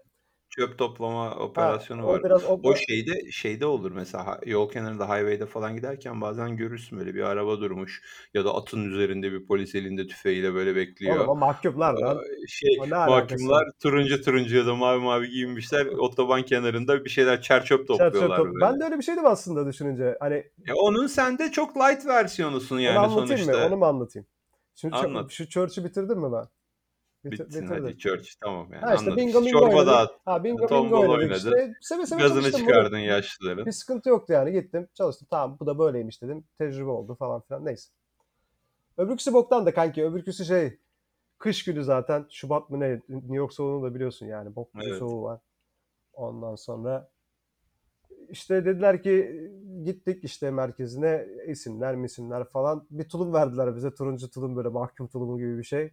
[0.51, 2.23] Çöp toplama Ha operasyonu o var.
[2.23, 6.99] biraz o, O şeyde şeyde olur mesela ha- yol kenarında highway'de falan giderken bazen görürsün
[6.99, 8.01] böyle bir araba durmuş
[8.33, 11.29] ya da atın üzerinde bir polis elinde tüfeğiyle böyle oğlum bekliyor.
[11.29, 12.23] o mahkumlar lan.
[12.47, 13.61] Şey O ne alakası var?
[13.61, 18.13] mahkumlar turuncu turuncu ya da mavi mavi giyinmişler otoban kenarında bir şeyler çer çöp Çer
[18.13, 18.53] çöp topluyorlar top.
[18.55, 18.55] böyle.
[18.61, 20.17] Ben de öyle bir şeydim aslında düşününce.
[20.19, 23.51] Hani Ya onun sende çok light versiyonusun onu yani anlatayım mı?
[23.51, 23.57] sonuçta.
[23.57, 24.27] Onu mu anlatayım?
[24.75, 25.31] Şimdi çö- Anlat.
[25.31, 26.47] şu church'ü bitirdim mi ben?
[27.25, 27.83] Bitir, Bitsin bitirdim.
[27.85, 29.17] hadi church tamam yani Ha işte anladık.
[29.17, 29.87] bingo bingo çorba oynadık.
[29.87, 31.35] dağıttın, Ha bingo bingo tombala oynadık oynadın.
[31.37, 31.73] işte.
[31.81, 32.67] Seve seve Gazını çalıştım bunu.
[32.73, 33.65] çıkardın yaşlıların.
[33.65, 35.27] Bir sıkıntı yoktu yani gittim çalıştım.
[35.31, 36.43] Tamam bu da böyleymiş dedim.
[36.57, 37.89] Tecrübe oldu falan filan neyse.
[38.97, 40.05] Öbürküsü boktan da kanki.
[40.05, 40.79] Öbürküsü şey
[41.37, 42.25] kış günü zaten.
[42.29, 42.89] Şubat mı ne?
[43.09, 44.55] New York soğuğunu da biliyorsun yani.
[44.55, 44.97] Bok gibi Evet.
[44.99, 45.39] soğuğu var.
[46.13, 47.09] Ondan sonra
[48.29, 49.41] işte dediler ki
[49.83, 52.87] gittik işte merkezine isimler misimler falan.
[52.89, 53.93] Bir tulum verdiler bize.
[53.93, 55.91] Turuncu tulum böyle mahkum tulumu gibi bir şey.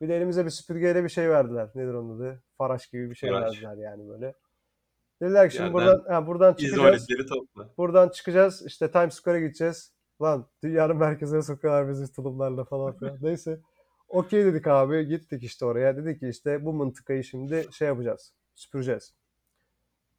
[0.00, 1.70] Bir de elimize bir süpürgeyle bir şey verdiler.
[1.74, 2.42] Nedir onun adı?
[2.58, 3.62] Faraş gibi bir şey Faraş.
[3.62, 4.34] verdiler yani böyle.
[5.22, 7.06] Dediler ki şimdi Yerden buradan ha, buradan çıkacağız.
[7.28, 7.68] Topla.
[7.78, 8.62] Buradan çıkacağız.
[8.66, 9.92] işte Times Square'a gideceğiz.
[10.22, 13.18] Lan dünyanın merkezine sokuyorlar bizi tulumlarla falan filan.
[13.22, 13.60] Neyse.
[14.08, 15.06] Okey dedik abi.
[15.06, 15.96] Gittik işte oraya.
[15.96, 18.32] Dedik ki işte bu mıntıkayı şimdi şey yapacağız.
[18.54, 19.14] Süpüreceğiz.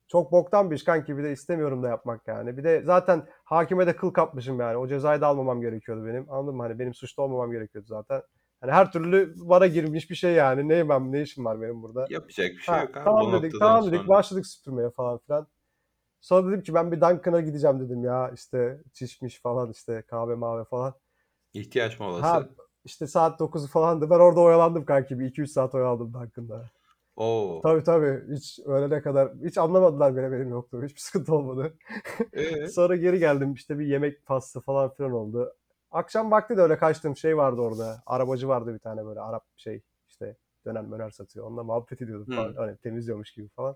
[0.08, 1.18] Çok boktan bir iş kanki.
[1.18, 2.58] Bir de istemiyorum da yapmak yani.
[2.58, 4.78] Bir de zaten hakime de kıl kapmışım yani.
[4.78, 6.32] O cezayı da almamam gerekiyordu benim.
[6.32, 6.64] Anladın mı?
[6.64, 8.22] Hani benim suçlu olmamam gerekiyordu zaten.
[8.62, 10.70] Hani her türlü bana girmiş bir şey yani.
[10.70, 12.08] Ne ben ne işim var benim burada?
[12.10, 14.00] Yapacak bir şey Ha, yok abi tamam o dedik, tamam dedik.
[14.00, 14.10] sonra.
[14.10, 15.48] Başladık süpürmeye falan filan.
[16.22, 18.32] Sonra dedim ki ben bir Dunkin'a gideceğim dedim ya.
[18.36, 20.94] işte çişmiş falan işte kahve mavi falan.
[21.54, 22.22] İhtiyaç molası.
[22.28, 22.50] Ha
[22.86, 24.10] işte saat 9 falandı.
[24.10, 25.20] Ben orada oyalandım kanki.
[25.20, 26.70] Bir 2-3 saat oyalandım Dunkin'da.
[27.16, 27.62] Oo.
[27.64, 28.36] Tabii tabii.
[28.36, 29.32] Hiç öğlene kadar.
[29.46, 30.86] Hiç anlamadılar bile benim yokluğumu.
[30.86, 31.74] Hiçbir sıkıntı olmadı.
[32.34, 32.68] Ee?
[32.70, 33.54] Sonra geri geldim.
[33.54, 35.54] işte bir yemek faslı falan filan oldu.
[35.92, 37.18] Akşam vakti de öyle kaçtım.
[37.18, 38.04] Şey vardı orada.
[38.06, 41.48] Arabacı vardı bir tane böyle Arap şey işte döner satıyor.
[41.48, 42.54] Onunla muhabbet ediyordum falan.
[42.54, 42.58] Hı.
[42.58, 43.76] Hani temizliyormuş gibi falan.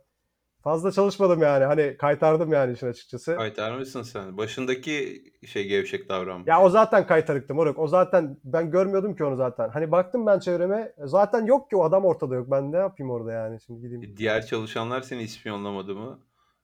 [0.64, 1.66] Fazla çalışmadım yani.
[1.66, 3.36] Hani kaytardım yani işin açıkçası.
[3.36, 4.38] Kaytarmışsın sen.
[4.38, 6.47] Başındaki şey gevşek davranmış.
[6.47, 7.80] Ya o zaten kaytarıktı moruk.
[7.80, 9.70] O zaten ben görmüyordum ki onu zaten.
[9.70, 10.93] Hani baktım ben çevreme.
[11.03, 12.51] Zaten yok ki o adam ortada yok.
[12.51, 14.18] Ben ne yapayım orada yani şimdi gideyim.
[14.18, 16.20] Diğer çalışanlar seni ispiyonlamadı mı?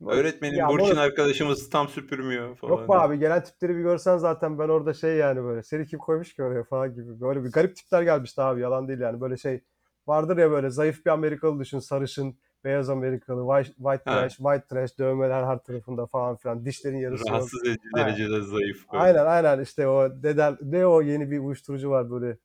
[0.05, 2.71] Öğretmenim ya Burçin arkadaşımız tam süpürmüyor falan.
[2.71, 5.99] Yok be abi gelen tipleri bir görsen zaten ben orada şey yani böyle seni kim
[5.99, 7.21] koymuş ki oraya falan gibi.
[7.21, 9.21] Böyle bir garip tipler gelmişti abi yalan değil yani.
[9.21, 9.63] Böyle şey
[10.07, 14.99] vardır ya böyle zayıf bir Amerikalı düşün sarışın beyaz Amerikalı white, white trash white trash
[14.99, 17.29] dövmeler her tarafında falan filan dişlerin yarısı.
[17.29, 19.03] Rahatsız edici derecede zayıf böyle.
[19.03, 22.37] Aynen aynen işte o dedel ne o yeni bir uyuşturucu var böyle.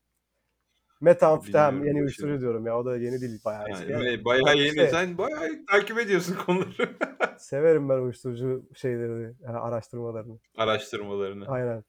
[1.03, 4.69] Metamfetamин Bilmiyorum yeni uyuşturucu diyorum ya o da yeni değil bayağı Yani ve bayağı yeni.
[4.69, 6.97] İşte Sen bayağı takip ediyorsun konuları.
[7.39, 10.39] severim ben uyuşturucu şeyleri, yani araştırmalarını.
[10.57, 11.47] Araştırmalarını.
[11.47, 11.85] Aynen.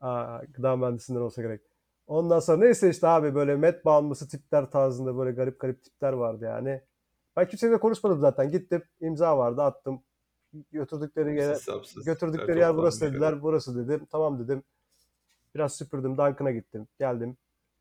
[0.00, 1.60] Aa, gıda mühendisinden olsa gerek.
[2.06, 6.44] Ondan sonra neyse işte abi böyle met bağımlısı tipler tarzında böyle garip garip tipler vardı
[6.44, 6.80] yani.
[7.36, 8.50] Ben kimseyle konuşmadım zaten.
[8.50, 10.02] Gittim imza vardı attım.
[10.72, 13.42] Götürdükleri yer, Sapsız götürdükleri yer burası dediler.
[13.42, 14.06] Burası dedim.
[14.10, 14.62] Tamam dedim.
[15.54, 16.18] Biraz süpürdüm.
[16.18, 16.88] Dunkin'a gittim.
[16.98, 17.36] Geldim.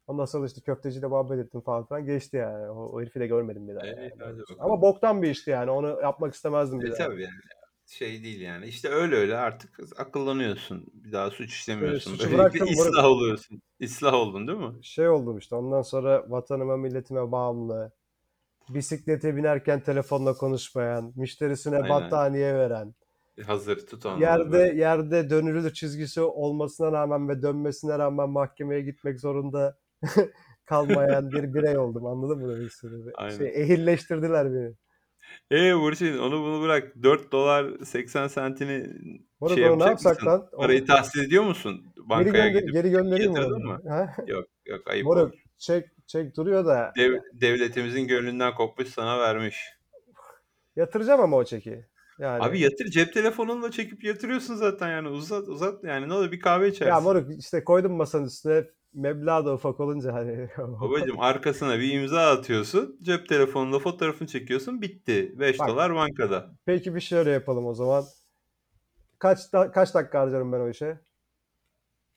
[0.07, 2.05] Ondan sonra işte köfteciyle muhabbet ettim falan filan.
[2.05, 2.69] Geçti yani.
[2.69, 3.87] O, o herifi de görmedim bir daha.
[3.87, 4.11] E, yani.
[4.19, 5.71] hadi Ama boktan bir işti yani.
[5.71, 6.97] Onu yapmak istemezdim bir E daha.
[6.97, 7.33] tabii yani.
[7.87, 8.65] şey değil yani.
[8.65, 10.85] İşte öyle öyle artık akıllanıyorsun.
[10.93, 12.11] Bir daha suç işlemiyorsun.
[12.11, 13.61] suçu Böylelikle bıraktım ıslah oluyorsun.
[13.79, 14.73] İslah oldun değil mi?
[14.81, 17.91] Şey oldum işte ondan sonra vatanıma milletime bağımlı.
[18.69, 21.89] Bisiklete binerken telefonla konuşmayan, müşterisine Aynen.
[21.89, 22.95] battaniye veren,
[23.45, 24.79] Hazır tut onları yerde böyle.
[24.79, 29.77] yerde dönülür çizgisi olmasına rağmen ve dönmesine rağmen mahkemeye gitmek zorunda
[30.65, 32.05] kalmayan bir birey oldum.
[32.05, 33.11] Anladın mı demek istediğimi?
[33.15, 33.37] Aynen.
[33.37, 34.73] Şey, ehilleştirdiler beni.
[35.51, 36.93] Eee Burçin onu bunu bırak.
[37.03, 38.87] 4 dolar 80 sentini
[39.39, 40.27] Moruk şey onu ne yapacak yapsak mısın?
[40.27, 40.49] lan?
[40.57, 41.81] Parayı tahsil ediyor musun?
[41.95, 43.77] geri, Bankaya gönder- gidip geri göndereyim mi?
[43.89, 44.15] Ha?
[44.27, 45.33] Yok yok ayıp Moruk olur.
[45.57, 49.57] çek çek duruyor da Dev, devletimizin gönlünden kopmuş sana vermiş.
[50.75, 51.85] yatıracağım ama o çeki.
[52.19, 56.39] Yani Abi yatır cep telefonunla çekip yatırıyorsun zaten yani uzat uzat yani ne olur bir
[56.39, 57.03] kahve ya içersin.
[57.03, 62.99] moruk işte koydum masanın üstüne meblağ da ufak olunca hani Babacım arkasına bir imza atıyorsun.
[63.01, 64.81] Cep telefonunda fotoğrafını çekiyorsun.
[64.81, 65.33] Bitti.
[65.39, 65.67] 5 Bak.
[65.67, 66.51] dolar bankada.
[66.65, 68.03] Peki bir şöyle yapalım o zaman.
[69.19, 70.99] Kaç da, kaç dakika harcarım ben o işe?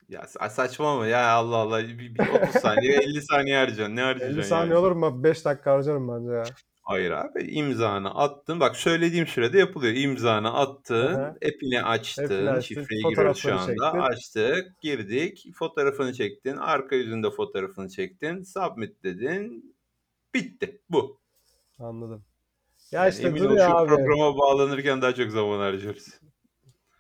[0.08, 1.88] Ya sa- saçmalama ya Allah Allah.
[1.88, 3.96] Bir, bir 30 saniye 50 saniye harcayacaksın.
[3.96, 4.78] Ne 50 harcayacaksın saniye yani?
[4.78, 5.24] olur mu?
[5.24, 6.44] 5 dakika harcarım bence ya.
[6.91, 8.61] Hayır abi imzanı attın.
[8.61, 9.95] Bak söylediğim sürede yapılıyor.
[9.95, 11.14] İmzanı attın.
[11.14, 11.26] Aha.
[11.26, 12.24] App'ini açtın.
[12.24, 13.66] App'ini açtın, Şifreyi giriyoruz şu anda.
[13.66, 13.99] çektin.
[13.99, 14.80] Açtık.
[14.80, 15.47] Girdik.
[15.55, 16.57] Fotoğrafını çektin.
[16.57, 18.43] Arka yüzünde fotoğrafını çektin.
[18.43, 19.74] Submit dedin.
[20.34, 20.80] Bitti.
[20.91, 21.20] Bu.
[21.78, 22.24] Anladım.
[22.91, 23.88] Ya Yani işte emin dur ol ya şu abi.
[23.88, 26.20] programa bağlanırken daha çok zaman harcarız.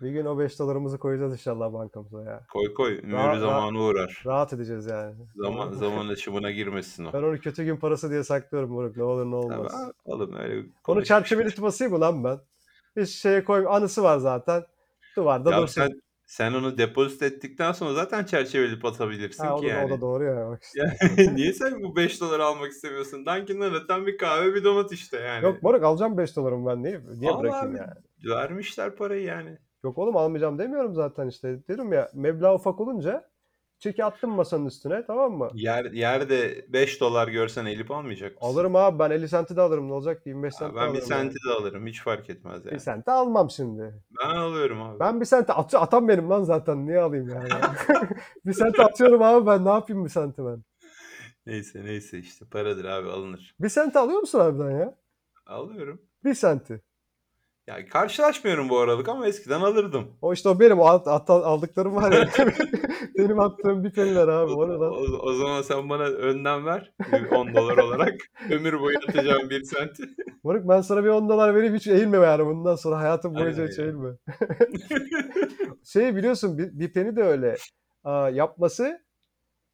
[0.02, 2.46] Bir gün o 5 dolarımızı koyacağız inşallah bankamıza ya.
[2.52, 2.98] Koy koy.
[2.98, 4.22] Ra- zamanı uğrar.
[4.26, 5.14] Rahat edeceğiz yani.
[5.36, 7.12] Zaman zaman aşımına girmesin o.
[7.12, 8.96] Ben onu kötü gün parası diye saklıyorum moruk.
[8.96, 9.72] Ne olur ne olmaz.
[10.04, 12.38] oğlum öyle Onu çerçeveli basayım mı lan ben?
[13.02, 14.62] Hiç şeye koy anısı var zaten.
[15.16, 15.80] Duvarda Ya dursun.
[15.82, 19.90] sen sen onu depozit ettikten sonra zaten çerçevelip atabilirsin Ha, ki da, o yani.
[19.90, 20.48] da doğru ya.
[20.50, 20.80] Bak işte.
[21.16, 23.26] Yani niye sen bu 5 dolar almak istemiyorsun?
[23.26, 25.44] Dunkin Donut'tan bir kahve bir donut işte yani.
[25.44, 26.82] Yok moruk alacağım 5 dolarımı ben.
[26.82, 27.78] Niye, niye Al bırakayım abi.
[27.78, 27.90] yani?
[28.36, 29.58] Vermişler parayı yani.
[29.84, 31.68] Yok oğlum almayacağım demiyorum zaten işte.
[31.68, 33.30] Dedim ya meblağ ufak olunca
[33.78, 35.50] çeki attım masanın üstüne tamam mı?
[35.54, 38.46] Yer, yerde 5 dolar görsen elip almayacak mısın?
[38.54, 40.98] Alırım abi ben 50 senti de alırım ne olacak ki 25 Ha, senti ben bir
[40.98, 41.32] alırım yani.
[41.32, 41.86] senti de alırım.
[41.86, 42.80] Hiç fark etmez Bir yani.
[42.80, 43.94] senti almam şimdi.
[44.20, 45.00] Ben alıyorum abi.
[45.00, 47.48] Ben bir senti at atan benim lan zaten niye alayım yani?
[48.46, 50.62] bir senti atıyorum abi ben ne yapayım bir senti ben?
[51.46, 53.54] Neyse neyse işte paradır abi alınır.
[53.60, 54.94] Bir senti alıyor musun harbiden ya?
[55.46, 56.02] Alıyorum.
[56.24, 56.80] Bir senti.
[57.70, 60.12] Ya karşılaşmıyorum bu aralık ama eskiden alırdım.
[60.22, 62.28] O işte o benim o at, at- aldıklarım var ya.
[63.18, 64.52] benim attığım bir peniler abi.
[64.52, 64.80] O, lan?
[64.80, 66.92] o- o zaman sen bana önden ver.
[67.12, 68.14] bir 10 dolar olarak.
[68.50, 70.02] Ömür boyu atacağım bir senti.
[70.44, 73.72] Moruk ben sana bir 10 dolar vereyim hiç eğilme yani bundan sonra hayatım boyunca Aynen
[73.72, 74.08] hiç eğilme.
[75.84, 77.56] Şey biliyorsun bir, bir peni de öyle.
[78.04, 79.00] Aa, yapması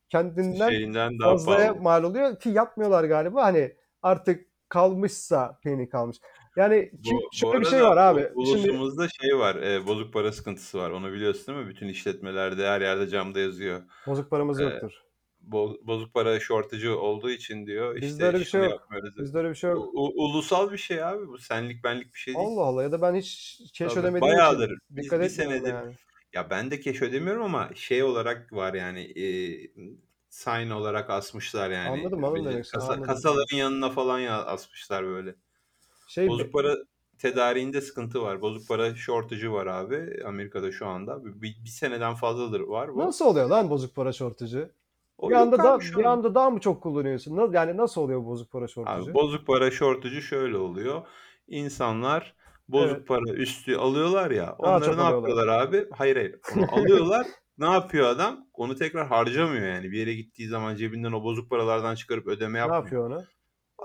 [0.09, 3.45] kendinden Şeyinden fazlaya mal oluyor ki yapmıyorlar galiba.
[3.45, 6.17] Hani artık kalmışsa peni kalmış.
[6.57, 8.21] Yani kim, Bu, bu şöyle bir şey var abi.
[8.35, 9.57] u- Şimdi ulusumuzda şey var.
[9.57, 10.91] e, bozuk para sıkıntısı var.
[10.91, 11.71] Onu biliyorsun değil mi?
[11.75, 13.83] Bütün işletmelerde her yerde camda yazıyor.
[14.07, 14.93] bozuk paramız E, yoktur.
[15.49, 17.95] bo- bozuk para shortage'ı olduğu için diyor.
[17.97, 18.73] Bizde işte öyle bir şey şunu yok.
[18.81, 19.19] yapmıyoruz.
[19.19, 19.89] Bizde öyle bir şey yok.
[19.95, 21.29] u- ulusal bir şey abi.
[21.29, 22.47] Bu senlik benlik bir şey değil.
[22.49, 24.01] Allah Allah ya da ben hiç keş Tabii.
[24.01, 24.79] ödemediğim için Bayağıdır.
[24.91, 25.95] Biz dikkat bir etmiyorum senedir yani.
[26.35, 29.25] ya ben de keş ödemiyorum ama şey olarak var yani e,
[30.29, 31.89] sign olarak asmışlar yani.
[31.89, 33.03] Anladım anladım Böyle demek kasa, anladım.
[33.03, 35.35] kasaların yanına falan ya asmışlar böyle.
[36.07, 36.75] Şey Bozuk para
[37.19, 38.41] tedariğinde sıkıntı var.
[38.43, 41.25] Bozuk para shortage'ı var abi Amerika'da şu anda.
[41.25, 42.99] Bir, bir, seneden fazladır var bu.
[42.99, 44.69] nasıl oluyor lan bozuk para şortucu?
[45.19, 46.13] O Bir anda da bir an.
[46.13, 47.51] anda daha mı çok kullanıyorsun?
[47.53, 49.15] Yani nasıl oluyor bozuk para Abi şortucu?
[49.15, 51.03] bozuk para shortage'ı şöyle oluyor.
[51.49, 52.35] İnsanlar
[52.69, 53.09] bozuk Evet.
[53.09, 54.57] para üstü alıyorlar ya.
[54.63, 55.87] Daha Onları ne yapıyorlar abi?
[55.93, 56.37] Hayır hayır.
[56.57, 57.27] Onu alıyorlar.
[57.59, 58.47] ne yapıyor adam?
[58.53, 59.91] Onu tekrar harcamıyor yani.
[59.91, 62.83] Bir yere gittiği zaman cebinden o bozuk paralardan çıkarıp ödeme Ne yapmıyor.
[62.85, 63.25] yapıyor onu?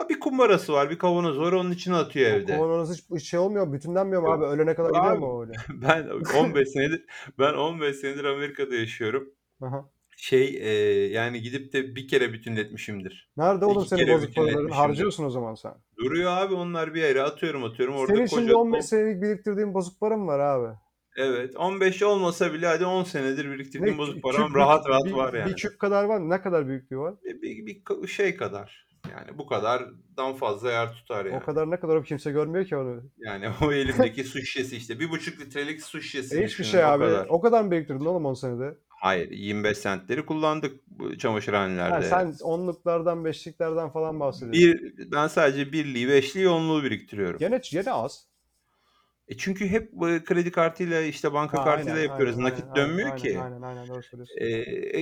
[0.09, 2.57] Bir kumbarası var, bir kavanoz var onun içine atıyor evde.
[2.57, 4.45] kavanoz hiç, şey olmuyor, bütünlenmiyor mu abi?
[4.45, 5.53] Ölene kadar gidiyor Abi mu öyle?
[5.69, 7.05] ben 15 senedir
[7.39, 9.29] ben 15 senedir Amerika'da yaşıyorum.
[9.61, 9.89] Aha.
[10.17, 10.69] Şey e,
[11.09, 13.31] yani gidip de bir kere bütünletmişimdir.
[13.37, 14.53] Nerede oğlum İki senin kere bozuk paraların?
[14.53, 14.87] bütünletmişimdir.
[14.87, 15.73] Harcıyorsun o zaman sen.
[15.97, 18.89] Duruyor abi onlar bir yere atıyorum atıyorum orada Senin koca şimdi 15 top.
[18.89, 20.75] senelik biriktirdiğin bozuk param var abi.
[21.17, 25.05] Evet 15 olmasa bile hadi 10 senedir Ne biriktirdiğim bozuk küp param bir, rahat rahat
[25.05, 25.55] bir, var bir yani.
[25.55, 26.29] küp kadar var mı?
[26.29, 27.13] Ne kadar büyüklüğü var?
[27.23, 28.87] Bir, bir, bir ko- şey kadar.
[29.11, 31.43] Yani bu kadardan fazla yer tutar O yani.
[31.43, 33.03] kadar ne kadar o kimse görmüyor ki onu.
[33.17, 34.99] Yani o elimdeki su şişesi işte.
[34.99, 37.03] Bir buçuk litrelik su şişesi E hiçbir düşünün şey o abi.
[37.03, 37.25] kadar.
[37.29, 38.77] O kadar mı biriktirdin oğlum 10 senede?
[38.89, 42.05] Hayır 25 centleri kullandık bu Ha, çamaşırhanelerde.
[42.05, 44.63] sen onluklardan, beşliklerden falan bahsediyorsun.
[44.97, 47.39] Bir, ben sadece birliği, beşliği, onluğu biriktiriyorum.
[47.39, 48.30] Gene, gene az.
[49.31, 52.37] E çünkü hep bu kredi kartıyla işte banka Ha, kartıyla aynen, yapıyoruz.
[52.37, 53.35] aynen, Nakit aynen, dönmüyor aynen, ki.
[53.35, 54.41] aynen, aynen, doğru söylüyorsun.
[54.41, 54.47] E,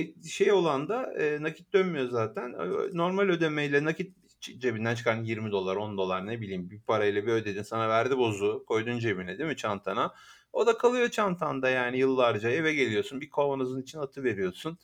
[0.00, 2.50] e, şey olan da e, nakit dönmüyor zaten.
[2.52, 4.16] E, Normal ödemeyle nakit
[4.58, 9.38] cebinden çıkardın $20, $10 ne bileyim bir parayla bir ödedin, sana verdi bozuğu, koydun cebine
[9.38, 10.14] değil mi çantana?
[10.52, 12.50] O da kalıyor çantanda yani yıllarca.
[12.50, 14.78] Eve geliyorsun, bir kavanozun içine atıveriyorsun.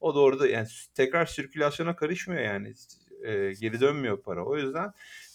[0.00, 2.74] O da orada yani tekrar sirkülasyona karışmıyor yani.
[3.24, 4.44] Eee, geri dönmüyor para.
[4.46, 4.92] O yüzden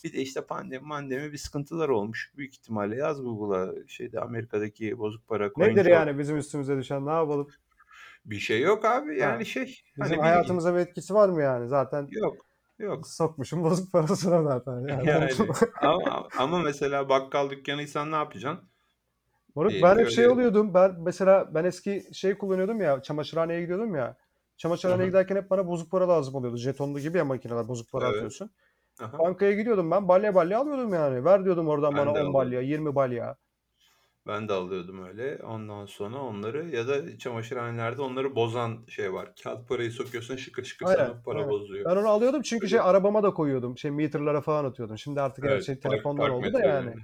[0.07, 2.31] bir de işte pandemi mandemi bir sıkıntılar olmuş.
[2.37, 7.05] Büyük ihtimalle yaz Google'a şeyde Amerika'daki bozuk para coin Nedir yani bizim üstümüze düşen?
[7.05, 7.47] Ne yapalım?
[8.25, 9.19] Bir şey yok abi.
[9.19, 9.29] Ha.
[9.29, 11.67] Yani şey Bizim hani hayatımıza bir etkisi var mı yani?
[11.67, 12.45] Zaten Yok.
[12.79, 13.07] Yok.
[13.07, 14.87] sokmuşum bozuk parasına zaten.
[14.87, 15.07] Yani.
[15.07, 15.29] Yani
[15.81, 18.69] ama, ama mesela bakkal dükkanıysan ne yapacaksın?
[19.55, 20.73] Moruk Diyelim ben hep şey oluyordum.
[20.73, 23.01] Ben mesela ben eski şey kullanıyordum ya.
[23.01, 24.17] Çamaşırhaneye gidiyordum ya.
[24.57, 26.57] Çamaşırhaneye giderken hep bana bozuk para lazım oluyordu.
[26.57, 28.15] Jetonlu gibi ya makineler bozuk para Evet.
[28.15, 28.49] atıyorsun.
[29.01, 29.19] Aha.
[29.19, 30.07] Bankaya gidiyordum ben.
[30.07, 31.25] Balya balya alıyordum yani.
[31.25, 33.35] Ver diyordum oradan Ben bana de 10 balya, 20 balya.
[34.27, 35.39] Ben de alıyordum öyle.
[35.43, 39.29] Ondan sonra onları ya da çamaşırhanelerde onları bozan şey var.
[39.43, 41.49] Kağıt parayı sokuyorsun şıkır şıkır Aynen, sana para aynen.
[41.49, 41.85] bozuyor.
[41.91, 42.69] Ben onu alıyordum çünkü Öyle.
[42.71, 43.77] şey arabama da koyuyordum.
[43.77, 44.97] Şey meterlara falan atıyordum.
[44.97, 46.85] Şimdi artık her Evet, şey park- telefondan park oldu da yani.
[46.85, 47.03] metrelerine.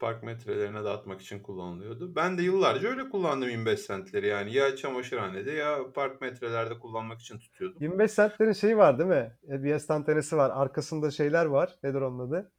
[0.00, 2.16] Park metrelerine dağıtmak için kullanılıyordu.
[2.16, 4.54] Ben de yıllarca öyle kullandım 25 centleri yani.
[4.54, 7.78] Ya çamaşırhanede ya park metrelerde kullanmak için tutuyordum.
[7.80, 9.36] 25 centlerin şeyi var değil mi?
[9.42, 10.50] Bir enstantanesi var.
[10.54, 11.74] Arkasında şeyler var.
[11.82, 12.52] Nedir onun adı?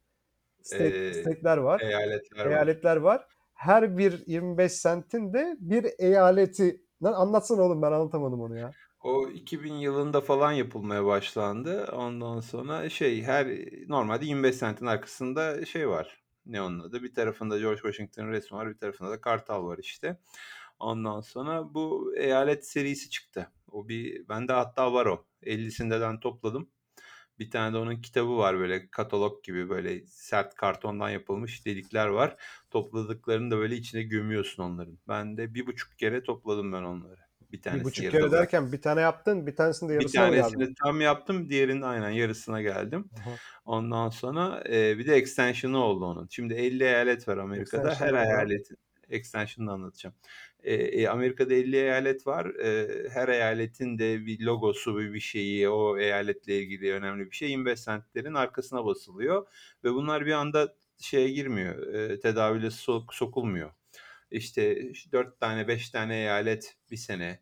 [0.62, 1.80] Steak, Ee, steakler var.
[1.80, 2.50] Eyaletler var.
[2.50, 3.26] eyaletler var.
[3.54, 6.80] Her bir 25 sentin de bir eyaleti.
[7.02, 8.70] Lan anlatsana oğlum ben anlatamadım onu ya.
[9.02, 11.88] O 2000 yılında falan yapılmaya başlandı.
[11.92, 13.46] Ondan sonra şey her
[13.88, 16.19] normalde 25 centin arkasında şey var.
[16.46, 17.02] Ne onun adı?
[17.02, 20.20] Bir tarafında George Washington resmi var, bir tarafında da Kartal var işte.
[20.78, 23.52] Ondan sonra bu eyalet serisi çıktı.
[23.68, 25.26] O bir bende hatta var o.
[25.42, 26.70] 50'sinden topladım.
[27.38, 32.36] Bir tane de onun kitabı var böyle katalog gibi böyle sert kartondan yapılmış delikler var.
[32.70, 34.98] Topladıklarını da böyle içine gömüyorsun onların.
[35.08, 37.29] Ben de bir buçuk kere topladım ben onları.
[37.52, 40.42] Bir Bir buçuk kere derken bir tane yaptın, bir tanesini de Bir yarısına mı geldin?
[40.42, 43.10] tanesini tam yaptım, diğerinin aynen yarısına geldim.
[43.20, 43.30] Aha.
[43.64, 46.26] Ondan sonra e, bir de extension'ı oldu onun.
[46.30, 47.94] Şimdi 50 eyalet var Amerika'da.
[47.94, 48.26] Her Extension'ı var.
[48.26, 48.76] eyaletin
[49.08, 50.14] extension'ını anlatacağım.
[50.62, 52.46] E, e, Amerika'da 50 eyalet var.
[52.46, 57.50] E, her eyaletin de bir logosu, bir bir şeyi, o eyaletle ilgili önemli bir şey
[57.50, 59.46] 25 centlerin arkasına basılıyor
[59.84, 61.94] ve bunlar bir anda şeye girmiyor.
[61.94, 63.70] E, tedavüle sok- sokulmuyor.
[64.30, 67.40] İşte 4 tane 5 tane eyalet bir sene.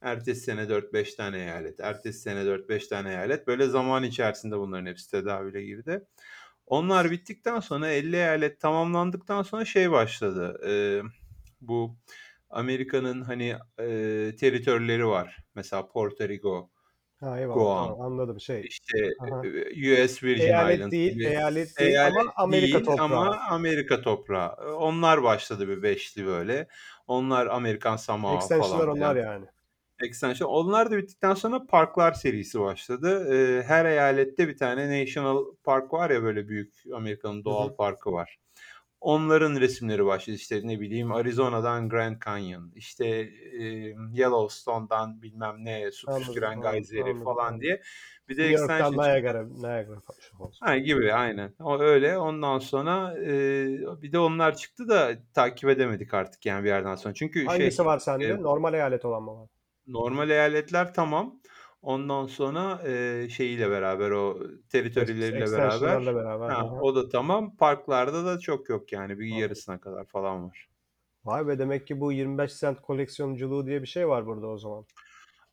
[0.00, 1.80] Ertesi sene 4-5 tane eyalet.
[1.80, 3.46] Ertesi sene 4-5 tane eyalet.
[3.46, 6.06] Böyle zaman içerisinde bunların hepsi tedavüle girdi.
[6.66, 10.60] Onlar bittikten sonra 50 eyalet tamamlandıktan sonra şey başladı.
[10.66, 11.02] Ee,
[11.60, 11.96] bu
[12.50, 13.86] Amerika'nın hani e,
[14.40, 15.44] teritörleri var.
[15.54, 16.70] Mesela Porto Rico,
[17.20, 18.60] Ha eyvallah Guam, tamam anladım şey.
[18.68, 19.40] işte Aha.
[19.40, 21.26] US Virgin Eyalet Islands değil, gibi.
[21.26, 23.04] eyalet değil Eyalet ama Amerika değil toprağı.
[23.04, 24.76] ama Amerika toprağı.
[24.76, 26.68] Onlar başladı bir beşli böyle.
[27.06, 29.32] Onlar Amerikan Samoa Extension'lar falan onlar filan.
[29.32, 29.46] yani.
[30.02, 30.48] Extension.
[30.48, 33.34] Onlar da bittikten sonra parklar serisi başladı.
[33.34, 37.76] Ee, her eyalette bir tane National Park var ya böyle büyük Amerika'nın doğal hı.
[37.76, 38.38] parkı var.
[39.00, 40.36] Onların resimleri başladı.
[40.36, 43.06] İşte ne bileyim Arizona'dan Grand Canyon, işte
[43.60, 43.64] e,
[44.12, 47.82] Yellowstone'dan bilmem ne su püsküren anladım, falan diye.
[48.28, 48.92] Bir de New York'tan.
[48.92, 50.00] Niagara, Niagara
[50.38, 50.56] Falls.
[50.60, 51.54] Ha gibi aynen.
[51.60, 52.18] O öyle.
[52.18, 53.32] Ondan sonra e,
[54.02, 57.14] bir de onlar çıktı da takip edemedik artık yani bir yerden sonra.
[57.14, 58.42] Çünkü Hangisi şey var e, sende?
[58.42, 59.48] Normal eyalet olan mı var?
[59.86, 61.40] normal eyaletler tamam.
[61.82, 66.48] Ondan sonra e, şeyiyle beraber o teritorileriyle beraber Extension'larla beraber.
[66.48, 67.56] ha, o da tamam.
[67.56, 69.18] Parklarda da çok yok yani.
[69.18, 69.42] Bir Anladım.
[69.42, 70.68] yarısına kadar falan var.
[71.24, 74.84] Vay be demek ki bu 25 cent koleksiyonculuğu diye bir şey var burada o zaman.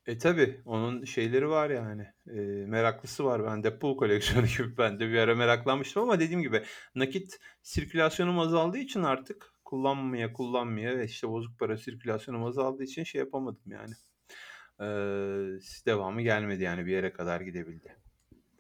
[0.06, 2.08] E tabi onun şeyleri var yani.
[2.28, 3.46] E, meraklısı var.
[3.46, 6.64] Ben de pool koleksiyonu gibi ben de bir ara meraklanmıştım ama dediğim gibi
[6.96, 13.20] nakit sirkülasyonum azaldığı için artık kullanmaya kullanmaya ve işte bozuk para sirkülasyonum azaldığı için şey
[13.20, 13.94] yapamadım yani.
[14.80, 14.86] E,
[15.86, 17.96] devamı gelmedi yani bir yere kadar gidebildi.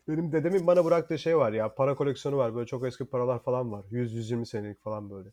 [0.07, 1.75] Benim dedemin bana bıraktığı şey var ya.
[1.75, 2.55] Para koleksiyonu var.
[2.55, 3.85] Böyle çok eski paralar falan var.
[3.91, 5.29] 100-120 senelik falan böyle.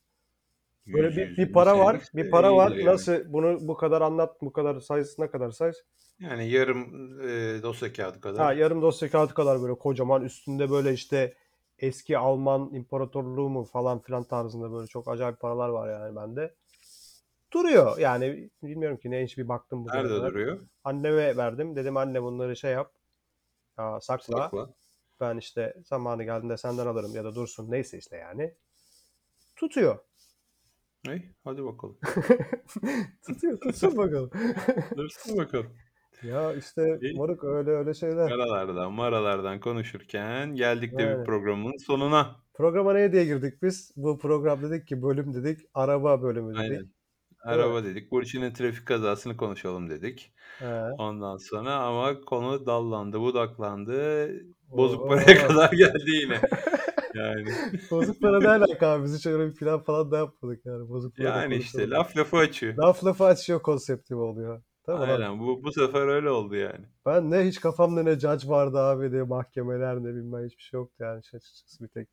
[0.86, 2.00] Böyle 100 bir, 100 bir para var.
[2.14, 2.70] Bir para var.
[2.70, 2.84] yani.
[2.84, 5.72] Nasıl bunu bu kadar anlat, bu kadar size ne kadar size?
[6.18, 6.80] Yani yarım
[7.20, 8.56] e, dosya kağıdı Ha kadar.
[8.56, 11.34] yarım dosya kağıdı kadar böyle kocaman üstünde böyle işte
[11.78, 16.54] eski Alman İmparatorluğu mu falan filan tarzında böyle çok acayip paralar var yani bende.
[17.54, 20.30] Duruyor yani bilmiyorum ki ne hiç bir baktım Nerede kadar.
[20.30, 20.60] duruyor?
[20.84, 21.76] Anneme verdim.
[21.76, 22.92] Dedim anne bunları şey yap.
[23.78, 24.36] Ya, sakla.
[24.36, 24.68] Sakla.
[25.20, 28.54] Ben işte zamanı geldiğinde senden alırım ya da dursun neyse işte yani.
[29.56, 29.98] Tutuyor.
[31.06, 31.98] Hey, hadi bakalım.
[33.26, 33.60] Tutuyor.
[33.60, 34.30] Tutsun bakalım.
[34.96, 35.72] Dursun bakalım.
[36.22, 38.30] ya işte moruk öyle öyle şeyler.
[38.30, 41.20] Aralardan maralardan konuşurken geldik de Yani.
[41.20, 42.36] bir programın sonuna.
[42.54, 43.92] Programa ne diye girdik biz?
[43.96, 45.60] Bu program dedik ki bölüm dedik.
[45.74, 46.60] Araba bölümü dedik.
[46.70, 46.90] Aynen.
[47.44, 48.10] Araba dedik.
[48.10, 50.32] Burçin'in trafik kazasını konuşalım dedik.
[50.58, 50.66] He.
[50.98, 54.28] Ondan sonra ama konu dallandı, budaklandı.
[54.68, 55.48] Bozuk paraya Oo.
[55.48, 56.40] kadar geldi yine.
[57.14, 57.44] Yani.
[57.90, 59.04] Bozuk para ne alaka abi?
[59.04, 60.88] Biz hiç öyle bir plan falan da yapmadık yani.
[60.88, 61.98] Bozuk para da Yani işte konuşalım.
[62.00, 62.74] laf lafı açıyor.
[62.76, 64.62] Laf lafı açıyor konsepti oluyor.
[64.88, 65.00] Lan.
[65.00, 65.40] Aynen.
[65.40, 66.84] Bu, bu sefer öyle oldu yani.
[67.06, 70.96] Ben ne hiç kafamda ne judge vardı abi diye mahkemeler ne bilmem hiçbir şey yoktu
[71.00, 72.08] yani işin açıkçası bir tek.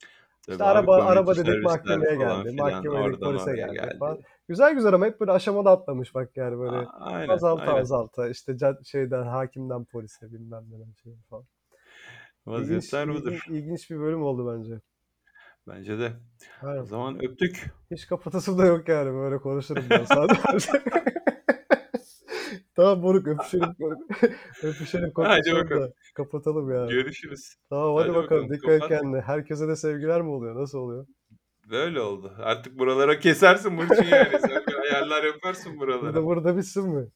[0.45, 2.51] Tabii İşte abi araba araba dedik mahkemeye falan geldi.
[2.51, 3.97] filan Mahkemeye dedik oradan polise oraya geldi, geldi.
[3.99, 4.19] falan.
[4.51, 7.81] Güzel güzel ama hep böyle aşamada atlamış bak yani böyle A- aynen, azalta aynen.
[7.81, 11.45] azalta işte şeyden hakimden polise bilmem neden şey falan.
[12.45, 13.45] Vaziyetler ilginç, budur.
[13.49, 14.81] ilginç bir bölüm oldu bence.
[15.67, 16.11] Bence de.
[16.63, 16.83] O Aynen.
[16.83, 17.71] zaman öptük.
[17.91, 20.41] Hiç kapatasım da yok yani böyle konuşurum ben sadece.
[22.75, 23.75] tamam moruk öpüşelim.
[24.63, 26.91] öpüşelim Hadi konuşalım da kapatalım yani.
[26.91, 27.55] Görüşürüz.
[27.69, 29.21] Tamam hadi, Hadi bakalım bakalım, dikkat et kendine.
[29.21, 30.55] Herkese de sevgiler mi oluyor?
[30.55, 31.07] Nasıl oluyor?
[31.71, 32.33] Böyle oldu.
[32.43, 34.39] Artık buralara kesersin Burçin yani.
[34.41, 36.23] Sen bir ayarlar yaparsın Burada buralara.
[36.25, 37.07] burada bitsin mi?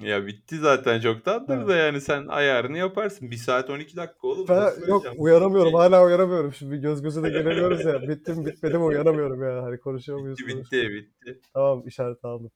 [0.00, 3.30] Ya bitti zaten çoktandır da yani sen ayarını yaparsın.
[3.30, 4.48] 1 saat 12 dakika oğlum.
[4.48, 5.74] Ben yok uyanamıyorum.
[5.74, 6.52] Hala uyanamıyorum.
[6.52, 8.02] Şimdi göz göze de gelemiyoruz ya.
[8.02, 9.62] Bitti mi bitmedi mi uyanamıyorum ya.
[9.62, 10.38] Hani konuşuyor muyuz?
[10.38, 11.40] Bitti bitti bitti.
[11.54, 12.50] Tamam işaret aldım.